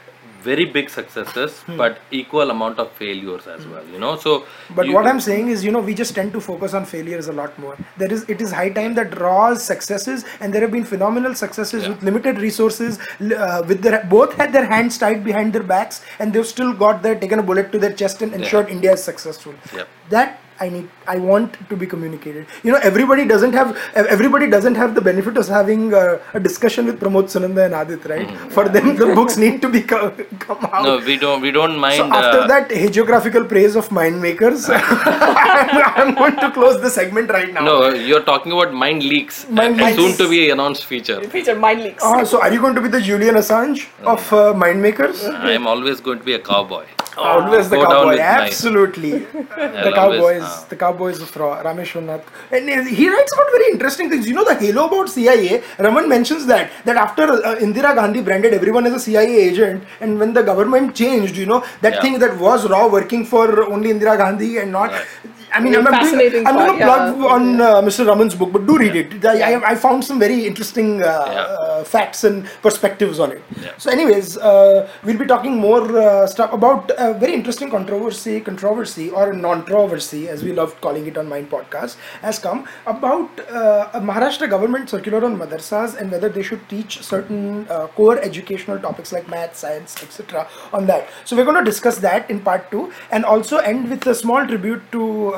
very 0.47 0.65
big 0.77 0.89
successes, 0.95 1.59
Hmm. 1.67 1.77
but 1.81 1.99
equal 2.19 2.51
amount 2.53 2.79
of 2.83 2.91
failures 3.01 3.47
as 3.55 3.65
well. 3.73 3.85
You 3.93 3.99
know, 4.03 4.11
so. 4.25 4.33
But 4.79 4.89
what 4.95 5.07
I'm 5.11 5.19
saying 5.27 5.49
is, 5.55 5.63
you 5.67 5.71
know, 5.75 5.79
we 5.89 5.95
just 6.01 6.15
tend 6.19 6.33
to 6.37 6.41
focus 6.47 6.73
on 6.79 6.85
failures 6.93 7.27
a 7.27 7.33
lot 7.41 7.57
more. 7.65 7.75
There 8.03 8.11
is, 8.17 8.23
it 8.35 8.41
is 8.47 8.51
high 8.59 8.69
time 8.79 8.95
that 9.01 9.17
Raw's 9.25 9.63
successes, 9.71 10.25
and 10.39 10.53
there 10.53 10.61
have 10.67 10.71
been 10.77 10.85
phenomenal 10.93 11.35
successes 11.43 11.83
Yeah. 11.83 11.89
with 11.95 12.03
limited 12.11 12.39
resources, 12.47 12.99
uh, 13.21 13.63
with 13.73 13.81
their 13.89 14.03
both 14.15 14.33
had 14.43 14.53
their 14.59 14.65
hands 14.73 14.97
tied 15.05 15.23
behind 15.29 15.53
their 15.59 15.63
backs, 15.75 16.01
and 16.19 16.33
they've 16.33 16.51
still 16.55 16.73
got 16.85 17.03
their 17.03 17.15
taken 17.25 17.39
a 17.39 17.43
bullet 17.51 17.71
to 17.77 17.79
their 17.85 17.93
chest, 18.03 18.21
and 18.21 18.33
ensured 18.41 18.69
India 18.79 18.93
is 18.93 19.03
successful. 19.03 19.53
Yep. 19.75 19.87
That 20.09 20.39
I 20.59 20.69
need, 20.69 20.89
I 21.07 21.17
want 21.17 21.57
to 21.69 21.75
be 21.75 21.85
communicated. 21.85 22.45
You 22.63 22.71
know, 22.71 22.79
everybody 22.81 23.25
doesn't 23.25 23.53
have, 23.53 23.77
everybody 23.93 24.49
doesn't 24.49 24.75
have 24.75 24.95
the 24.95 25.01
benefit 25.01 25.35
of 25.37 25.47
having 25.47 25.93
uh, 25.93 26.19
a 26.33 26.39
discussion 26.39 26.85
with 26.85 26.99
Pramod 26.99 27.25
Sunanda 27.33 27.65
and 27.65 27.73
Aadit, 27.73 28.07
right? 28.09 28.29
For 28.51 28.69
them, 28.69 28.95
the 28.95 29.07
books 29.13 29.37
need 29.37 29.61
to 29.61 29.69
be 29.69 29.81
co- 29.81 30.11
come 30.39 30.65
out. 30.71 30.83
No, 30.85 30.97
we 30.99 31.17
don't. 31.17 31.41
We 31.41 31.51
don't 31.51 31.77
mind. 31.77 31.97
So 31.97 32.05
after 32.05 32.39
uh, 32.41 32.47
that 32.47 32.69
hagiographical 32.69 33.49
praise 33.49 33.75
of 33.75 33.91
mind 33.91 34.21
makers, 34.21 34.69
I'm, 34.69 34.81
I'm 36.01 36.15
going 36.15 36.37
to 36.37 36.51
close 36.51 36.81
the 36.81 36.89
segment 36.89 37.29
right 37.29 37.51
now. 37.53 37.65
No, 37.65 37.89
you're 37.93 38.23
talking 38.23 38.51
about 38.51 38.73
mind 38.73 39.03
leaks. 39.03 39.47
Mind 39.49 39.79
a 39.81 39.85
leaks. 39.85 39.95
soon 39.95 40.13
to 40.25 40.29
be 40.29 40.49
announced 40.49 40.85
feature. 40.85 41.21
Feature 41.21 41.55
mind 41.55 41.83
leaks. 41.83 42.03
Ah, 42.03 42.23
so 42.23 42.41
are 42.41 42.51
you 42.53 42.61
going 42.61 42.75
to 42.75 42.81
be 42.81 42.87
the 42.87 43.01
Julian 43.01 43.35
Assange 43.35 43.87
of 44.05 44.31
uh, 44.33 44.53
mind 44.53 44.81
makers? 44.81 45.25
I 45.25 45.51
am 45.51 45.67
always 45.67 45.99
going 45.99 46.19
to 46.19 46.23
be 46.25 46.33
a 46.33 46.39
cowboy. 46.39 46.85
Always 47.17 47.69
the 47.69 47.77
Go 47.77 47.83
down 47.83 47.91
cowboy, 47.91 48.19
absolutely. 48.19 49.11
the 49.19 49.91
cowboys, 49.95 50.19
always, 50.19 50.43
uh, 50.43 50.65
the 50.69 50.75
cowboys 50.75 51.21
of 51.21 51.35
Raw. 51.35 51.61
Ramesh 51.63 51.93
Rameshwar 51.93 52.23
And 52.51 52.87
he 52.87 53.09
writes 53.09 53.33
about 53.33 53.47
very 53.51 53.71
interesting 53.71 54.09
things. 54.09 54.27
You 54.27 54.35
know 54.35 54.43
the 54.43 54.55
halo 54.55 54.87
about 54.87 55.09
CIA. 55.09 55.63
Raman 55.79 56.09
mentions 56.09 56.45
that 56.47 56.71
that 56.85 56.97
after 56.97 57.23
uh, 57.23 57.55
Indira 57.55 57.95
Gandhi 57.95 58.21
branded 58.21 58.53
everyone 58.53 58.85
as 58.85 58.93
a 58.93 58.99
CIA 58.99 59.35
agent, 59.49 59.83
and 60.01 60.19
when 60.19 60.33
the 60.33 60.43
government 60.43 60.95
changed, 60.95 61.37
you 61.37 61.45
know 61.45 61.63
that 61.81 61.93
Yeah. 61.95 62.01
thing 62.01 62.19
that 62.19 62.37
was 62.37 62.67
Raw 62.69 62.87
working 62.87 63.25
for 63.25 63.63
only 63.71 63.91
Indira 63.93 64.17
Gandhi 64.17 64.57
and 64.57 64.71
not. 64.71 64.91
Right. 64.91 65.05
I 65.55 65.59
mean, 65.61 65.73
Very 65.73 65.85
I'm, 65.85 65.87
I'm, 65.87 65.93
doing, 65.93 66.03
fascinating 66.03 66.47
I'm 66.47 66.55
going 66.55 66.79
to 66.79 66.85
part, 66.85 67.15
plug 67.15 67.17
yeah. 67.17 67.35
on 67.35 67.61
uh, 67.61 67.81
Mr. 67.81 68.05
Raman's 68.09 68.35
book, 68.35 68.51
but 68.51 68.65
do 68.67 68.77
read 68.77 68.95
it. 68.95 69.25
I, 69.25 69.53
I, 69.53 69.71
I 69.71 69.75
found 69.75 70.03
some 70.03 70.19
very 70.19 70.45
interesting 70.45 71.01
uh, 71.01 71.05
Yeah. 71.05 71.41
uh, 71.41 71.83
facts 71.83 72.23
and 72.25 72.45
perspectives 72.61 73.19
on 73.19 73.31
it. 73.31 73.41
Yeah. 73.61 73.71
So, 73.77 73.89
anyways, 73.89 74.37
uh, 74.37 74.89
we'll 75.05 75.17
be 75.17 75.25
talking 75.25 75.55
more 75.57 75.83
uh, 75.97 76.27
stuff 76.27 76.51
about 76.51 76.91
a 76.97 77.13
very 77.13 77.33
interesting 77.33 77.69
controversy, 77.69 78.41
controversy 78.41 79.09
or 79.11 79.31
non-controversy, 79.33 80.27
as 80.27 80.43
we 80.43 80.51
love 80.51 80.79
calling 80.81 81.07
it 81.07 81.17
on 81.17 81.29
Mind 81.29 81.49
Podcast, 81.49 81.95
has 82.21 82.37
come 82.37 82.67
about 82.85 83.29
uh, 83.49 83.89
a 83.93 84.01
Maharashtra 84.01 84.49
government 84.49 84.89
circular 84.89 85.23
on 85.23 85.37
madrasas 85.37 85.95
and 85.97 86.11
whether 86.11 86.27
they 86.27 86.43
should 86.43 86.67
teach 86.67 87.01
certain 87.01 87.65
uh, 87.69 87.87
core 87.87 88.19
educational 88.19 88.77
topics 88.79 89.13
like 89.13 89.29
math, 89.29 89.55
science, 89.55 89.95
etc. 90.03 90.47
on 90.73 90.85
that. 90.87 91.07
So, 91.23 91.35
we're 91.37 91.45
going 91.45 91.63
to 91.63 91.69
discuss 91.71 91.97
that 91.99 92.29
in 92.29 92.41
part 92.41 92.69
two, 92.71 92.91
and 93.11 93.23
also 93.23 93.57
end 93.57 93.89
with 93.89 94.05
a 94.07 94.15
small 94.15 94.45
tribute 94.45 94.81
to 94.91 95.33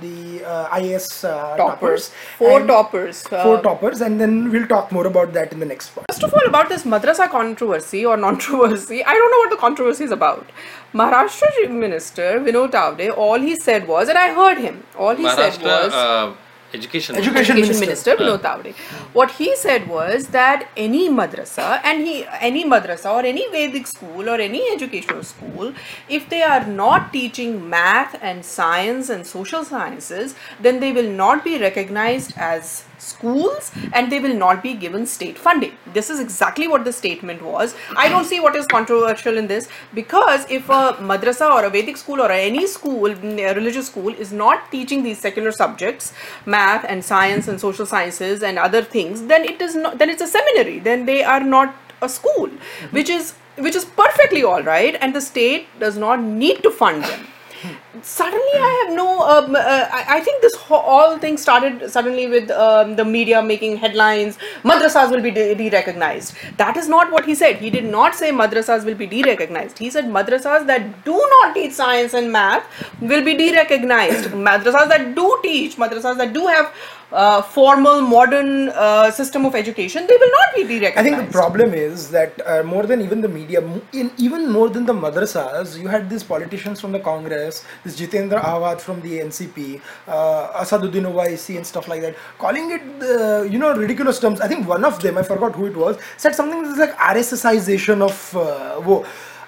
the 0.00 0.44
uh, 0.44 0.78
IAS 0.78 1.24
uh, 1.24 1.56
toppers. 1.56 2.10
Four 2.38 2.66
toppers. 2.66 3.24
uh, 3.32 3.42
Four 3.44 3.60
toppers, 3.62 4.00
and 4.00 4.20
then 4.20 4.50
we'll 4.50 4.66
talk 4.66 4.92
more 4.92 5.06
about 5.06 5.32
that 5.34 5.52
in 5.52 5.60
the 5.60 5.66
next 5.66 5.90
part. 5.94 6.06
First 6.10 6.22
of 6.22 6.34
all, 6.34 6.46
about 6.46 6.68
this 6.68 6.84
madrasa 6.84 7.28
controversy 7.28 8.04
or 8.04 8.16
non-controversy, 8.16 9.04
I 9.04 9.14
don't 9.14 9.30
know 9.30 9.38
what 9.44 9.50
the 9.50 9.56
controversy 9.56 10.04
is 10.04 10.10
about. 10.10 10.46
Maharashtra 10.94 11.50
Chief 11.56 11.70
Minister 11.70 12.28
Vinod 12.40 12.70
Tawde, 12.72 13.16
all 13.16 13.38
he 13.40 13.56
said 13.56 13.86
was, 13.88 14.08
and 14.08 14.18
I 14.18 14.32
heard 14.34 14.58
him, 14.58 14.82
all 14.98 15.14
he 15.14 15.28
said 15.30 15.60
was, 15.62 15.92
uh, 15.92 16.34
education. 16.74 17.16
Education 17.16 17.56
Education 17.56 17.56
Minister. 17.60 17.86
Minister, 17.86 18.16
Vinod 18.16 18.44
ah. 18.44 18.56
Tawde. 18.56 18.74
What 19.12 19.30
he 19.32 19.54
said 19.56 19.88
was 19.88 20.28
that 20.28 20.68
any 20.76 21.08
madrasa 21.08 21.80
and 21.84 22.06
he 22.06 22.26
any 22.40 22.64
madrasa 22.64 23.14
or 23.14 23.24
any 23.24 23.48
Vedic 23.50 23.86
school 23.86 24.28
or 24.28 24.36
any 24.40 24.62
educational 24.72 25.22
school, 25.22 25.72
if 26.08 26.28
they 26.28 26.42
are 26.42 26.66
not 26.66 27.12
teaching 27.12 27.68
math 27.68 28.16
and 28.20 28.44
science 28.44 29.08
and 29.08 29.26
social 29.26 29.64
sciences, 29.64 30.34
then 30.60 30.80
they 30.80 30.92
will 30.92 31.10
not 31.10 31.44
be 31.44 31.58
recognized 31.58 32.32
as 32.36 32.84
schools 33.00 33.72
and 33.92 34.10
they 34.12 34.20
will 34.20 34.34
not 34.34 34.62
be 34.62 34.74
given 34.74 35.06
state 35.06 35.38
funding. 35.38 35.72
This 35.92 36.10
is 36.10 36.20
exactly 36.20 36.68
what 36.68 36.84
the 36.84 36.92
statement 36.92 37.42
was. 37.42 37.74
I 37.96 38.08
don't 38.08 38.24
see 38.24 38.40
what 38.40 38.56
is 38.56 38.66
controversial 38.66 39.36
in 39.36 39.46
this 39.46 39.68
because 39.94 40.48
if 40.50 40.68
a 40.68 40.96
madrasa 41.00 41.50
or 41.50 41.64
a 41.64 41.70
Vedic 41.70 41.96
school 41.96 42.20
or 42.20 42.30
any 42.30 42.66
school, 42.66 43.14
religious 43.14 43.86
school, 43.86 44.14
is 44.14 44.32
not 44.32 44.70
teaching 44.70 45.02
these 45.02 45.18
secular 45.18 45.52
subjects, 45.52 46.12
math 46.46 46.84
and 46.84 47.04
science 47.04 47.48
and 47.48 47.60
social 47.60 47.86
sciences 47.86 48.42
and 48.42 48.58
other 48.58 48.82
things, 48.82 49.26
then 49.26 49.44
it 49.44 49.60
is 49.60 49.74
not. 49.74 49.98
Then 49.98 50.10
it's 50.10 50.22
a 50.22 50.26
seminary. 50.26 50.78
Then 50.78 51.06
they 51.06 51.22
are 51.22 51.42
not 51.42 51.74
a 52.02 52.08
school, 52.08 52.48
which 52.90 53.08
is 53.08 53.34
which 53.56 53.74
is 53.74 53.84
perfectly 53.84 54.42
all 54.42 54.62
right, 54.62 54.96
and 55.00 55.14
the 55.14 55.20
state 55.20 55.66
does 55.78 55.96
not 55.96 56.22
need 56.22 56.62
to 56.62 56.70
fund 56.70 57.04
them 57.04 57.26
suddenly 58.02 58.56
i 58.68 58.70
have 58.80 58.96
no 58.96 59.06
um, 59.32 59.54
uh, 59.54 59.86
I, 59.98 60.04
I 60.16 60.20
think 60.20 60.42
this 60.42 60.54
whole, 60.54 60.78
all 60.78 61.18
thing 61.18 61.36
started 61.36 61.90
suddenly 61.90 62.26
with 62.26 62.50
um, 62.50 62.96
the 62.96 63.04
media 63.04 63.42
making 63.42 63.76
headlines 63.76 64.38
madrasas 64.62 65.10
will 65.10 65.22
be 65.22 65.30
de- 65.30 65.54
de-recognized. 65.54 66.34
That 66.56 66.76
is 66.76 66.88
not 66.88 67.10
what 67.12 67.24
he 67.24 67.34
said. 67.34 67.56
He 67.56 67.70
did 67.70 67.84
not 67.84 68.14
say 68.14 68.30
madrasas 68.30 68.84
will 68.84 68.94
be 68.94 69.06
de-recognized. 69.06 69.78
He 69.78 69.90
said 69.90 70.06
madrasas 70.06 70.66
that 70.66 71.04
do 71.04 71.16
not 71.34 71.54
teach 71.54 71.72
science 71.72 72.14
and 72.14 72.32
math 72.32 72.64
will 73.00 73.24
be 73.24 73.34
de-recognized. 73.34 74.30
madrasas 74.30 74.88
that 74.88 75.14
do 75.14 75.38
teach, 75.42 75.76
madrasas 75.76 76.16
that 76.16 76.32
do 76.32 76.46
have 76.46 76.72
uh, 77.12 77.42
formal 77.42 78.00
modern 78.00 78.68
uh, 78.70 79.10
system 79.10 79.44
of 79.44 79.54
education, 79.54 80.06
they 80.06 80.16
will 80.16 80.30
not 80.30 80.54
be 80.54 80.62
I 80.96 81.02
de-recognized. 81.02 81.04
think 81.04 81.26
the 81.26 81.32
problem 81.32 81.74
is 81.74 82.10
that 82.10 82.40
uh, 82.46 82.62
more 82.62 82.84
than 82.86 83.00
even 83.02 83.20
the 83.20 83.28
media, 83.28 83.60
in 83.92 84.10
even 84.16 84.50
more 84.50 84.68
than 84.68 84.86
the 84.86 84.92
madrasas, 84.92 85.78
you 85.80 85.88
had 85.88 86.08
these 86.08 86.22
politicians 86.22 86.80
from 86.80 86.92
the 86.92 87.00
Congress, 87.00 87.64
this 87.84 87.98
Jitendra 88.00 88.40
Awhad 88.42 88.80
from 88.80 89.00
the 89.00 89.18
NCP, 89.20 89.80
uh, 90.08 90.62
Asaduddin 90.62 91.06
Owaisi 91.12 91.56
and 91.56 91.66
stuff 91.66 91.88
like 91.88 92.02
that, 92.02 92.16
calling 92.38 92.70
it, 92.70 92.82
uh, 93.02 93.42
you 93.42 93.58
know, 93.58 93.74
ridiculous 93.74 94.18
terms. 94.20 94.40
I 94.40 94.48
think 94.48 94.66
one 94.68 94.84
of 94.84 95.00
them, 95.02 95.18
I 95.18 95.22
forgot 95.22 95.54
who 95.54 95.66
it 95.66 95.76
was, 95.76 95.98
said 96.16 96.34
something 96.34 96.76
like 96.78 96.96
RSSization 96.96 98.00
of 98.02 98.36
uh, 98.36 98.80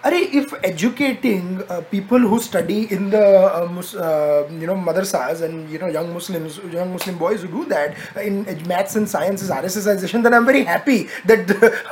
wo. 0.05 0.09
Are 0.09 0.15
if 0.15 0.53
educating 0.65 1.63
uh, 1.69 1.81
people 1.91 2.19
who 2.19 2.41
study 2.41 2.93
in 2.93 3.11
the 3.11 3.25
uh, 3.25 3.67
mus- 3.71 3.95
uh, 3.95 4.49
you 4.51 4.67
know 4.67 4.75
madrasas 4.75 5.43
and 5.43 5.71
you 5.71 5.79
know 5.79 5.87
young 5.87 6.13
Muslims, 6.13 6.59
young 6.73 6.93
Muslim 6.93 7.19
boys 7.19 7.43
who 7.43 7.49
do 7.49 7.65
that 7.67 7.95
in 8.23 8.47
ed- 8.49 8.67
maths 8.67 8.97
and 8.97 9.09
science 9.09 9.43
is 9.43 9.51
RSSization, 9.51 10.23
then 10.23 10.35
I'm 10.35 10.45
very 10.47 10.65
happy 10.65 11.09
that. 11.27 11.41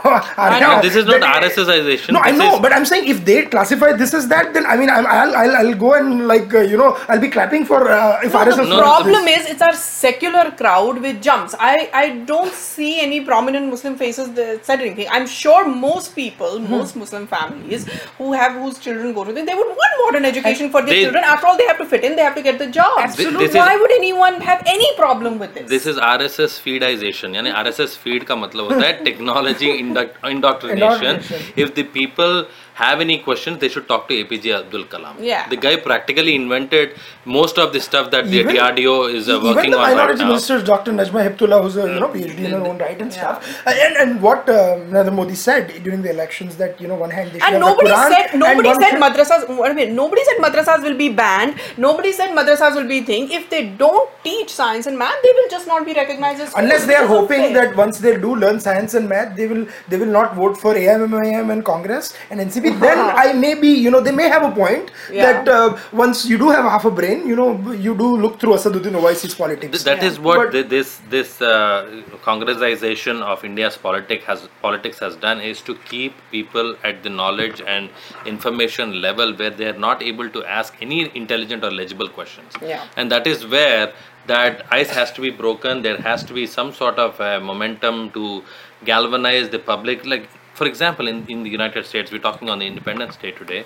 I 0.37 0.61
know. 0.61 0.83
This 0.83 0.96
is 0.96 1.07
not 1.07 1.20
that- 1.20 1.42
RSSization. 1.42 2.12
No, 2.12 2.20
I 2.20 2.31
this 2.33 2.38
know, 2.40 2.55
is- 2.55 2.61
but 2.61 2.73
I'm 2.73 2.85
saying 2.85 3.09
if 3.09 3.25
they 3.25 3.46
classify 3.46 3.92
this 3.92 4.14
as 4.14 4.29
that, 4.29 4.53
then 4.55 4.66
I 4.66 4.77
mean, 4.77 4.90
I'm, 4.90 5.07
I'll, 5.07 5.37
I'll, 5.37 5.57
I'll 5.57 5.75
go 5.75 5.94
and 5.94 6.27
like 6.27 6.53
uh, 6.55 6.61
you 6.61 6.77
know, 6.77 6.99
I'll 7.09 7.20
be 7.20 7.29
clapping 7.29 7.64
for 7.64 7.88
uh, 7.90 8.20
if 8.25 8.33
No, 8.33 8.40
RSS. 8.44 8.57
the 8.57 8.62
No, 8.64 8.77
no, 8.77 8.83
problem 8.83 9.29
is 9.29 9.46
it's 9.49 9.62
our 9.62 9.75
secular 9.75 10.51
crowd 10.53 11.01
which 11.01 11.20
jumps. 11.20 11.55
I, 11.59 11.90
I 11.92 12.11
don't 12.27 12.53
see 12.53 13.01
any 13.01 13.20
prominent 13.25 13.68
Muslim 13.68 13.96
faces 13.96 14.33
that 14.35 14.64
said 14.64 14.81
anything. 14.81 15.09
I'm 15.11 15.27
sure 15.27 15.66
most 15.68 16.14
people, 16.16 16.59
Hmm. 16.61 16.70
most 16.70 16.96
Muslim 16.96 17.27
families 17.27 17.87
who 18.17 18.32
have 18.34 18.54
whose 18.63 18.80
children 18.86 19.13
go 19.13 19.23
to 19.25 19.34
them, 19.38 19.45
they 19.45 19.56
would 19.62 19.71
want 19.82 19.95
modern 20.04 20.25
education 20.30 20.69
for 20.75 20.82
their 20.82 20.93
They- 20.95 21.04
children. 21.04 21.23
After 21.34 21.47
all, 21.51 21.58
they 21.62 21.67
have 21.71 21.80
to 21.84 21.88
fit 21.93 22.04
in, 22.10 22.15
they 22.19 22.25
have 22.28 22.36
to 22.39 22.43
get 22.47 22.60
the 22.63 22.67
job. 22.80 22.97
Absolutely. 23.04 23.45
This 23.47 23.56
Why 23.62 23.67
is- 23.75 23.82
would 23.82 23.93
anyone 23.97 24.39
have 24.49 24.63
any 24.75 24.89
problem 24.99 25.39
with 25.43 25.54
this? 25.58 25.67
This 25.69 25.88
is 25.93 25.99
RSS 26.10 26.60
फीडाइजेशन 26.63 27.36
यानी 27.36 27.49
RSS 27.63 27.97
feed 28.04 28.23
का 28.32 28.36
मतलब 28.45 28.71
होता 28.71 28.86
है 28.88 28.93
technology 29.04 29.71
indoctrination 29.71 30.34
Indoctrination. 30.36 31.60
If 31.60 31.73
the 31.80 31.86
people 31.93 32.45
have 32.83 33.01
any 33.07 33.19
questions 33.29 33.59
they 33.64 33.69
should 33.75 33.87
talk 33.93 34.03
to 34.11 34.14
apj 34.25 34.47
abdul 34.59 34.85
kalam. 34.95 35.14
Yeah. 35.31 35.49
the 35.53 35.57
guy 35.66 35.75
practically 35.88 36.35
invented 36.43 36.95
most 37.37 37.59
of 37.64 37.73
the 37.75 37.81
stuff 37.88 38.11
that 38.14 38.25
the 38.35 38.38
Even- 38.40 38.57
DRDO 38.57 38.95
is 39.19 39.29
uh, 39.29 39.37
Even 39.37 39.47
working 39.55 39.71
the 39.73 39.79
on 39.79 39.85
right 39.87 39.97
minority 39.97 40.23
now. 40.25 40.29
ministers, 40.33 40.62
Dr. 40.71 40.93
Najma 41.01 41.21
Heptullah, 41.29 41.59
who's 41.62 41.77
a 41.77 41.87
you 41.95 42.01
know 42.05 42.09
PhD 42.14 42.45
in 42.49 42.53
her 42.59 42.62
own 42.71 42.79
right 42.85 43.01
and 43.07 43.12
stuff, 43.19 43.51
Uh, 43.66 43.75
and 43.87 43.97
and 44.05 44.23
what 44.27 44.49
uh, 44.49 44.59
Narendra 44.95 45.14
Modi 45.19 45.35
said 45.47 45.73
during 45.88 46.03
the 46.07 46.11
elections 46.16 46.57
that 46.62 46.81
you 46.85 46.88
know 46.93 46.99
one 47.05 47.11
hand 47.19 47.31
they 47.33 47.40
should 47.40 47.49
and 47.49 47.55
have 47.55 47.64
nobody 47.66 47.90
the 47.90 47.97
Quran 47.97 48.14
said 48.14 48.31
and 48.33 48.40
nobody 48.47 48.69
one 48.73 48.81
said 48.85 48.90
should- 48.95 49.05
madrasas 49.07 49.69
I 49.71 49.73
mean, 49.81 49.95
nobody 50.01 50.25
said 50.31 50.38
madrasas 50.47 50.83
will 50.88 50.99
be 51.03 51.09
banned. 51.23 51.55
Nobody 51.87 52.12
said 52.21 52.35
madrasas 52.40 52.75
will 52.81 52.88
be 52.95 53.01
thing. 53.11 53.31
If 53.40 53.45
they 53.55 53.62
don't 53.85 54.09
teach 54.29 54.51
science 54.61 54.87
and 54.93 54.99
math 55.05 55.21
they 55.27 55.33
will 55.40 55.49
just 55.57 55.66
not 55.75 55.85
be 55.90 55.95
recognized 56.01 56.40
as 56.47 56.55
unless 56.64 56.87
they 56.93 56.99
are 57.03 57.07
hoping 57.14 57.47
that 57.59 57.77
once 57.85 57.99
they 58.07 58.14
do 58.27 58.35
learn 58.45 58.59
science 58.69 58.95
and 59.01 59.09
math 59.14 59.37
they 59.40 59.47
will 59.55 59.64
they 59.93 59.99
will 60.05 60.14
not 60.19 60.35
vote 60.43 60.57
for 60.64 60.75
AIMIM 60.75 61.51
and 61.57 61.64
Congress 61.73 62.12
and 62.31 62.40
NCP 62.47 62.69
then 62.78 62.98
I 63.24 63.33
may 63.33 63.54
be 63.54 63.68
you 63.68 63.90
know 63.90 64.00
they 64.00 64.12
may 64.12 64.28
have 64.28 64.42
a 64.42 64.52
point 64.52 64.90
Yeah. 65.12 65.42
that 65.42 65.48
uh, 65.48 65.78
once 65.92 66.24
you 66.26 66.38
do 66.38 66.50
have 66.50 66.64
half 66.64 66.85
a 66.85 66.90
brain 66.90 67.26
you 67.26 67.37
know 67.37 67.48
you 67.72 67.94
do 67.96 68.09
look 68.24 68.38
through 68.40 68.54
Asaduddin 68.54 68.94
Owaisi's 69.00 69.35
politics 69.35 69.72
Th- 69.72 69.85
That 69.90 70.02
Yeah. 70.04 70.11
is 70.11 70.18
what 70.28 70.38
But- 70.38 70.52
thi- 70.52 70.62
this 70.76 70.98
this 71.16 71.40
uh, 71.42 72.02
Congressization 72.24 73.22
of 73.22 73.44
India's 73.44 73.76
politic 73.76 74.22
has 74.24 74.48
politics 74.62 74.98
has 74.98 75.16
done 75.16 75.40
is 75.40 75.61
to 75.62 75.74
keep 75.90 76.14
people 76.30 76.76
at 76.85 77.02
the 77.02 77.11
knowledge 77.11 77.62
and 77.66 77.90
information 78.26 79.00
level 79.00 79.35
where 79.35 79.50
they 79.50 79.66
are 79.72 79.80
not 79.88 80.02
able 80.02 80.28
to 80.37 80.44
ask 80.44 80.74
any 80.80 81.00
intelligent 81.14 81.64
or 81.64 81.70
legible 81.70 82.09
questions. 82.09 82.52
Yeah. 82.62 82.85
And 82.96 83.11
that 83.11 83.26
is 83.26 83.46
where 83.46 83.92
that 84.26 84.64
ice 84.70 84.90
has 84.90 85.11
to 85.12 85.20
be 85.20 85.30
broken. 85.30 85.83
There 85.83 85.96
has 85.98 86.22
to 86.24 86.33
be 86.35 86.46
some 86.46 86.72
sort 86.72 86.98
of 86.98 87.20
uh, 87.20 87.40
momentum 87.40 88.11
to 88.12 88.42
galvanize 88.85 89.48
the 89.48 89.59
public. 89.59 90.04
Like 90.06 90.28
for 90.61 90.66
example, 90.66 91.09
in 91.09 91.25
in 91.35 91.42
the 91.49 91.53
United 91.59 91.87
States, 91.90 92.12
we're 92.12 92.27
talking 92.29 92.51
on 92.55 92.62
the 92.62 92.66
Independence 92.75 93.16
Day 93.25 93.31
today. 93.42 93.64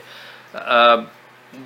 Uh, 0.54 1.06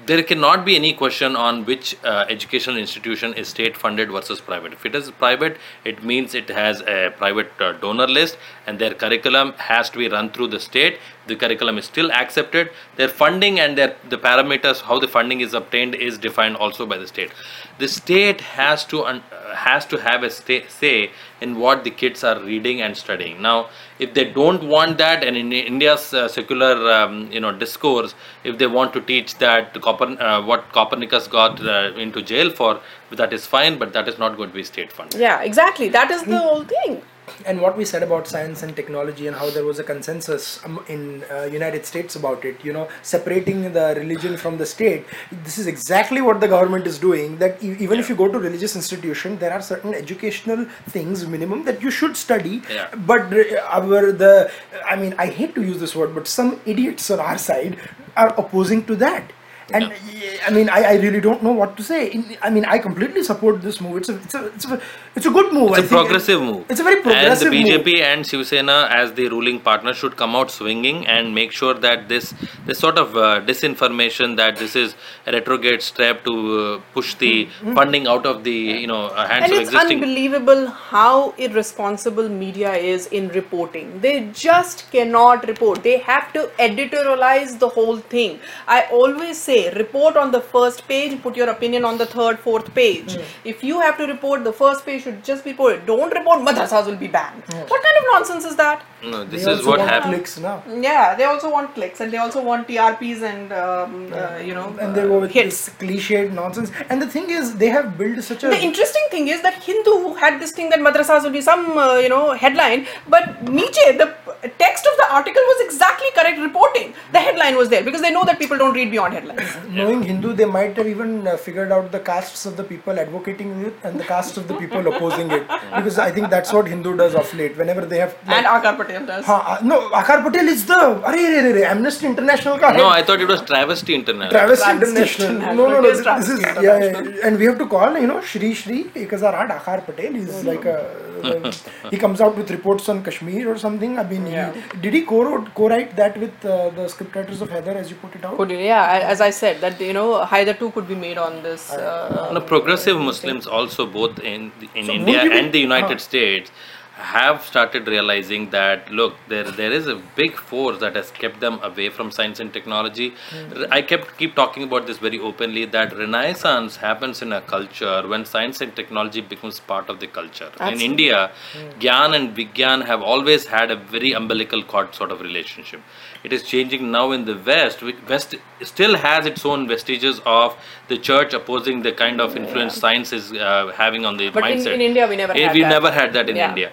there 0.06 0.22
cannot 0.22 0.64
be 0.64 0.76
any 0.76 0.92
question 0.92 1.36
on 1.36 1.64
which 1.64 1.96
uh, 2.04 2.24
educational 2.28 2.76
institution 2.76 3.34
is 3.34 3.48
state 3.48 3.76
funded 3.76 4.10
versus 4.10 4.40
private. 4.40 4.72
If 4.72 4.86
it 4.86 4.94
is 4.94 5.10
private, 5.10 5.58
it 5.84 6.02
means 6.02 6.34
it 6.34 6.48
has 6.48 6.82
a 6.82 7.12
private 7.16 7.52
uh, 7.60 7.72
donor 7.84 8.06
list 8.06 8.38
and 8.66 8.78
their 8.78 8.94
curriculum 8.94 9.52
has 9.68 9.90
to 9.90 9.98
be 9.98 10.08
run 10.08 10.30
through 10.30 10.48
the 10.48 10.60
state. 10.60 10.98
The 11.26 11.36
curriculum 11.36 11.78
is 11.78 11.86
still 11.86 12.12
accepted. 12.12 12.70
Their 12.96 13.08
funding 13.08 13.60
and 13.60 13.78
their 13.78 13.96
the 14.08 14.18
parameters 14.18 14.82
how 14.90 14.98
the 14.98 15.08
funding 15.08 15.40
is 15.40 15.54
obtained 15.62 15.94
is 15.94 16.18
defined 16.28 16.56
also 16.56 16.86
by 16.86 16.98
the 16.98 17.06
state. 17.06 17.32
The 17.78 17.88
state 17.88 18.40
has 18.58 18.84
to 18.86 19.04
un- 19.04 19.22
uh, 19.32 19.47
has 19.66 19.86
to 19.92 19.96
have 20.06 20.22
a 20.28 20.30
sta- 20.30 20.68
say 20.68 21.10
in 21.40 21.58
what 21.64 21.84
the 21.84 21.90
kids 22.02 22.24
are 22.30 22.38
reading 22.40 22.80
and 22.86 22.96
studying. 23.02 23.42
Now, 23.42 23.56
if 23.98 24.14
they 24.14 24.24
don't 24.38 24.64
want 24.74 24.98
that, 24.98 25.24
and 25.24 25.36
in 25.42 25.52
India's 25.52 26.12
uh, 26.14 26.28
secular 26.28 26.72
um, 26.92 27.18
you 27.32 27.40
know 27.44 27.52
discourse, 27.64 28.14
if 28.44 28.58
they 28.62 28.66
want 28.78 28.92
to 28.98 29.00
teach 29.12 29.36
that 29.44 29.74
Coper- 29.88 30.16
uh, 30.30 30.40
what 30.52 30.72
Copernicus 30.72 31.28
got 31.28 31.60
uh, 31.64 31.92
into 32.06 32.22
jail 32.32 32.50
for, 32.62 32.80
that 33.22 33.32
is 33.32 33.46
fine, 33.46 33.78
but 33.84 33.92
that 33.92 34.08
is 34.14 34.18
not 34.18 34.36
going 34.36 34.50
to 34.50 34.54
be 34.54 34.64
state 34.72 34.92
funded. 34.92 35.20
yeah 35.20 35.40
exactly 35.52 35.88
that 36.00 36.10
is 36.16 36.22
the 36.32 36.38
whole 36.48 36.64
thing 36.74 37.00
and 37.46 37.60
what 37.60 37.76
we 37.76 37.84
said 37.84 38.02
about 38.02 38.26
science 38.26 38.62
and 38.62 38.74
technology 38.76 39.26
and 39.26 39.36
how 39.36 39.48
there 39.50 39.64
was 39.64 39.78
a 39.78 39.84
consensus 39.84 40.64
um, 40.64 40.84
in 40.88 41.24
uh, 41.30 41.44
united 41.58 41.84
states 41.84 42.16
about 42.16 42.44
it 42.44 42.64
you 42.64 42.72
know 42.72 42.88
separating 43.02 43.72
the 43.72 43.86
religion 43.98 44.36
from 44.36 44.56
the 44.58 44.66
state 44.66 45.04
this 45.48 45.58
is 45.58 45.66
exactly 45.66 46.20
what 46.20 46.40
the 46.40 46.48
government 46.48 46.86
is 46.86 46.98
doing 46.98 47.36
that 47.38 47.62
e- 47.62 47.76
even 47.86 47.98
if 47.98 48.08
you 48.08 48.16
go 48.16 48.28
to 48.28 48.38
religious 48.38 48.74
institution 48.76 49.38
there 49.38 49.52
are 49.52 49.62
certain 49.62 49.94
educational 49.94 50.64
things 50.96 51.26
minimum 51.26 51.64
that 51.64 51.82
you 51.82 51.90
should 51.90 52.16
study 52.16 52.62
Yeah. 52.70 52.88
but 53.12 53.32
uh, 53.32 53.78
our 53.78 54.12
the 54.24 54.50
i 54.86 54.96
mean 54.96 55.14
i 55.18 55.26
hate 55.26 55.54
to 55.54 55.62
use 55.70 55.80
this 55.84 55.94
word 56.00 56.14
but 56.14 56.26
some 56.38 56.60
idiots 56.66 57.10
on 57.10 57.20
our 57.20 57.38
side 57.38 57.78
are 58.16 58.30
opposing 58.42 58.84
to 58.86 58.96
that 58.96 59.32
and 59.72 59.92
yeah, 60.12 60.46
I 60.46 60.50
mean, 60.50 60.68
I, 60.68 60.82
I 60.82 60.94
really 60.94 61.20
don't 61.20 61.42
know 61.42 61.52
what 61.52 61.76
to 61.76 61.82
say. 61.82 62.10
In- 62.10 62.36
I 62.42 62.50
mean, 62.50 62.64
I 62.64 62.78
completely 62.78 63.22
support 63.22 63.60
this 63.62 63.80
move. 63.80 63.98
It's 63.98 64.08
a, 64.08 64.16
it's 64.16 64.34
a, 64.34 64.46
it's 64.46 64.64
a, 64.64 64.80
it's 65.16 65.26
a 65.26 65.30
good 65.30 65.52
move. 65.52 65.70
It's 65.70 65.78
a 65.78 65.82
think. 65.82 65.90
progressive 65.90 66.40
move. 66.40 66.64
It's 66.70 66.80
a 66.80 66.84
very 66.84 67.02
progressive 67.02 67.52
move. 67.52 67.60
And 67.60 67.66
the 67.66 67.76
move. 67.76 67.86
BJP 67.86 68.00
and 68.00 68.26
Shiv 68.26 68.46
Sena 68.46 68.88
as 68.90 69.12
the 69.12 69.28
ruling 69.28 69.60
partner 69.60 69.92
should 69.94 70.16
come 70.16 70.34
out 70.34 70.50
swinging 70.50 71.06
and 71.06 71.34
make 71.34 71.52
sure 71.52 71.74
that 71.74 72.08
this 72.08 72.34
this 72.66 72.78
sort 72.78 72.98
of 72.98 73.16
uh, 73.16 73.40
disinformation 73.40 74.36
that 74.36 74.56
this 74.56 74.76
is 74.76 74.94
a 75.26 75.32
retrograde 75.32 75.82
step 75.82 76.24
to 76.24 76.34
uh, 76.60 76.80
push 76.94 77.14
the 77.14 77.48
funding 77.74 78.06
out 78.06 78.26
of 78.26 78.44
the 78.44 78.58
you 78.84 78.86
know 78.86 79.06
uh, 79.06 79.26
hands 79.26 79.50
and 79.50 79.52
of 79.52 79.60
it's 79.60 79.74
unbelievable 79.74 80.66
how 80.68 81.34
irresponsible 81.46 82.28
media 82.28 82.72
is 82.74 83.06
in 83.08 83.28
reporting 83.28 84.00
they 84.00 84.16
just 84.44 84.90
cannot 84.92 85.46
report 85.52 85.82
they 85.82 85.98
have 85.98 86.32
to 86.32 86.44
editorialize 86.68 87.58
the 87.58 87.68
whole 87.68 87.98
thing 88.14 88.38
i 88.66 88.82
always 89.00 89.38
say 89.38 89.57
report 89.82 90.16
on 90.22 90.30
the 90.36 90.40
first 90.54 90.80
page 90.92 91.12
put 91.26 91.36
your 91.40 91.48
opinion 91.56 91.84
on 91.90 91.96
the 92.02 92.08
third 92.16 92.38
fourth 92.46 92.68
page 92.80 93.16
if 93.52 93.64
you 93.68 93.80
have 93.86 93.96
to 94.00 94.06
report 94.14 94.44
the 94.50 94.54
first 94.62 94.84
page 94.86 95.02
should 95.06 95.18
just 95.30 95.42
be 95.48 95.52
reported 95.56 95.84
don't 95.92 96.12
report 96.20 96.38
madrasas 96.50 96.86
will 96.90 97.00
be 97.06 97.10
banned 97.18 97.42
what 97.72 97.80
kind 97.88 97.96
of 98.02 98.04
nonsense 98.12 98.46
is 98.52 98.56
that 98.64 98.84
No, 99.10 99.18
They 99.24 99.36
this 99.36 99.44
is 99.50 99.60
what 99.66 99.78
want 99.80 99.90
happened. 99.90 100.14
Clicks 100.14 100.32
now. 100.44 100.54
yeah 100.86 101.04
they 101.18 101.26
also 101.32 101.48
want 101.56 101.68
clicks 101.76 102.00
and 102.04 102.12
they 102.14 102.20
also 102.26 102.40
want 102.48 102.62
trps 102.70 103.20
and 103.32 103.52
um, 103.62 103.92
uh, 104.20 104.38
you 104.48 104.54
know 104.58 104.64
and 104.84 104.96
they 104.96 105.04
go 105.10 105.18
with 105.24 105.34
hits 105.36 105.58
this 105.58 105.74
cliched 105.82 106.32
nonsense. 106.38 106.70
And 106.90 107.00
the 107.04 107.06
thing 107.14 107.26
is, 107.36 107.44
they 107.62 107.68
have 107.76 107.86
built 108.00 108.18
such 108.30 108.42
a. 108.44 108.48
The 108.54 108.60
interesting 108.68 109.06
thing 109.12 109.28
is 109.34 109.40
that 109.46 109.54
Hindu 109.68 109.94
had 110.22 110.40
this 110.42 110.52
thing 110.56 110.68
that 110.72 110.80
madrasas 110.86 111.22
will 111.26 111.36
be 111.36 111.42
some, 111.50 111.62
uh, 111.84 111.94
you 112.04 112.10
know, 112.14 112.24
headline, 112.42 112.82
but 113.14 113.24
Nietzsche, 113.58 113.86
the 114.02 114.08
p- 114.26 114.27
text 114.46 114.86
of 114.86 114.96
the 114.96 115.06
article 115.12 115.42
was 115.42 115.64
exactly 115.64 116.08
correct 116.14 116.38
reporting. 116.38 116.94
The 117.12 117.18
headline 117.18 117.56
was 117.56 117.68
there 117.68 117.82
because 117.82 118.00
they 118.00 118.10
know 118.10 118.24
that 118.24 118.38
people 118.38 118.56
don't 118.56 118.74
read 118.74 118.90
beyond 118.90 119.14
headlines. 119.14 119.56
Knowing 119.68 120.02
Hindu, 120.02 120.32
they 120.34 120.44
might 120.44 120.76
have 120.76 120.86
even 120.86 121.26
uh, 121.26 121.36
figured 121.36 121.72
out 121.72 121.90
the 121.90 122.00
castes 122.00 122.46
of 122.46 122.56
the 122.56 122.64
people 122.64 122.98
advocating 122.98 123.50
it 123.62 123.74
and 123.82 123.98
the 123.98 124.04
castes 124.04 124.36
of 124.36 124.46
the 124.46 124.54
people 124.54 124.86
opposing 124.86 125.30
it. 125.30 125.46
Because 125.78 125.98
I 125.98 126.10
think 126.10 126.30
that's 126.30 126.52
what 126.52 126.68
Hindu 126.68 126.96
does 126.96 127.14
of 127.14 127.32
late. 127.34 127.56
Whenever 127.56 127.84
they 127.84 127.98
have. 127.98 128.16
and 128.26 128.46
Aakar 128.46 128.76
Patel 128.76 129.06
does. 129.06 129.24
Ha, 129.24 129.58
uh, 129.58 129.64
no, 129.64 129.90
Aakar 129.90 130.22
Patel 130.22 130.48
is 130.48 130.66
the. 130.66 130.74
Arey, 130.74 131.24
arey, 131.28 131.52
arey, 131.52 131.64
Amnesty 131.64 132.06
International 132.06 132.58
ka 132.58 132.72
No. 132.72 132.88
I 132.88 133.02
thought 133.02 133.20
it 133.20 133.28
was 133.28 133.42
Travesty 133.42 133.94
International. 133.94 134.30
Travesty 134.30 134.64
Travesty 134.64 134.86
International. 134.86 135.28
International. 135.28 135.56
No, 135.56 135.68
no, 135.68 135.80
no. 135.80 135.90
This, 135.90 136.04
this 136.04 136.28
is 136.28 136.40
yeah, 136.40 136.78
yeah, 136.78 137.26
and 137.26 137.38
we 137.38 137.44
have 137.44 137.58
to 137.58 137.66
call 137.66 137.98
you 137.98 138.06
know 138.06 138.20
Shri 138.20 138.54
Shri 138.54 138.82
1008 138.84 139.58
Aakar 139.58 139.84
Patel. 139.86 140.12
He's 140.12 140.44
like 140.44 140.64
a 140.64 141.08
uh, 141.24 141.52
he 141.90 141.96
comes 141.96 142.20
out 142.20 142.36
with 142.36 142.50
reports 142.50 142.88
on 142.88 143.02
Kashmir 143.02 143.50
or 143.50 143.58
something. 143.58 143.98
I 143.98 144.04
mean, 144.04 144.26
Yeah. 144.30 144.52
did 144.80 144.94
he 144.94 145.02
co-wrote 145.02 145.54
co-write 145.54 145.94
that 145.96 146.16
with 146.18 146.44
uh, 146.44 146.70
the 146.70 146.84
scriptwriters 146.94 147.40
of 147.40 147.48
Haider 147.50 147.74
as 147.82 147.90
you 147.90 147.96
put 147.96 148.14
it 148.14 148.24
out? 148.24 148.36
Could 148.36 148.50
yeah, 148.50 148.98
as 149.14 149.20
I 149.20 149.30
said, 149.30 149.60
that 149.60 149.80
you 149.80 149.92
know, 149.92 150.26
either 150.40 150.54
two 150.54 150.70
could 150.72 150.88
be 150.88 150.94
made 150.94 151.18
on 151.18 151.42
this. 151.42 151.70
Uh, 151.72 152.30
No, 152.32 152.40
progressive 152.40 152.98
Muslims 153.10 153.46
also 153.46 153.86
both 153.86 154.18
in 154.20 154.50
in 154.74 154.86
So 154.86 154.92
India 154.92 155.14
would 155.18 155.24
you 155.24 155.30
be- 155.30 155.38
and 155.38 155.52
the 155.52 155.60
United 155.60 155.98
Huh. 156.02 156.08
States 156.10 156.50
have 156.98 157.44
started 157.44 157.86
realizing 157.86 158.50
that 158.50 158.90
look 158.90 159.14
there 159.28 159.50
there 159.58 159.70
is 159.72 159.86
a 159.86 159.94
big 160.16 160.36
force 160.36 160.78
that 160.80 160.96
has 160.96 161.10
kept 161.12 161.38
them 161.40 161.60
away 161.62 161.88
from 161.88 162.10
science 162.10 162.40
and 162.40 162.52
technology. 162.52 163.14
Hmm. 163.30 163.64
I 163.70 163.82
kept 163.82 164.16
keep 164.18 164.34
talking 164.34 164.64
about 164.64 164.86
this 164.86 164.98
very 164.98 165.18
openly 165.18 165.64
that 165.66 165.96
renaissance 165.96 166.76
happens 166.76 167.22
in 167.22 167.32
a 167.32 167.40
culture 167.40 168.02
when 168.06 168.24
science 168.24 168.60
and 168.60 168.74
technology 168.74 169.20
becomes 169.20 169.60
part 169.60 169.88
of 169.88 170.00
the 170.00 170.08
culture. 170.08 170.50
In 170.56 170.62
Absolutely. 170.62 170.84
india 170.86 171.30
hmm. 171.52 171.70
gyan 171.86 172.14
and 172.20 172.36
vigyan 172.36 172.84
have 172.84 173.00
always 173.00 173.46
had 173.46 173.70
a 173.70 173.76
very 173.76 174.12
umbilical 174.12 174.62
cord 174.62 174.94
sort 174.94 175.12
of 175.12 175.20
relationship 175.20 175.80
it 176.28 176.32
is 176.36 176.42
changing 176.52 176.90
now 176.94 177.04
in 177.16 177.24
the 177.30 177.36
west 177.50 177.82
which 177.88 178.00
west 178.12 178.34
still 178.70 178.96
has 179.04 179.26
its 179.32 179.44
own 179.52 179.66
vestiges 179.74 180.20
of 180.38 180.56
the 180.92 180.98
church 181.10 181.36
opposing 181.40 181.82
the 181.88 181.92
kind 182.04 182.20
of 182.26 182.36
influence 182.40 182.74
science 182.86 183.12
is 183.18 183.32
uh, 183.32 183.72
having 183.82 184.04
on 184.12 184.16
the 184.22 184.28
But 184.30 184.46
in- 184.50 184.58
mindset 184.58 184.74
in 184.80 184.82
India, 184.90 185.06
we 185.12 185.16
never 185.22 185.32
Eh, 185.42 185.46
had 185.46 185.54
we 185.60 185.62
that. 185.62 185.74
never 185.76 185.90
had 186.00 186.12
that 186.18 186.28
in 186.34 186.36
Yeah. 186.42 186.48
india 186.50 186.70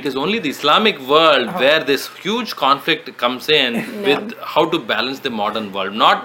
it 0.00 0.04
is 0.08 0.16
only 0.22 0.38
the 0.46 0.50
islamic 0.56 0.98
world 1.12 1.46
Uh-huh. 1.48 1.60
where 1.62 1.80
this 1.92 2.02
huge 2.24 2.50
conflict 2.64 3.06
comes 3.22 3.48
in 3.62 3.78
with 4.08 4.34
how 4.54 4.64
to 4.74 4.78
balance 4.90 5.20
the 5.28 5.32
modern 5.42 5.66
world 5.76 5.94
not 6.02 6.18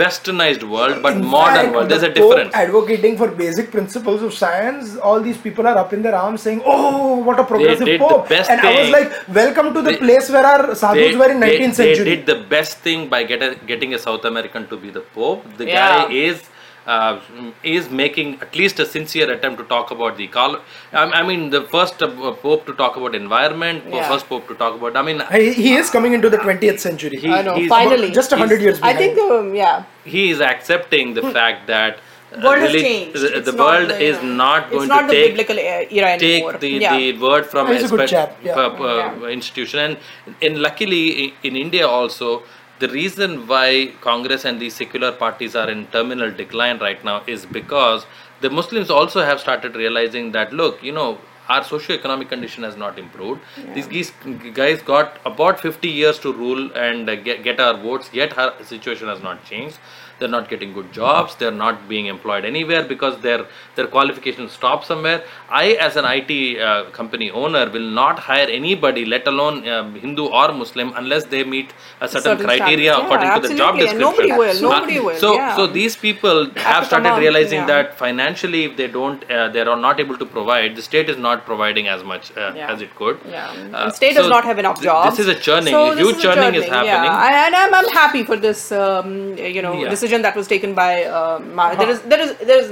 westernized 0.00 0.62
world 0.72 1.02
but 1.02 1.14
In 1.16 1.24
modern 1.24 1.56
fact, 1.66 1.74
world 1.74 1.88
there's 1.90 2.02
the 2.06 2.10
a 2.10 2.14
difference 2.14 2.54
advocating 2.54 3.16
for 3.20 3.28
basic 3.28 3.70
principles 3.70 4.22
of 4.22 4.32
science. 4.34 4.96
All 4.96 5.20
these 5.20 5.36
people 5.46 5.66
are 5.66 5.76
up 5.82 5.92
in 5.92 6.02
their 6.06 6.14
arms 6.14 6.42
saying, 6.42 6.62
"Oh, 6.64 7.16
what 7.28 7.40
a 7.40 7.44
progressive 7.52 7.86
did 7.90 8.00
the 8.00 8.06
Pope!" 8.08 8.28
best 8.34 8.50
and 8.50 8.60
I 8.60 8.72
was 8.80 8.90
like, 8.96 9.12
"Welcome 9.40 9.72
to 9.78 9.82
the 9.88 9.92
They- 9.92 10.02
place 10.06 10.28
where 10.36 10.46
our 10.54 10.74
sadhus 10.82 11.12
they, 11.12 11.16
were 11.22 11.30
in 11.36 11.40
they- 11.40 11.52
19th 11.58 11.76
they 11.76 11.86
century." 11.94 12.10
did 12.16 12.26
the 12.32 12.38
best 12.56 12.78
thing 12.88 13.08
by 13.14 13.22
get 13.32 13.42
a, 13.48 13.54
getting 13.72 13.94
a 13.94 14.02
South 14.08 14.24
American 14.32 14.66
to 14.74 14.76
be 14.84 14.90
the 14.98 15.04
Pope. 15.16 15.44
The 15.62 15.66
Yeah. 15.72 15.80
guy 15.80 16.12
is 16.26 16.42
uh, 16.86 17.20
is 17.64 17.90
making 17.90 18.40
at 18.40 18.54
least 18.54 18.78
a 18.78 18.86
sincere 18.86 19.30
attempt 19.32 19.58
to 19.58 19.64
talk 19.64 19.90
about 19.90 20.16
the 20.16 20.28
ecol- 20.28 20.60
I, 20.92 21.02
I 21.20 21.22
mean, 21.26 21.50
the 21.50 21.62
first 21.62 22.02
uh, 22.02 22.08
Pope 22.32 22.64
to 22.66 22.74
talk 22.74 22.96
about 22.96 23.14
environment, 23.14 23.84
Yeah. 23.88 24.08
first 24.08 24.28
Pope 24.28 24.46
to 24.48 24.54
talk 24.54 24.74
about. 24.76 24.96
I 24.96 25.02
mean, 25.02 25.22
he, 25.32 25.52
he 25.52 25.74
is 25.74 25.90
coming 25.90 26.12
into 26.12 26.30
the 26.30 26.38
20th 26.38 26.78
century. 26.78 27.16
He- 27.18 27.30
I 27.30 27.42
know. 27.42 27.54
he's- 27.56 27.68
Finally, 27.68 28.10
just 28.12 28.32
hundred 28.32 28.60
years. 28.62 28.80
I 28.82 28.94
think 28.94 29.16
behind. 29.16 29.52
the 29.52 29.56
yeah. 29.56 29.84
he 30.04 30.30
is 30.30 30.40
accepting 30.40 31.14
the 31.14 31.22
fact 31.38 31.66
that. 31.66 31.94
uh, 31.96 32.02
Hmm. 32.36 32.42
World 32.44 32.62
has 32.62 32.72
changed. 32.72 33.20
The, 33.22 33.40
the 33.48 33.52
world 33.56 33.90
the, 33.90 33.96
is 34.06 34.16
not 34.38 34.64
going 34.70 34.88
not 34.88 35.02
to 35.02 35.06
the 35.06 35.12
take 35.12 35.28
biblical 35.34 35.58
era 35.58 36.08
take 36.22 36.58
the, 36.64 36.70
yeah. 36.70 36.96
the 36.96 37.12
word 37.26 37.46
from 37.52 37.68
He's 37.68 37.84
a 37.84 37.88
good 37.96 38.08
chap, 38.08 38.32
yeah. 38.42 38.56
p- 38.56 38.76
p- 38.78 38.82
Yeah. 38.84 39.28
institution 39.36 39.78
and 39.84 40.34
in 40.48 40.60
luckily 40.66 41.02
i- 41.24 41.46
in 41.50 41.54
india 41.64 41.86
also 41.98 42.30
the 42.78 42.88
reason 42.88 43.46
why 43.46 43.92
congress 44.00 44.44
and 44.44 44.60
these 44.60 44.74
secular 44.74 45.12
parties 45.12 45.54
are 45.56 45.70
in 45.70 45.86
terminal 45.88 46.30
decline 46.30 46.78
right 46.78 47.04
now 47.04 47.22
is 47.26 47.46
because 47.46 48.06
the 48.40 48.50
muslims 48.50 48.90
also 48.90 49.24
have 49.24 49.40
started 49.40 49.74
realizing 49.76 50.32
that 50.32 50.52
look 50.52 50.82
you 50.82 50.92
know 50.92 51.18
our 51.48 51.62
socio-economic 51.62 52.28
condition 52.28 52.64
has 52.64 52.76
not 52.76 52.98
improved. 52.98 53.40
These 53.74 53.86
guys, 53.86 54.12
guys 54.52 54.82
got 54.82 55.20
about 55.24 55.60
50 55.60 55.88
years 55.88 56.18
to 56.20 56.32
rule 56.32 56.72
and 56.76 57.06
get, 57.24 57.44
get 57.44 57.60
our 57.60 57.76
votes 57.76 58.10
yet 58.12 58.36
our 58.36 58.62
situation 58.64 59.08
has 59.08 59.22
not 59.22 59.44
changed 59.44 59.78
they're 60.18 60.34
not 60.36 60.48
getting 60.52 60.72
good 60.78 60.90
jobs 60.92 61.34
they're 61.40 61.58
not 61.66 61.88
being 61.88 62.06
employed 62.14 62.44
anywhere 62.52 62.84
because 62.92 63.14
their 63.26 63.40
their 63.76 63.86
qualifications 63.96 64.52
stop 64.60 64.84
somewhere 64.90 65.18
i 65.62 65.66
as 65.86 65.96
an 66.02 66.06
it 66.18 66.30
uh, 66.68 66.84
company 66.98 67.30
owner 67.42 67.64
will 67.76 67.88
not 68.02 68.18
hire 68.28 68.48
anybody 68.60 69.04
let 69.14 69.26
alone 69.32 69.56
um, 69.74 69.94
hindu 70.04 70.26
or 70.40 70.46
muslim 70.62 70.92
unless 71.00 71.24
they 71.34 71.42
meet 71.44 71.68
a 72.00 72.08
certain, 72.08 72.22
Certain 72.26 72.46
criteria 72.46 72.92
standards. 72.92 73.04
according 73.04 73.28
Yeah, 73.28 73.40
to 73.44 73.48
the 73.48 73.54
job 73.62 73.74
description 73.82 74.00
nobody 74.08 74.32
will, 74.40 74.56
Uh, 74.56 74.68
nobody 74.70 74.98
will, 75.06 75.18
so 75.24 75.30
yeah. 75.34 75.56
so 75.58 75.66
these 75.78 75.96
people 76.06 76.38
have 76.68 76.86
started 76.90 77.14
realizing 77.24 77.60
yeah. 77.62 77.72
that 77.72 77.86
financially 78.04 78.62
if 78.68 78.72
they 78.80 78.88
don't 78.98 79.20
uh, 79.30 79.48
they 79.54 79.60
are 79.74 79.76
not 79.88 80.00
able 80.04 80.16
to 80.22 80.26
provide 80.36 80.70
the 80.80 80.84
state 80.90 81.08
is 81.14 81.18
not 81.28 81.44
providing 81.50 81.86
as 81.96 82.02
much 82.12 82.24
uh, 82.36 82.52
Yeah. 82.60 82.72
as 82.72 82.78
it 82.86 82.92
could 83.00 83.16
Yeah, 83.36 83.44
Uh, 83.78 83.90
state 84.00 84.14
does 84.20 84.30
not 84.36 84.44
have 84.50 84.58
enough 84.64 84.80
jobs. 84.88 85.04
this 85.10 85.20
is 85.26 85.28
a 85.36 85.38
churning 85.46 85.74
So 85.78 85.82
huge 86.00 86.16
is 86.16 86.22
churning 86.26 86.54
is 86.62 86.66
happening 86.76 87.12
Yeah, 87.12 87.44
and 87.46 87.54
I'm, 87.62 87.72
I'm 87.80 87.90
happy 88.00 88.22
for 88.30 88.36
this, 88.46 88.60
um, 88.82 89.08
you 89.56 89.62
know, 89.66 89.74
Yeah. 89.82 89.90
Decision 90.06 90.22
that 90.22 90.36
was 90.36 90.48
taken 90.48 90.74
by. 90.74 91.04
Uh, 91.04 91.38
Ma- 91.38 91.74
there 91.74 91.90
is 91.90 92.00
there 92.02 92.20
is 92.20 92.36
there 92.38 92.60
is 92.62 92.70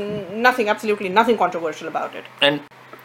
nothing, 0.49 0.68
absolutely 0.68 1.09
nothing 1.09 1.37
controversial 1.37 1.89
about 1.89 2.14
it. 2.14 2.24
and 2.41 2.61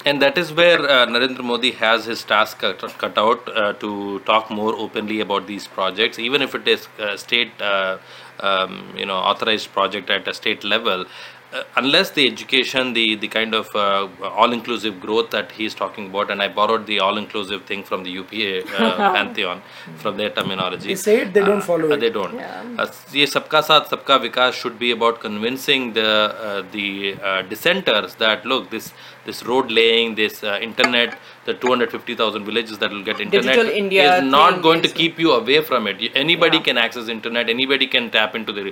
and 0.06 0.22
that 0.22 0.38
is 0.38 0.52
where 0.54 0.80
uh, 0.80 1.06
Narendra 1.08 1.44
Modi 1.44 1.72
has 1.72 2.06
his 2.06 2.24
task 2.24 2.60
cut, 2.60 2.80
cut 2.98 3.18
out 3.18 3.50
uh, 3.50 3.74
to 3.74 4.20
talk 4.20 4.50
more 4.50 4.74
openly 4.74 5.20
about 5.20 5.46
these 5.48 5.68
projects, 5.68 6.20
even 6.20 6.42
if 6.42 6.56
it 6.56 6.68
is 6.68 6.88
uh, 7.00 7.18
state, 7.18 7.52
uh, 7.62 7.98
um, 8.40 8.94
you 8.96 9.06
know, 9.06 9.18
authorized 9.18 9.74
project 9.74 10.10
at 10.10 10.26
a 10.28 10.34
state 10.34 10.64
level 10.64 11.06
Uh, 11.53 11.62
unless 11.81 12.09
the 12.15 12.23
education, 12.29 12.89
the 12.95 13.03
the 13.25 13.29
kind 13.33 13.55
of 13.57 13.69
uh, 13.81 14.09
all-inclusive 14.39 14.95
growth 15.03 15.29
that 15.35 15.53
he 15.59 15.67
is 15.71 15.75
talking 15.81 16.07
about, 16.09 16.31
and 16.35 16.43
I 16.47 16.49
borrowed 16.57 16.87
the 16.89 16.97
all-inclusive 16.99 17.61
thing 17.69 17.85
from 17.91 18.03
the 18.07 18.11
UPA 18.15 18.49
uh, 18.79 19.12
pantheon, 19.17 19.62
from 20.05 20.17
their 20.17 20.31
terminology. 20.39 20.89
They 20.89 20.97
say 21.03 21.15
it, 21.21 21.33
they 21.37 21.45
don't 21.51 21.62
follow 21.69 21.91
Uh, 21.93 21.95
it. 21.99 22.01
They 22.07 22.11
don't. 22.17 22.35
Yeah. 22.41 22.83
Uh, 22.85 22.89
ये 23.21 23.27
सबका 23.37 23.61
साथ 23.71 23.89
सबका 23.95 24.17
विकास 24.25 24.61
should 24.62 24.81
be 24.81 24.91
about 24.97 25.21
convincing 25.27 25.87
the 26.01 26.09
uh, 26.49 26.62
the 26.73 26.89
uh, 27.23 27.43
dissenters 27.53 28.17
that 28.25 28.45
look 28.55 28.69
this 28.75 28.93
this 29.26 29.44
road 29.44 29.72
laying 29.72 30.16
this 30.16 30.44
uh, 30.44 30.58
internet 30.62 31.18
the 31.46 31.54
250,000 31.54 32.46
villages 32.46 32.78
that 32.78 32.92
will 32.92 33.04
get 33.04 33.20
internet 33.20 33.56
Digital 33.56 33.70
India 33.72 34.18
is 34.18 34.24
not 34.32 34.54
thing 34.54 34.62
going 34.62 34.82
to 34.82 34.88
is- 34.88 34.94
keep 34.94 35.18
you 35.24 35.32
away 35.34 35.62
from 35.70 35.88
it 35.88 36.00
You- 36.00 36.12
anybody 36.24 36.58
Yeah. 36.58 36.64
can 36.68 36.78
access 36.78 37.08
internet 37.08 37.50
anybody 37.50 37.88
can 37.96 38.10
tap 38.16 38.36
into 38.40 38.52
the 38.58 38.64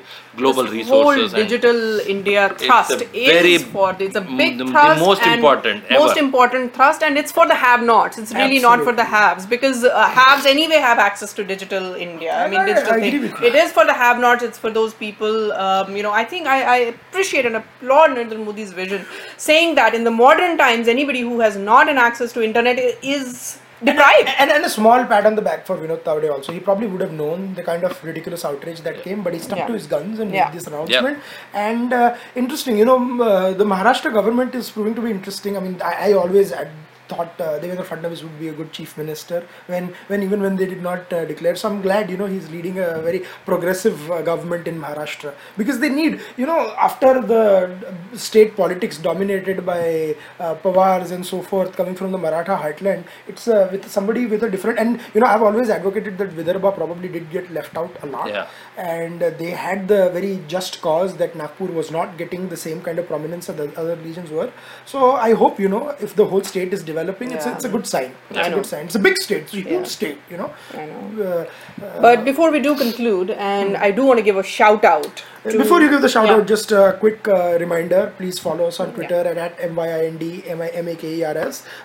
global 0.41 0.63
This 0.63 0.73
resources 0.73 1.31
Whole 1.31 1.39
and- 1.41 1.49
digital 1.49 1.79
India 2.15 2.43
thrust 2.63 2.91
a 2.91 3.05
very 3.13 3.53
is 3.59 3.63
for 3.75 3.87
it's 4.07 4.15
a 4.21 4.23
m- 4.23 4.37
big 4.41 4.57
the- 4.57 4.65
the 4.65 4.71
thrust 4.71 5.01
most 5.05 5.21
and 5.23 5.33
important 5.39 5.89
most 5.89 6.11
ever. 6.17 6.25
important 6.27 6.73
thrust, 6.77 7.01
and 7.07 7.17
it's 7.21 7.31
for 7.37 7.45
the 7.51 7.55
have-nots. 7.65 8.17
It's 8.21 8.33
really 8.39 8.59
not 8.67 8.83
for 8.87 8.93
the 9.01 9.05
haves 9.15 9.45
because 9.55 9.83
uh, 9.83 10.07
haves 10.19 10.45
anyway 10.53 10.79
have 10.87 10.99
access 11.07 11.33
to 11.39 11.43
digital 11.53 11.85
India. 12.07 12.33
I 12.43 12.47
mean, 12.51 12.59
I- 12.61 12.67
digital 12.71 12.93
I 12.93 12.97
agree 12.97 13.11
thing. 13.11 13.21
with 13.27 13.41
you. 13.41 13.47
It 13.51 13.55
is 13.63 13.71
for 13.77 13.85
the 13.91 13.97
have-nots. 14.03 14.43
It's 14.49 14.59
for 14.65 14.71
those 14.79 14.93
people. 15.03 15.51
Um, 15.65 15.95
you 15.97 16.03
know, 16.07 16.11
I 16.21 16.25
think 16.33 16.47
I, 16.55 16.57
I 16.75 16.77
appreciate 16.93 17.45
and 17.51 17.55
applaud 17.63 18.11
Narendra 18.17 18.39
Modi's 18.49 18.73
vision, 18.81 19.05
saying 19.49 19.75
that 19.81 19.95
in 20.01 20.03
the 20.09 20.15
modern 20.23 20.46
times, 20.55 20.87
anybody 20.87 21.21
who 21.21 21.39
has 21.39 21.57
not 21.57 21.89
an 21.89 21.97
access 21.97 22.31
to 22.33 22.43
internet 22.43 22.77
is 23.03 23.59
deprived. 23.83 24.29
And, 24.39 24.49
and 24.51 24.63
a 24.65 24.69
small 24.69 25.03
pat 25.05 25.25
on 25.25 25.35
the 25.35 25.41
back 25.41 25.65
for 25.65 25.75
Vinod 25.77 26.01
Tawde 26.03 26.31
also. 26.31 26.51
He 26.51 26.59
probably 26.59 26.87
would 26.87 27.01
have 27.01 27.11
known 27.11 27.53
the 27.55 27.63
kind 27.63 27.83
of 27.83 28.03
ridiculous 28.03 28.45
outrage 28.45 28.81
that 28.81 29.03
came, 29.03 29.21
but 29.23 29.33
he 29.33 29.39
stuck 29.39 29.59
Yeah. 29.59 29.67
to 29.67 29.73
his 29.73 29.85
guns 29.87 30.19
and 30.19 30.31
Yeah. 30.31 30.45
made 30.45 30.53
this 30.57 30.67
announcement. 30.67 31.19
And 31.53 31.91
uh, 31.93 32.15
interesting, 32.35 32.77
you 32.77 32.85
know, 32.85 33.21
uh, 33.21 33.53
the 33.53 33.65
Maharashtra 33.65 34.13
government 34.13 34.55
is 34.55 34.69
proving 34.69 34.95
to 34.95 35.01
be 35.01 35.11
interesting. 35.11 35.57
I 35.57 35.59
mean, 35.59 35.81
I, 35.83 36.09
I 36.09 36.13
always 36.13 36.51
had 36.51 36.69
thought 37.07 37.39
uh, 37.39 37.59
Devendra 37.59 37.85
Fadnavis 37.85 38.23
would 38.23 38.39
be 38.39 38.49
a 38.49 38.53
good 38.53 38.71
chief 38.71 38.97
minister 38.97 39.45
when, 39.67 39.93
when 40.07 40.23
even 40.23 40.41
when 40.41 40.55
they 40.55 40.65
did 40.65 40.81
not 40.81 41.11
uh, 41.13 41.25
declare. 41.25 41.55
So 41.55 41.69
I'm 41.69 41.81
glad, 41.81 42.09
you 42.09 42.17
know, 42.17 42.25
he's 42.25 42.49
leading 42.49 42.79
a 42.79 43.01
very 43.01 43.23
progressive 43.45 44.11
uh, 44.11 44.21
government 44.21 44.67
in 44.67 44.79
Maharashtra 44.79 45.33
because 45.57 45.79
they 45.79 45.89
need, 45.89 46.19
you 46.37 46.45
know, 46.45 46.73
after 46.77 47.21
the 47.21 47.43
uh, 47.87 48.17
state 48.17 48.55
politics 48.55 48.97
dominated 48.97 49.65
by 49.65 50.15
uh, 50.39 50.55
Pawars 50.55 51.11
and 51.11 51.25
so 51.25 51.41
forth 51.41 51.75
coming 51.75 51.95
from 51.95 52.11
the 52.11 52.17
Maratha 52.17 52.55
heartland, 52.55 53.05
it's 53.27 53.47
uh, 53.47 53.69
with 53.71 53.89
somebody 53.89 54.25
with 54.25 54.43
a 54.43 54.49
different, 54.49 54.79
and 54.79 55.01
you 55.13 55.21
know, 55.21 55.27
I've 55.27 55.41
always 55.41 55.69
advocated 55.69 56.17
that 56.17 56.31
Vidarbha 56.31 56.75
probably 56.75 57.09
did 57.09 57.29
get 57.31 57.51
left 57.51 57.77
out 57.77 57.95
a 58.03 58.05
lot. 58.05 58.29
Yeah. 58.29 58.47
And 58.77 59.23
uh, 59.23 59.29
they 59.31 59.51
had 59.51 59.87
the 59.87 60.09
very 60.09 60.41
just 60.47 60.81
cause 60.81 61.17
that 61.17 61.35
Nagpur 61.35 61.65
was 61.65 61.91
not 61.91 62.17
getting 62.17 62.49
the 62.49 62.57
same 62.57 62.81
kind 62.81 62.99
of 62.99 63.07
prominence 63.07 63.47
that 63.47 63.57
the 63.57 63.79
other 63.79 63.95
regions 63.95 64.29
were. 64.29 64.51
So 64.85 65.11
I 65.13 65.33
hope, 65.33 65.59
you 65.59 65.69
know, 65.69 65.89
if 65.99 66.15
the 66.15 66.25
whole 66.25 66.43
state 66.43 66.73
is 66.73 66.83
developing, 66.97 67.31
it's, 67.31 67.45
a, 67.45 67.53
it's 67.53 67.65
a 67.65 67.69
good 67.69 67.85
sign. 67.85 68.11
It's 68.29 68.39
I 68.39 68.47
a 68.47 68.49
know. 68.49 68.55
good 68.57 68.65
sign. 68.65 68.85
It's 68.85 68.95
a 68.95 68.99
big 69.07 69.17
state. 69.17 69.43
It's 69.43 69.53
a 69.53 69.57
huge 69.57 69.67
Yeah. 69.71 69.83
state, 69.83 70.17
you 70.31 70.37
know. 70.37 70.49
I 70.73 70.85
know. 70.91 71.23
Uh, 71.29 72.01
But 72.01 72.25
before 72.25 72.49
we 72.51 72.59
do 72.67 72.75
conclude, 72.75 73.31
and 73.31 73.77
I 73.77 73.91
do 73.91 74.05
want 74.09 74.17
to 74.19 74.23
give 74.29 74.37
a 74.37 74.43
shout 74.43 74.83
out. 74.93 75.23
Before 75.43 75.81
you 75.81 75.89
give 75.89 76.01
the 76.01 76.09
shout 76.09 76.27
Yeah. 76.27 76.35
out, 76.35 76.47
just 76.47 76.71
a 76.71 76.97
quick 76.99 77.27
uh, 77.27 77.57
reminder 77.59 78.13
please 78.17 78.39
follow 78.39 78.67
us 78.67 78.79
on 78.79 78.93
Twitter 78.93 79.15
at, 79.15 79.37
at 79.37 79.71
MYIND 79.71 80.43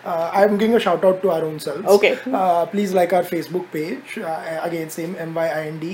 Uh, 0.04 0.30
I'm 0.32 0.56
giving 0.58 0.74
a 0.74 0.80
shout 0.80 1.04
out 1.04 1.22
to 1.22 1.30
our 1.30 1.44
own 1.44 1.60
selves. 1.60 1.86
Okay. 1.86 2.18
Uh, 2.32 2.66
please 2.66 2.92
like 2.92 3.12
our 3.12 3.22
Facebook 3.22 3.70
page. 3.70 4.18
Uh, 4.18 4.60
again, 4.62 4.90
same 4.90 5.14
MYIND 5.14 5.84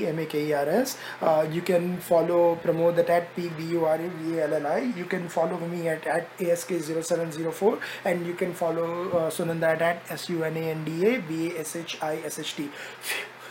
Uh, 1.20 1.46
you 1.50 1.62
can 1.62 1.98
follow 1.98 2.56
Pramod 2.56 2.98
at, 2.98 3.11
at 3.11 3.36
PBURAVALLI. 3.36 4.96
You 4.96 5.04
can 5.04 5.28
follow 5.28 5.59
me 5.66 5.88
at, 5.88 6.06
at 6.06 6.36
ASK0704. 6.38 7.78
And 8.04 8.26
you 8.26 8.34
can 8.34 8.54
follow 8.54 9.09
uh, 9.11 9.30
Sunanda 9.30 9.80
at, 9.80 9.80
at 9.80 10.18
SUNANDA 10.18 11.22
VASHISHT. 11.28 12.68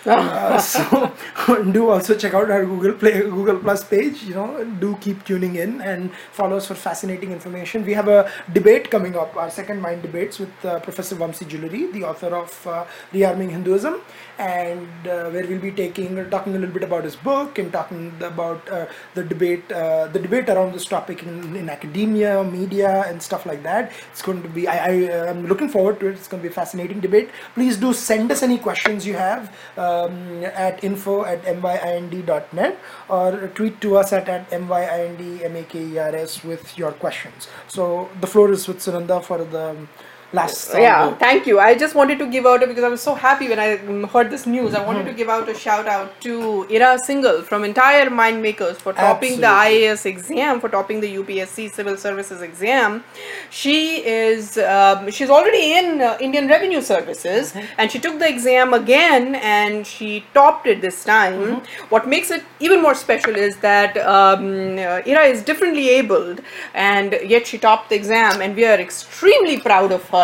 So 0.59 1.11
do 1.71 1.89
also 1.89 2.15
check 2.15 2.33
out 2.33 2.49
our 2.49 2.65
Google 2.65 2.93
Play 2.93 3.19
Google 3.21 3.59
Plus 3.59 3.83
page. 3.83 4.23
You 4.23 4.35
know, 4.35 4.63
do 4.79 4.97
keep 5.01 5.25
tuning 5.25 5.55
in 5.55 5.81
and 5.81 6.13
follow 6.31 6.57
us 6.57 6.67
for 6.67 6.75
fascinating 6.75 7.31
information. 7.31 7.85
We 7.85 7.93
have 7.93 8.07
a 8.07 8.31
debate 8.53 8.89
coming 8.89 9.17
up, 9.17 9.35
our 9.35 9.49
second 9.49 9.81
mind 9.81 10.01
debates 10.03 10.39
with 10.39 10.53
uh, 10.65 10.79
Professor 10.79 11.15
Vamsi 11.15 11.45
Juluri, 11.45 11.91
the 11.91 12.05
author 12.05 12.33
of 12.35 12.67
uh, 12.67 12.85
Rearming 13.13 13.49
Hinduism, 13.51 14.01
and 14.37 14.87
uh, 15.07 15.29
where 15.29 15.45
we'll 15.47 15.59
be 15.59 15.71
taking 15.71 16.29
talking 16.29 16.55
a 16.55 16.59
little 16.59 16.73
bit 16.73 16.83
about 16.83 17.03
his 17.03 17.15
book 17.15 17.57
and 17.57 17.71
talking 17.71 18.13
about 18.21 18.67
uh, 18.69 18.85
the 19.15 19.23
debate 19.23 19.71
uh, 19.71 20.07
the 20.07 20.19
debate 20.19 20.49
around 20.49 20.73
this 20.73 20.85
topic 20.85 21.23
in, 21.23 21.55
in 21.55 21.69
academia, 21.69 22.43
media, 22.43 23.03
and 23.07 23.21
stuff 23.21 23.45
like 23.45 23.63
that. 23.63 23.91
It's 24.11 24.21
going 24.21 24.43
to 24.43 24.49
be 24.49 24.67
I, 24.67 24.77
I 24.77 24.91
am 25.29 25.47
looking 25.47 25.69
forward 25.69 25.99
to 26.01 26.07
it. 26.07 26.13
It's 26.13 26.27
going 26.27 26.41
to 26.41 26.47
be 26.47 26.51
a 26.51 26.55
fascinating 26.55 26.99
debate. 26.99 27.29
Please 27.53 27.77
do 27.77 27.93
send 27.93 28.31
us 28.31 28.43
any 28.43 28.57
questions 28.57 29.05
you 29.05 29.15
have 29.15 29.55
um, 29.77 30.43
at 30.45 30.83
info 30.83 31.25
at 31.25 31.43
myind.net 31.43 32.79
or 33.09 33.51
tweet 33.55 33.81
to 33.81 33.97
us 33.97 34.13
at, 34.13 34.29
at 34.29 34.49
myindmakers 34.51 36.43
with 36.43 36.77
your 36.77 36.91
questions. 36.91 37.47
So 37.67 38.09
the 38.21 38.27
floor 38.27 38.51
is 38.51 38.67
with 38.67 38.77
Sunanda 38.79 39.23
for 39.23 39.43
the 39.43 39.87
last 40.33 40.73
yeah. 40.73 41.15
thank 41.15 41.47
you. 41.47 41.59
I 41.59 41.73
just 41.75 41.95
wanted 41.95 42.19
to 42.19 42.27
give 42.27 42.45
out 42.45 42.61
a, 42.61 42.67
because 42.67 42.83
i 42.83 42.89
was 42.89 43.01
so 43.01 43.15
happy 43.15 43.47
when 43.47 43.59
i 43.59 43.77
heard 44.07 44.29
this 44.29 44.45
news. 44.45 44.73
I 44.73 44.85
wanted 44.85 45.05
to 45.05 45.13
give 45.13 45.29
out 45.29 45.47
a 45.47 45.53
shout 45.53 45.87
out 45.87 46.19
to 46.21 46.67
ira 46.69 46.97
singhal 46.99 47.43
from 47.43 47.63
entire 47.63 48.09
mind 48.09 48.41
makers 48.41 48.77
for 48.77 48.91
topping 48.93 49.39
the 49.39 49.47
ias 49.47 50.05
exam 50.05 50.59
for 50.59 50.69
topping 50.69 50.99
the 50.99 51.15
upsc 51.15 51.71
civil 51.71 51.95
services 51.95 52.41
exam. 52.41 53.03
She 53.49 54.05
is 54.05 54.57
um, 54.57 55.09
she's 55.11 55.29
already 55.29 55.77
in 55.77 56.01
uh, 56.01 56.17
indian 56.19 56.47
revenue 56.47 56.81
services 56.81 57.53
and 57.77 57.89
she 57.89 57.99
took 57.99 58.19
the 58.19 58.27
exam 58.27 58.73
again 58.73 59.35
and 59.35 59.87
she 59.87 60.25
topped 60.33 60.67
it 60.67 60.81
this 60.81 61.05
time. 61.05 61.61
What 61.89 62.07
makes 62.07 62.31
it 62.31 62.43
even 62.59 62.81
more 62.81 62.95
special 62.95 63.35
is 63.35 63.57
that 63.57 63.95
um, 63.97 64.77
uh, 64.77 65.01
ira 65.07 65.25
is 65.25 65.41
differently 65.41 65.89
abled 65.89 66.41
and 66.73 67.17
yet 67.23 67.47
she 67.47 67.57
topped 67.57 67.89
the 67.89 67.95
exam 67.95 68.41
and 68.41 68.55
we 68.55 68.65
are 68.65 68.79
extremely 68.79 69.57
proud 69.59 69.91
of 69.93 70.03
her 70.09 70.16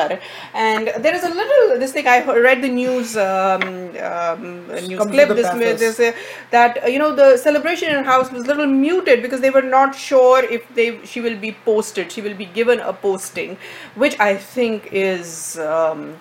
and 0.53 0.91
there 1.03 1.15
is 1.15 1.23
a 1.23 1.29
little 1.29 1.79
this 1.79 1.93
thing 1.93 2.07
i 2.07 2.17
read 2.47 2.61
the 2.61 2.69
news 2.69 3.15
um, 3.17 3.61
um, 4.09 4.67
news 4.87 5.05
clip 5.13 5.29
this 5.29 5.49
this 5.83 5.99
uh, 5.99 6.11
that 6.51 6.83
uh, 6.83 6.87
you 6.87 6.99
know 6.99 7.15
the 7.15 7.37
celebration 7.37 7.89
in 7.89 7.95
her 7.95 8.03
house 8.03 8.31
was 8.31 8.43
a 8.43 8.47
little 8.47 8.67
muted 8.67 9.21
because 9.21 9.41
they 9.41 9.49
were 9.49 9.67
not 9.77 9.95
sure 9.95 10.43
if 10.43 10.67
they 10.75 10.87
she 11.05 11.21
will 11.21 11.39
be 11.47 11.51
posted 11.65 12.11
she 12.11 12.21
will 12.21 12.37
be 12.43 12.45
given 12.59 12.79
a 12.79 12.93
posting 12.93 13.57
which 13.95 14.19
i 14.19 14.35
think 14.35 14.87
is 14.91 15.57
um, 15.59 16.15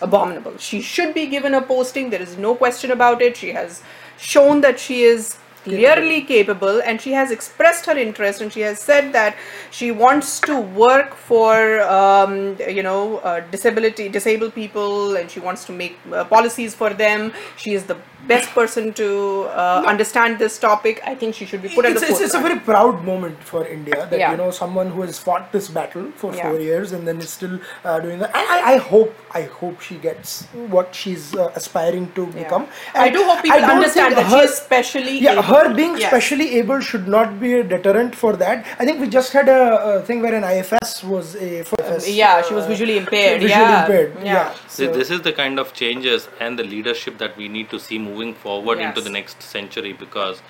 abominable. 0.00 0.56
She 0.58 0.80
should 0.80 1.14
be 1.14 1.26
given 1.26 1.54
a 1.54 1.62
posting 1.62 2.10
there 2.10 2.22
is 2.22 2.36
no 2.36 2.54
question 2.54 2.90
about 2.90 3.22
it. 3.22 3.36
She 3.36 3.52
has 3.52 3.82
shown 4.18 4.60
that 4.62 4.78
she 4.78 5.02
is 5.02 5.38
clearly 5.68 6.22
capable. 6.22 6.80
and 6.88 7.00
she 7.00 7.12
has 7.12 7.30
expressed 7.30 7.86
her 7.86 7.96
interest 7.96 8.40
and 8.40 8.52
she 8.52 8.60
has 8.60 8.78
said 8.80 9.12
that 9.12 9.36
she 9.70 9.90
wants 9.90 10.40
to 10.40 10.60
work 10.60 11.14
for 11.14 11.80
um, 11.82 12.56
you 12.78 12.82
know 12.82 13.18
uh, 13.18 13.40
disability 13.50 14.08
disabled 14.08 14.54
people 14.54 15.16
and 15.16 15.30
she 15.30 15.40
wants 15.40 15.64
to 15.64 15.72
make 15.72 15.96
uh, 16.12 16.24
policies 16.24 16.74
for 16.74 16.90
them. 16.90 17.32
She 17.56 17.72
is 17.72 17.84
the 17.84 17.96
best 18.26 18.48
person 18.50 18.92
to 18.92 19.44
uh, 19.50 19.82
understand 19.86 20.38
this 20.38 20.58
topic 20.58 21.00
i 21.06 21.14
think 21.14 21.34
she 21.34 21.46
should 21.46 21.62
be 21.62 21.68
put 21.68 21.84
at 21.84 21.92
it's, 21.92 22.00
the 22.00 22.08
it's, 22.10 22.20
it's 22.20 22.34
a 22.34 22.40
very 22.40 22.58
proud 22.58 23.04
moment 23.04 23.38
for 23.42 23.66
India 23.66 24.06
that 24.10 24.18
Yeah. 24.18 24.30
you 24.32 24.36
know 24.36 24.50
someone 24.50 24.90
who 24.90 25.02
has 25.02 25.18
fought 25.18 25.52
this 25.52 25.68
battle 25.68 26.10
for 26.16 26.34
Yeah. 26.34 26.50
four 26.50 26.58
years 26.60 26.92
and 26.92 27.06
then 27.06 27.18
is 27.20 27.30
still 27.30 27.58
uh, 27.84 28.00
doing 28.00 28.18
that. 28.18 28.30
I, 28.34 28.42
I, 28.56 28.72
I 28.72 28.76
hope 28.78 29.14
I 29.32 29.42
hope 29.42 29.80
she 29.80 29.96
gets 29.96 30.44
what 30.74 30.94
she's 30.94 31.34
uh, 31.34 31.52
aspiring 31.54 32.10
to 32.16 32.22
Yeah. 32.26 32.42
become. 32.42 32.66
I 32.94 33.08
do 33.10 33.22
hope 33.24 33.42
people 33.42 33.60
don't 33.60 33.70
understand 33.70 34.16
that 34.16 34.26
her- 34.26 34.44
is 34.44 34.54
specially 34.56 35.18
Yeah, 35.18 35.32
able. 35.32 35.42
her 35.42 35.74
being 35.74 35.96
Yes. 35.98 36.10
specially 36.10 36.48
able 36.58 36.80
should 36.80 37.06
not 37.16 37.38
be 37.40 37.54
a 37.54 37.62
deterrent 37.62 38.14
for 38.14 38.32
that. 38.44 38.66
I 38.78 38.84
think 38.84 39.00
we 39.00 39.08
just 39.08 39.32
had 39.32 39.48
a, 39.48 39.60
a 39.94 40.02
thing 40.02 40.20
where 40.22 40.34
an 40.34 40.44
IFS 40.44 41.04
was 41.04 41.34
a 41.36 41.60
IFS, 41.60 42.08
yeah, 42.08 42.42
she 42.42 42.54
was 42.54 42.64
uh, 42.64 42.68
visually 42.68 42.96
impaired, 42.98 43.40
Visually 43.42 43.62
yeah, 43.62 43.82
impaired. 43.82 44.12
yeah. 44.16 44.24
Yeah. 44.24 44.54
See, 44.68 44.86
So- 44.86 44.92
this 44.92 45.10
is 45.10 45.22
the 45.22 45.32
kind 45.32 45.58
of 45.58 45.72
changes 45.72 46.28
and 46.40 46.58
the 46.58 46.64
leadership 46.64 47.18
that 47.18 47.36
we 47.36 47.48
need 47.48 47.70
to 47.70 47.78
see 47.78 47.98
moving 48.08 48.34
forward 48.34 48.80
into 48.88 49.00
the 49.00 49.10
next 49.18 49.42
century 49.42 49.92
because 49.92 50.42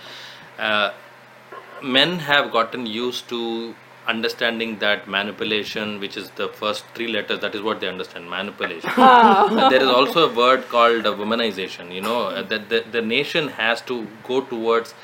uh, 0.59 0.91
men 1.83 2.19
have 2.31 2.51
gotten 2.53 2.87
used 2.87 3.29
to 3.29 3.75
understanding 4.07 4.79
that 4.79 5.07
manipulation, 5.07 6.01
which 6.01 6.17
is 6.17 6.31
the 6.31 6.49
first 6.49 6.85
three 6.95 7.09
letters, 7.09 7.41
that 7.41 7.55
is 7.55 7.61
what 7.63 7.81
they 7.81 7.89
understand 7.89 8.29
manipulation. 8.31 8.91
But 8.97 9.69
there 9.69 9.83
is 9.83 9.89
also 9.89 10.31
a 10.31 10.35
word 10.35 10.69
called 10.69 11.07
uh, 11.07 11.15
womanization. 11.15 11.95
You 11.95 12.01
know, 12.01 12.21
uh, 12.29 12.43
that 12.43 12.69
the, 12.71 12.85
the 12.91 13.03
nation 13.03 13.49
has 13.49 13.83
to 13.83 14.07
go 14.25 14.41
towards 14.41 14.95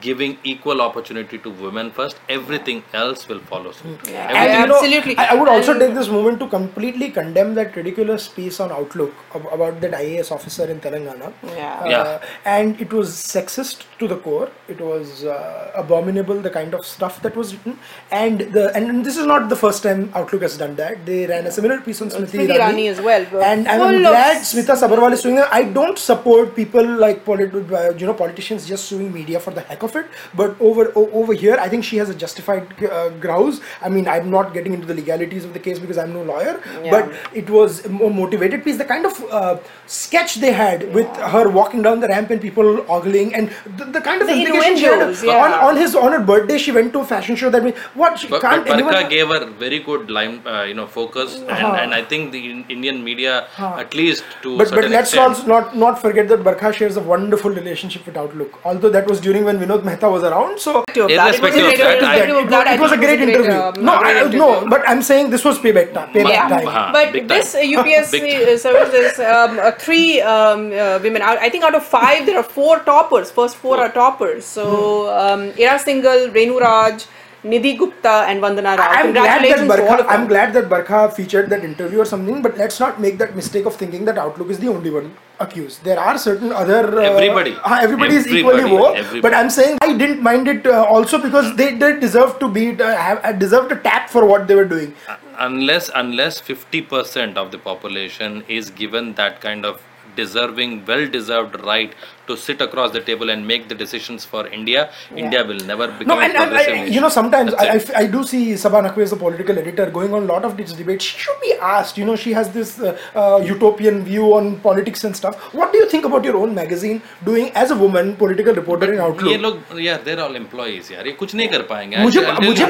giving 0.00 0.38
equal 0.44 0.80
opportunity 0.80 1.38
to 1.38 1.50
women 1.50 1.90
first, 1.90 2.16
everything 2.28 2.82
else 2.94 3.28
will 3.28 3.40
follow 3.40 3.72
suit. 3.72 3.98
Yeah. 4.08 4.28
And, 4.28 4.36
Everything- 4.36 4.68
know, 4.68 4.76
Absolutely. 4.76 5.16
I, 5.18 5.26
I 5.32 5.34
would 5.34 5.48
also 5.48 5.78
take 5.78 5.94
this 5.94 6.08
moment 6.08 6.38
to 6.40 6.48
completely 6.48 7.10
condemn 7.10 7.54
that 7.54 7.76
ridiculous 7.76 8.28
piece 8.28 8.60
on 8.60 8.72
Outlook 8.72 9.12
ab- 9.34 9.46
about 9.52 9.80
that 9.82 9.92
IAS 9.92 10.30
officer 10.32 10.64
in 10.70 10.80
Telangana. 10.80 11.32
Yeah. 11.44 11.80
Uh, 11.80 11.88
Yeah. 11.88 12.20
And 12.44 12.80
it 12.80 12.92
was 12.92 13.10
sexist 13.14 13.84
to 13.98 14.08
the 14.08 14.16
core. 14.16 14.48
It 14.68 14.80
was 14.80 15.24
uh, 15.24 15.70
abominable, 15.74 16.40
the 16.40 16.50
kind 16.50 16.74
of 16.74 16.84
stuff 16.86 17.20
that 17.22 17.36
was 17.36 17.54
written. 17.54 17.78
And 18.10 18.40
the 18.56 18.64
and 18.76 19.04
this 19.04 19.16
is 19.16 19.26
not 19.26 19.48
the 19.48 19.56
first 19.56 19.82
time 19.82 20.10
Outlook 20.14 20.42
has 20.42 20.56
done 20.56 20.76
that. 20.76 21.04
They 21.04 21.26
ran 21.26 21.46
a 21.46 21.52
similar 21.58 21.78
piece 21.80 22.00
on 22.02 22.08
Smriti 22.10 22.38
Smriti 22.46 22.56
Irani 22.58 22.88
as 22.94 23.00
well, 23.00 23.26
but 23.32 23.42
And 23.42 23.68
I'm 23.68 23.80
full 23.80 23.98
glad 24.00 24.36
s- 24.36 24.54
Smita 24.54 24.76
Sabharwal 24.82 25.12
is 25.18 25.22
doing 25.22 25.36
that. 25.36 25.52
I 25.52 25.62
don't 25.78 25.98
support 25.98 26.54
people 26.56 26.86
like 27.06 27.24
polit- 27.24 27.54
uh, 27.54 27.92
you 28.02 28.06
know 28.06 28.14
politicians 28.14 28.66
just 28.72 28.84
suing 28.86 29.12
media 29.12 29.40
for 29.40 29.50
the 29.50 29.60
heck 29.72 29.82
of 29.82 29.89
it. 29.96 30.06
But 30.34 30.60
over 30.60 30.92
over 30.96 31.32
here, 31.32 31.56
I 31.60 31.68
think 31.68 31.84
she 31.84 31.96
has 31.98 32.08
a 32.08 32.14
justified 32.14 32.82
uh, 32.84 33.08
grouse. 33.24 33.60
I 33.82 33.88
mean, 33.88 34.08
I'm 34.08 34.30
not 34.30 34.54
getting 34.54 34.74
into 34.74 34.86
the 34.86 34.94
legalities 34.94 35.44
of 35.44 35.52
the 35.52 35.58
case 35.58 35.78
because 35.78 35.98
I'm 35.98 36.12
no 36.12 36.22
lawyer. 36.22 36.60
Yeah. 36.82 36.90
But 36.90 37.12
it 37.34 37.50
was 37.50 37.84
a 37.84 37.88
more 37.88 38.10
motivated 38.10 38.64
piece. 38.64 38.78
The 38.78 38.84
kind 38.84 39.06
of 39.06 39.24
uh, 39.30 39.58
sketch 39.86 40.36
they 40.36 40.52
had 40.52 40.92
with 40.94 41.06
her 41.16 41.48
walking 41.48 41.82
down 41.82 42.00
the 42.00 42.08
ramp 42.08 42.30
and 42.30 42.40
people 42.40 42.84
ogling, 42.90 43.34
and 43.34 43.50
the, 43.76 43.84
the 43.86 44.00
kind 44.00 44.22
of 44.22 44.28
The 44.28 44.34
implication 44.34 44.76
she 44.76 44.84
had 44.84 45.24
yeah. 45.24 45.44
on, 45.44 45.52
on 45.70 45.76
his 45.76 45.94
on 45.94 46.12
her 46.12 46.20
birthday. 46.20 46.58
She 46.58 46.72
went 46.72 46.92
to 46.92 47.00
a 47.00 47.04
fashion 47.04 47.36
show. 47.36 47.50
That 47.50 47.64
means 47.64 47.76
what? 47.94 48.18
She 48.18 48.28
But, 48.28 48.42
can't 48.42 48.64
but 48.66 48.78
Barkha 48.78 48.96
anyone? 48.96 49.10
gave 49.10 49.28
her 49.28 49.46
very 49.64 49.78
good 49.80 50.10
line, 50.10 50.40
uh, 50.46 50.62
you 50.62 50.74
know, 50.74 50.86
focus, 50.86 51.36
and, 51.38 51.50
Uh-huh. 51.50 51.76
and 51.82 51.94
I 51.94 52.02
think 52.04 52.32
the 52.32 52.64
Indian 52.68 53.02
media, 53.04 53.46
at 53.58 53.94
least 53.94 54.24
to 54.42 54.56
But, 54.58 54.70
but 54.70 54.88
let's 54.90 55.10
extent, 55.14 55.28
also 55.28 55.46
not 55.46 55.76
not 55.76 56.00
forget 56.04 56.28
that 56.28 56.44
Barkha 56.48 56.72
shares 56.72 56.96
a 56.96 57.04
wonderful 57.12 57.50
relationship 57.50 58.06
with 58.06 58.16
Outlook. 58.16 58.58
Although 58.64 58.90
that 58.96 59.06
was 59.12 59.20
during 59.26 59.44
when 59.44 59.58
Vinod 59.64 59.79
Mehta 59.82 60.08
was 60.08 60.22
around, 60.22 60.58
so 60.58 60.84
Irrespective 60.94 61.04
of 61.04 61.10
that, 61.10 61.34
it 61.34 61.40
was 61.42 61.50
a 61.56 61.76
great- 61.76 62.02
I- 62.02 62.16
it, 62.16 62.50
that, 62.50 62.66
it 62.74 62.80
was 62.80 62.92
a 62.92 62.96
great 62.96 63.20
interview. 63.20 63.82
no, 63.82 63.92
I, 63.94 64.10
interview. 64.20 64.38
no, 64.38 64.66
but 64.68 64.82
I'm 64.88 65.02
saying 65.02 65.30
this 65.30 65.44
was 65.44 65.58
payback 65.58 65.92
time. 65.94 66.08
Payback 66.12 66.28
Yeah. 66.38 66.48
time. 66.48 66.66
Uh-huh. 66.68 66.90
But 66.92 67.12
big 67.12 67.28
this 67.28 67.52
time. 67.52 67.62
uh, 67.62 67.82
UPSC 67.82 68.10
Big 68.12 68.48
uh, 68.48 68.58
services, 68.58 69.18
um, 69.20 69.58
uh, 69.58 69.70
three 69.72 70.20
um, 70.22 70.72
uh, 70.72 70.98
women. 71.02 71.22
Out, 71.22 71.38
I 71.38 71.48
think 71.50 71.64
out 71.64 71.74
of 71.74 71.84
five, 71.84 72.26
there 72.26 72.36
are 72.38 72.42
four 72.58 72.80
toppers. 72.80 73.30
First 73.30 73.56
four 73.56 73.78
are 73.78 73.90
toppers. 73.90 74.44
So 74.44 75.08
um, 75.22 75.52
Ira 75.58 75.78
Singhal, 75.78 76.30
Renu 76.32 76.60
Raj, 76.60 77.06
Nidhi 77.44 77.78
Gupta, 77.78 78.24
and 78.28 78.42
Vandana 78.42 78.76
Rao. 78.76 78.86
I'm 78.88 79.12
glad 79.12 79.42
that 79.42 79.56
Congratulations 79.56 79.70
all 79.70 79.76
Barkha, 79.76 79.92
of 79.92 79.98
them. 79.98 80.06
I'm 80.10 80.26
glad 80.28 80.52
that 80.52 80.68
Barkha 80.68 81.12
featured 81.14 81.48
that 81.50 81.64
interview 81.64 82.00
or 82.00 82.04
something, 82.04 82.42
but 82.42 82.58
let's 82.58 82.78
not 82.78 83.00
make 83.00 83.16
that 83.18 83.34
mistake 83.34 83.64
of 83.64 83.76
thinking 83.76 84.04
that 84.04 84.18
Outlook 84.18 84.50
is 84.50 84.58
the 84.58 84.68
only 84.68 84.90
one 84.90 85.14
accused. 85.38 85.82
There 85.82 85.98
are 85.98 86.18
certain 86.18 86.52
other 86.52 87.00
uh, 87.00 87.02
Everybody. 87.02 87.56
uh, 87.64 87.78
everybody 87.80 88.16
is 88.16 88.26
equally 88.26 88.64
woke. 88.70 88.98
But 89.22 89.32
I'm 89.32 89.48
saying 89.48 89.78
I 89.80 89.96
didn't 89.96 90.22
mind 90.22 90.48
it 90.48 90.66
uh, 90.66 90.84
also 90.84 91.16
because 91.18 91.56
they, 91.56 91.74
they 91.74 91.98
deserve 91.98 92.38
to 92.40 92.48
be 92.48 92.78
uh, 92.78 92.94
have 92.94 93.24
uh, 93.24 93.32
deserved 93.32 93.72
a 93.72 93.76
tap 93.76 94.10
for 94.10 94.26
what 94.26 94.46
they 94.46 94.54
were 94.54 94.66
doing. 94.76 94.94
unless 95.42 95.86
unless 95.94 96.38
50% 96.46 97.36
of 97.42 97.50
the 97.52 97.58
population 97.66 98.44
is 98.48 98.68
given 98.80 99.14
that 99.20 99.40
kind 99.40 99.64
of 99.64 99.80
deserving 100.16 100.84
well 100.90 101.06
deserved 101.14 101.54
right 101.68 101.94
to 102.30 102.36
sit 102.36 102.60
across 102.66 102.92
the 102.96 103.02
table 103.10 103.30
and 103.34 103.46
make 103.52 103.68
the 103.72 103.76
decisions 103.82 104.24
for 104.32 104.46
India, 104.58 104.90
yeah. 105.10 105.24
India 105.24 105.44
will 105.50 105.62
never 105.70 105.86
become. 105.88 106.12
No, 106.12 106.20
and, 106.26 106.36
and 106.44 106.56
I, 106.62 106.84
you 106.96 107.00
know, 107.00 107.08
sometimes 107.08 107.54
I, 107.54 107.80
I, 108.02 108.06
do 108.06 108.24
see 108.24 108.56
Saba 108.56 108.82
Naqvi 108.86 109.02
as 109.08 109.12
a 109.12 109.16
political 109.16 109.58
editor 109.58 109.90
going 109.90 110.14
on 110.14 110.22
a 110.24 110.32
lot 110.32 110.44
of 110.44 110.56
these 110.56 110.72
debates. 110.72 111.04
She 111.04 111.18
should 111.18 111.40
be 111.42 111.52
asked. 111.54 111.98
You 111.98 112.04
know, 112.04 112.16
she 112.16 112.32
has 112.32 112.50
this 112.58 112.78
uh, 112.80 112.96
uh, 113.14 113.40
utopian 113.44 114.02
view 114.04 114.34
on 114.38 114.60
politics 114.60 115.04
and 115.04 115.16
stuff. 115.16 115.54
What 115.60 115.72
do 115.72 115.78
you 115.78 115.88
think 115.88 116.04
about 116.04 116.24
your 116.24 116.36
own 116.36 116.54
magazine 116.54 117.02
doing 117.24 117.50
as 117.64 117.70
a 117.70 117.76
woman 117.76 118.16
political 118.16 118.54
reporter 118.54 118.86
but 118.86 118.94
in 118.94 119.00
Outlook? 119.00 119.32
ये 119.32 119.38
लोग 119.46 119.80
yeah, 119.86 119.98
they're 120.08 120.20
all 120.26 120.36
employees 120.42 120.90
Yeah, 120.90 121.04
ये 121.06 121.12
कुछ 121.22 121.34
नहीं 121.34 121.48
कर 121.48 121.62
पाएंगे. 121.72 121.96
मुझे 121.96 122.20
मुझे 122.46 122.68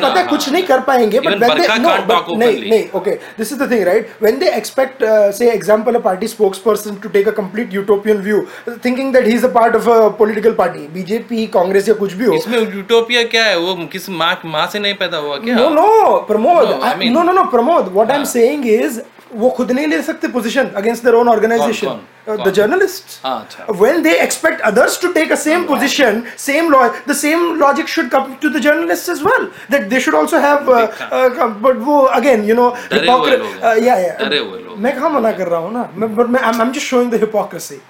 But 1.23 1.39
when 1.41 1.59
they 1.59 1.79
no, 1.79 1.91
but 2.07 2.29
okay. 3.01 3.19
This 3.37 3.53
is 3.53 3.59
the 3.59 3.69
thing, 3.69 3.85
right? 3.85 4.09
When 4.25 4.39
they 4.39 4.55
expect, 4.57 5.03
uh, 5.03 5.33
say, 5.33 5.53
example, 5.55 5.97
a 5.97 6.01
party 6.01 6.27
spokesperson 6.27 7.01
to 7.03 7.09
take 7.09 7.27
a 7.27 7.33
complete 7.33 7.73
utopian 7.73 8.23
view, 8.23 8.49
thinking 8.87 9.13
that 9.13 9.27
he's 9.27 9.45
a 9.45 9.50
part 9.53 9.77
of 9.77 9.89
political 10.19 10.53
party 10.55 10.87
BJP 10.95 11.47
Congress 11.55 11.89
या 11.89 11.95
कुछ 11.95 12.13
भी 12.15 12.25
हो। 12.25 12.35
इसमें 12.35 12.59
utopia 12.75 13.23
क्या 13.35 13.45
है? 13.45 13.59
वो 13.59 13.75
किस 13.93 14.09
माँ 14.11 14.35
माँ 14.47 14.67
से 14.73 14.79
नहीं 14.79 14.95
पैदा 14.95 15.19
हुआ 15.19 15.37
क्या? 15.39 15.57
No 15.57 15.69
no 15.71 16.17
Pramod. 16.29 16.69
No 17.05 17.23
no 17.23 17.33
no 17.33 17.45
Pramod. 17.51 17.93
What 17.95 18.11
I 18.11 18.17
am 18.19 18.25
saying 18.33 18.67
is 18.69 19.01
वो 19.35 19.49
खुद 19.57 19.71
नहीं 19.73 19.87
ले 19.87 20.01
सकते 20.03 20.29
position 20.29 20.71
against 20.77 21.05
their 21.05 21.15
own 21.17 21.29
organization 21.29 22.01
the 22.29 22.51
journalist 22.55 23.27
when 23.71 24.03
they 24.03 24.15
expect 24.23 24.61
others 24.71 25.01
to 25.03 25.09
take 25.13 25.33
a 25.33 25.35
same 25.43 25.65
position 25.67 26.23
same 26.39 26.71
law 26.71 26.81
the 27.09 27.13
same 27.17 27.55
logic 27.61 27.89
should 27.89 28.09
come 28.11 28.35
to 28.43 28.49
the 28.49 28.61
journalist 28.63 29.09
as 29.11 29.23
well 29.27 29.47
that 29.71 29.89
they 29.91 30.01
should 30.01 30.15
also 30.17 30.39
have 30.47 30.59
but 31.63 31.77
वो 31.85 32.01
again 32.19 32.45
you 32.45 32.55
know 32.55 32.69
या 32.93 33.97
मैं 34.79 34.95
कहाँ 34.95 35.11
मना 35.11 35.33
कर 35.33 35.49
रहा 35.49 35.61
हूँ 35.61 35.73
ना? 35.73 35.89
मैं 35.97 36.41
I 36.41 36.61
am 36.61 36.73
just 36.73 36.87
showing 36.87 37.11
the 37.11 37.21
hypocrisy 37.21 37.81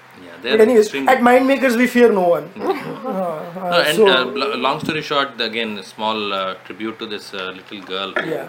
the 0.41 0.49
hypocrisy 0.49 0.49
Yeah, 0.49 0.57
they're 0.57 0.57
but 0.57 0.67
anyways 0.67 0.85
extremely- 0.87 1.13
at 1.13 1.21
mind 1.29 1.47
makers 1.47 1.77
we 1.81 1.87
fear 1.95 2.11
no 2.11 2.27
one 2.35 2.45
Uh, 2.57 2.69
uh, 2.69 3.69
No, 3.71 3.79
and 3.89 3.97
so- 3.97 4.07
uh, 4.07 4.43
l- 4.45 4.57
long 4.67 4.79
story 4.85 5.01
short, 5.01 5.41
again, 5.49 5.77
a 5.77 5.83
small 5.83 6.33
uh, 6.33 6.53
tribute 6.65 6.97
to 6.99 7.05
this 7.15 7.33
uh, 7.33 7.51
little 7.59 7.81
girl 7.93 8.11
who 8.19 8.29
yeah 8.29 8.47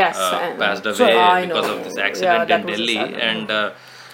Yes. 0.00 0.16
uh, 0.18 0.38
and- 0.46 0.58
passed 0.62 0.84
So, 0.84 1.04
away 1.04 1.16
I 1.16 1.46
because 1.46 1.66
know. 1.68 1.76
of 1.76 1.84
this 1.84 1.98
accident 2.08 2.48
that 2.48 2.60
in 2.60 2.66
Delhi. 2.72 2.98
And 3.30 3.50
uh, 3.60 3.70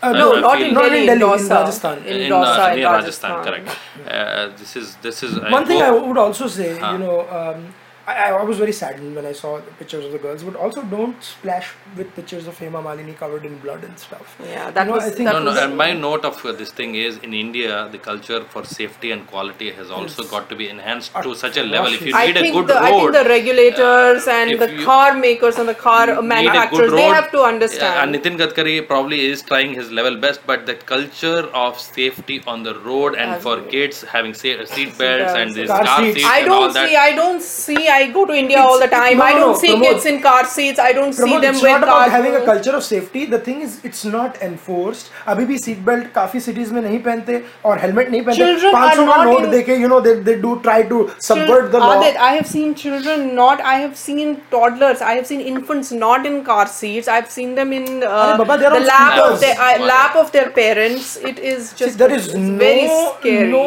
Uh, 0.06 0.12
no, 0.12 0.24
I 0.36 0.40
not 0.40 0.60
in 0.62 0.74
Not 0.76 0.84
in 0.86 0.90
Delhi, 0.92 1.06
Delhi, 1.10 1.42
in 1.44 1.48
Rajasthan. 1.56 1.98
In 2.10 2.16
in, 2.24 2.30
Dausa, 2.32 2.64
uh, 2.64 2.74
in 2.78 2.82
Rajasthan. 2.88 3.30
Rajasthan, 3.36 3.44
correct. 3.46 3.68
Uh, 4.16 4.48
this 4.60 4.72
is 4.80 4.86
this 5.06 5.22
is 5.26 5.32
I 5.38 5.50
One 5.54 5.64
thing 5.70 5.80
I 5.86 5.90
would 6.08 6.18
also 6.24 6.46
say, 6.56 6.68
Huh. 6.82 6.90
you 6.92 6.98
know, 7.04 7.16
um, 7.38 7.62
I, 8.08 8.30
I 8.30 8.42
was 8.44 8.58
very 8.58 8.72
saddened 8.72 9.16
when 9.16 9.26
I 9.26 9.32
saw 9.32 9.56
the 9.58 9.72
pictures 9.78 10.04
of 10.04 10.12
the 10.12 10.18
girls, 10.18 10.44
but 10.44 10.54
also 10.54 10.82
don't 10.82 11.20
splash 11.20 11.70
with 11.96 12.14
pictures 12.14 12.46
of 12.46 12.56
Hema 12.56 12.80
Malini 12.80 13.16
covered 13.16 13.44
in 13.44 13.58
blood 13.58 13.82
and 13.82 13.98
stuff. 13.98 14.36
Yeah, 14.40 14.70
that 14.70 14.82
You 14.82 14.90
know, 14.90 14.96
was- 14.98 15.04
I 15.06 15.10
think 15.10 15.26
that 15.28 15.32
no, 15.32 15.40
no. 15.40 15.50
was- 15.50 15.58
And 15.58 15.76
my 15.76 15.92
note 15.92 16.24
of 16.24 16.44
uh, 16.46 16.52
this 16.52 16.70
thing 16.70 16.94
is 16.94 17.16
in 17.18 17.34
India, 17.34 17.88
the 17.90 17.98
culture 17.98 18.44
for 18.44 18.62
safety 18.64 19.10
and 19.10 19.26
quality 19.26 19.72
has 19.72 19.90
also 19.90 20.22
got 20.34 20.48
to 20.50 20.54
be 20.54 20.68
enhanced 20.68 21.12
to 21.24 21.34
such 21.34 21.56
a 21.56 21.64
level. 21.64 21.92
If 21.92 22.02
you 22.06 22.14
I 22.14 22.26
need 22.28 22.36
a 22.36 22.40
think, 22.42 22.54
good 22.54 22.68
the, 22.68 22.78
I 22.80 22.90
think 22.92 23.12
the 23.12 23.24
regulators 23.28 24.28
and 24.28 24.56
the 24.60 24.70
you- 24.72 24.84
car 24.84 25.14
makers 25.14 25.58
and 25.58 25.68
the 25.68 25.74
car 25.74 26.06
need 26.06 26.12
a 26.12 26.14
good 26.16 26.24
manufacturers 26.26 26.92
they 26.92 27.02
have 27.02 27.32
to 27.32 27.40
uh, 27.40 27.48
understand. 27.48 28.14
and 28.14 28.14
Nitin 28.24 28.38
Gadkari 28.38 28.86
probably 28.86 29.26
is 29.26 29.42
trying 29.42 29.74
his 29.74 29.90
level 29.90 30.16
best, 30.16 30.46
but 30.46 30.64
the 30.66 30.76
culture 30.76 31.42
of 31.64 31.80
safety 31.80 32.40
on 32.46 32.62
the 32.62 32.78
road 32.80 33.16
and 33.16 33.30
Has 33.30 33.42
for 33.42 33.56
to 33.56 33.62
be. 33.62 33.70
kids 33.72 34.02
having 34.04 34.32
sa- 34.32 34.64
seat 34.76 34.96
belts 34.96 35.32
and 35.42 35.54
belts. 35.54 35.54
this 35.56 35.70
Car 35.70 35.84
car, 35.84 36.00
seats. 36.04 36.14
seats 36.18 36.26
I 36.36 36.38
and 36.40 36.50
all 36.50 36.60
don't 36.72 36.88
see. 36.88 36.96
I 37.08 37.12
don't 37.16 37.42
see. 37.42 37.88
I 37.96 38.00
go 38.16 38.24
to 38.30 38.34
India 38.42 38.58
it's, 38.58 38.66
all 38.66 38.80
the 38.84 38.88
time. 38.94 39.18
No, 39.18 39.24
I 39.24 39.32
don't 39.38 39.52
no, 39.52 39.58
see 39.64 39.72
Pramod, 39.74 39.86
kids 39.86 40.06
in 40.12 40.20
car 40.26 40.44
seats. 40.54 40.82
I 40.86 40.92
don't 40.98 41.14
Pramod, 41.20 41.34
see 41.34 41.40
them. 41.46 41.54
It's 41.54 41.62
not 41.62 41.82
about 41.88 42.10
having 42.16 42.34
a 42.40 42.44
culture 42.50 42.74
of 42.80 42.84
safety. 42.88 43.24
The 43.36 43.40
thing 43.48 43.62
is, 43.68 43.78
it's 43.90 44.04
not 44.16 44.40
enforced. 44.48 45.12
अभी 45.34 45.44
भी 45.46 45.58
seat 45.58 45.78
belt 45.86 46.12
काफी 46.14 46.40
cities 46.40 46.72
में 46.72 46.80
नहीं 46.82 46.98
पहनते 47.08 47.42
और 47.64 47.78
helmet 47.80 48.10
नहीं 48.10 48.22
पहनते. 48.28 48.72
पांच 48.72 48.96
सौ 48.96 49.06
का 49.06 49.22
नोट 49.24 49.46
देके 49.56 49.76
you 49.84 49.88
know 49.92 50.00
they 50.08 50.14
they 50.28 50.36
do 50.46 50.52
try 50.66 50.76
to 50.92 51.00
subvert 51.28 51.70
the 51.72 51.80
law. 51.84 51.90
Aadit, 51.94 52.20
I 52.28 52.30
have 52.36 52.46
seen 52.52 52.74
children 52.82 53.24
not. 53.40 53.64
I 53.72 53.74
have 53.84 53.96
seen 54.02 54.36
toddlers. 54.54 55.02
I 55.10 55.14
have 55.18 55.26
seen 55.32 55.44
infants 55.52 55.92
not 56.04 56.30
in 56.32 56.38
car 56.50 56.66
seats. 56.76 57.12
I 57.16 57.18
have 57.20 57.30
seen 57.36 57.54
them 57.60 57.72
in 57.78 57.88
uh, 58.02 58.36
Baba, 58.42 58.58
the 58.64 58.84
lap 58.86 59.18
of 59.26 59.40
their 59.40 59.56
uh, 59.68 59.86
lap 59.90 60.16
of 60.24 60.32
their 60.38 60.50
parents. 60.60 61.16
It 61.32 61.38
is 61.38 61.72
just 61.82 61.92
see, 61.92 61.98
there 62.04 62.16
is 62.18 62.34
no, 62.34 62.58
very 62.64 62.88
scary. 62.94 63.50
No, 63.52 63.64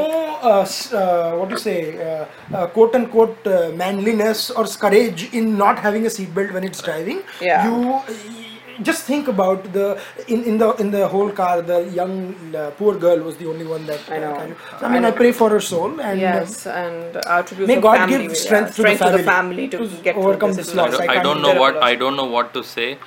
uh, 0.51 0.65
uh, 1.01 1.36
what 1.38 1.49
do 1.49 1.55
you 1.55 1.63
say? 1.67 1.77
Uh, 2.09 2.25
uh, 2.55 2.67
quote 2.77 2.95
unquote 2.95 3.47
uh, 3.47 3.71
manly 3.84 4.15
manliness 4.20 4.49
or 4.51 4.65
courage 4.65 5.34
in 5.34 5.57
not 5.57 5.80
having 5.80 6.05
a 6.05 6.09
seatbelt 6.09 6.53
when 6.53 6.63
it's 6.63 6.82
driving. 6.82 7.22
Yeah. 7.41 7.65
You 7.67 8.01
just 8.82 9.03
think 9.03 9.28
about 9.28 9.74
the 9.74 9.99
in, 10.28 10.43
in 10.45 10.57
the 10.57 10.67
in 10.76 10.91
the 10.91 11.05
whole 11.07 11.30
car 11.30 11.61
the 11.61 11.80
young 11.95 12.55
uh, 12.55 12.72
poor 12.78 12.97
girl 12.97 13.20
was 13.20 13.36
the 13.36 13.45
only 13.49 13.65
one 13.65 13.86
that 13.88 13.99
I 14.09 14.20
know. 14.20 14.32
uh, 14.32 14.38
carried- 14.38 14.55
so, 14.80 14.86
I 14.86 14.89
mean 14.93 15.05
I, 15.05 15.11
pray 15.11 15.32
for 15.34 15.49
her 15.49 15.59
soul 15.59 15.99
and 15.99 16.20
uh, 16.20 16.28
Yes, 16.28 16.65
and 16.65 17.17
attributes 17.26 17.67
May 17.67 17.76
of 17.76 17.84
God 17.84 17.97
family, 17.97 18.17
give 18.17 18.32
yeah, 18.32 18.38
strength 18.45 18.76
to 18.78 18.84
the 18.84 18.95
strength 18.95 19.03
to 19.03 19.11
the 19.17 19.24
family 19.24 19.26
family 19.34 19.67
to 19.67 19.78
to 19.80 20.03
get 20.07 20.15
overcome 20.15 20.53
this 20.53 20.67
this. 20.67 20.76
loss. 20.76 20.93
I, 20.93 21.03
I 21.03 21.07
don't- 21.07 21.09
I 21.09 21.13
can't 21.15 21.24
don't 21.28 21.41
know 21.41 21.53
that. 21.53 21.59
what 21.65 21.84
I 21.89 21.95
don't 21.95 22.15
know 22.22 22.30
what 22.38 22.53
to 22.53 22.63
say, 22.63 22.97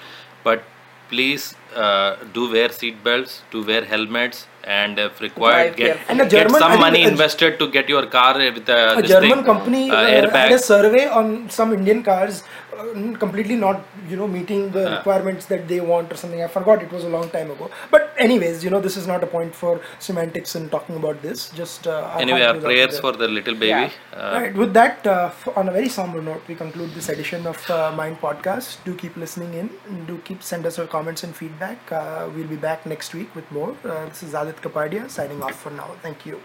but 0.45 0.63
please 1.09 1.55
uh, 1.75 2.17
do 2.33 2.51
wear 2.51 2.71
seat 2.71 3.03
belts, 3.05 3.43
do 3.51 3.65
wear 3.65 3.85
helmets, 3.85 4.47
and 4.65 4.99
if 4.99 5.21
required, 5.21 5.77
get. 5.77 5.99
And 6.09 6.21
a 6.21 6.29
German- 6.29 6.61
some 6.61 6.79
money 6.79 7.05
a- 7.05 7.09
invested 7.09 7.59
to 7.59 7.69
get 7.69 7.89
your 7.89 8.07
car 8.07 8.39
with 8.39 8.69
uh, 8.69 8.95
a 8.97 9.03
German 9.03 9.31
thing, 9.31 9.45
company 9.45 9.91
uh, 9.91 9.95
uh, 9.95 10.09
airbag. 10.09 10.33
had 10.49 10.53
a 10.53 10.59
survey 10.59 11.07
on 11.09 11.49
some 11.51 11.73
Indian 11.73 12.03
cars 12.03 12.43
uh, 12.79 13.19
completely 13.19 13.57
not 13.57 13.85
you 14.09 14.17
know 14.17 14.29
meeting 14.29 14.71
the 14.77 14.83
Yeah. 14.83 14.97
requirements 14.97 15.47
that 15.53 15.67
they 15.69 15.81
want 15.81 16.13
or 16.13 16.17
something. 16.17 16.43
I 16.43 16.49
forgot 16.49 16.83
it 16.83 16.93
was 16.93 17.05
a 17.05 17.09
long 17.09 17.29
time 17.31 17.51
ago. 17.51 17.71
But 17.91 18.13
anyways, 18.19 18.63
you 18.65 18.71
know 18.71 18.81
this 18.81 18.97
is 18.97 19.07
not 19.07 19.23
a 19.23 19.27
point 19.27 19.55
for 19.55 19.81
semantics 19.99 20.55
and 20.55 20.71
talking 20.71 20.97
about 21.03 21.23
this. 21.23 21.49
Just 21.61 21.87
uh, 21.87 22.17
anyway, 22.19 22.43
our 22.43 22.55
goes 22.55 22.57
out 22.57 22.61
to 22.61 22.67
prayers 22.69 23.01
for 23.01 23.13
the 23.13 23.29
little 23.29 23.55
baby. 23.55 23.69
Yeah. 23.69 23.91
Uh, 24.17 24.33
Alright, 24.35 24.55
with 24.55 24.73
that, 24.75 25.07
uh, 25.07 25.31
on 25.57 25.69
a 25.69 25.73
very 25.73 25.89
somber 25.89 26.23
note, 26.31 26.43
we 26.49 26.55
conclude 26.55 26.95
this 26.95 27.09
edition 27.09 27.47
of 27.47 27.71
uh, 27.71 27.93
Mind 28.03 28.21
Podcast. 28.21 28.79
Do 28.85 28.95
keep 28.95 29.17
listening 29.17 29.55
in. 29.55 29.71
Do 30.07 30.19
keep 30.25 30.43
send 30.43 30.67
us 30.67 30.79
your 30.79 30.87
comments 30.87 31.23
and 31.25 31.35
feedback. 31.43 31.91
Uh, 31.91 32.29
we'll 32.35 32.47
be 32.57 32.57
back 32.57 32.87
next 32.87 33.15
week 33.15 33.35
with 33.35 33.51
more. 33.51 33.71
Uh, 33.85 34.07
this 34.07 34.23
is 34.23 34.33
Aadit 34.35 34.61
Kapadia 34.67 35.09
signing 35.11 35.43
off 35.43 35.59
for 35.67 35.71
now. 35.71 35.91
Thank 36.03 36.27
you. 36.27 36.41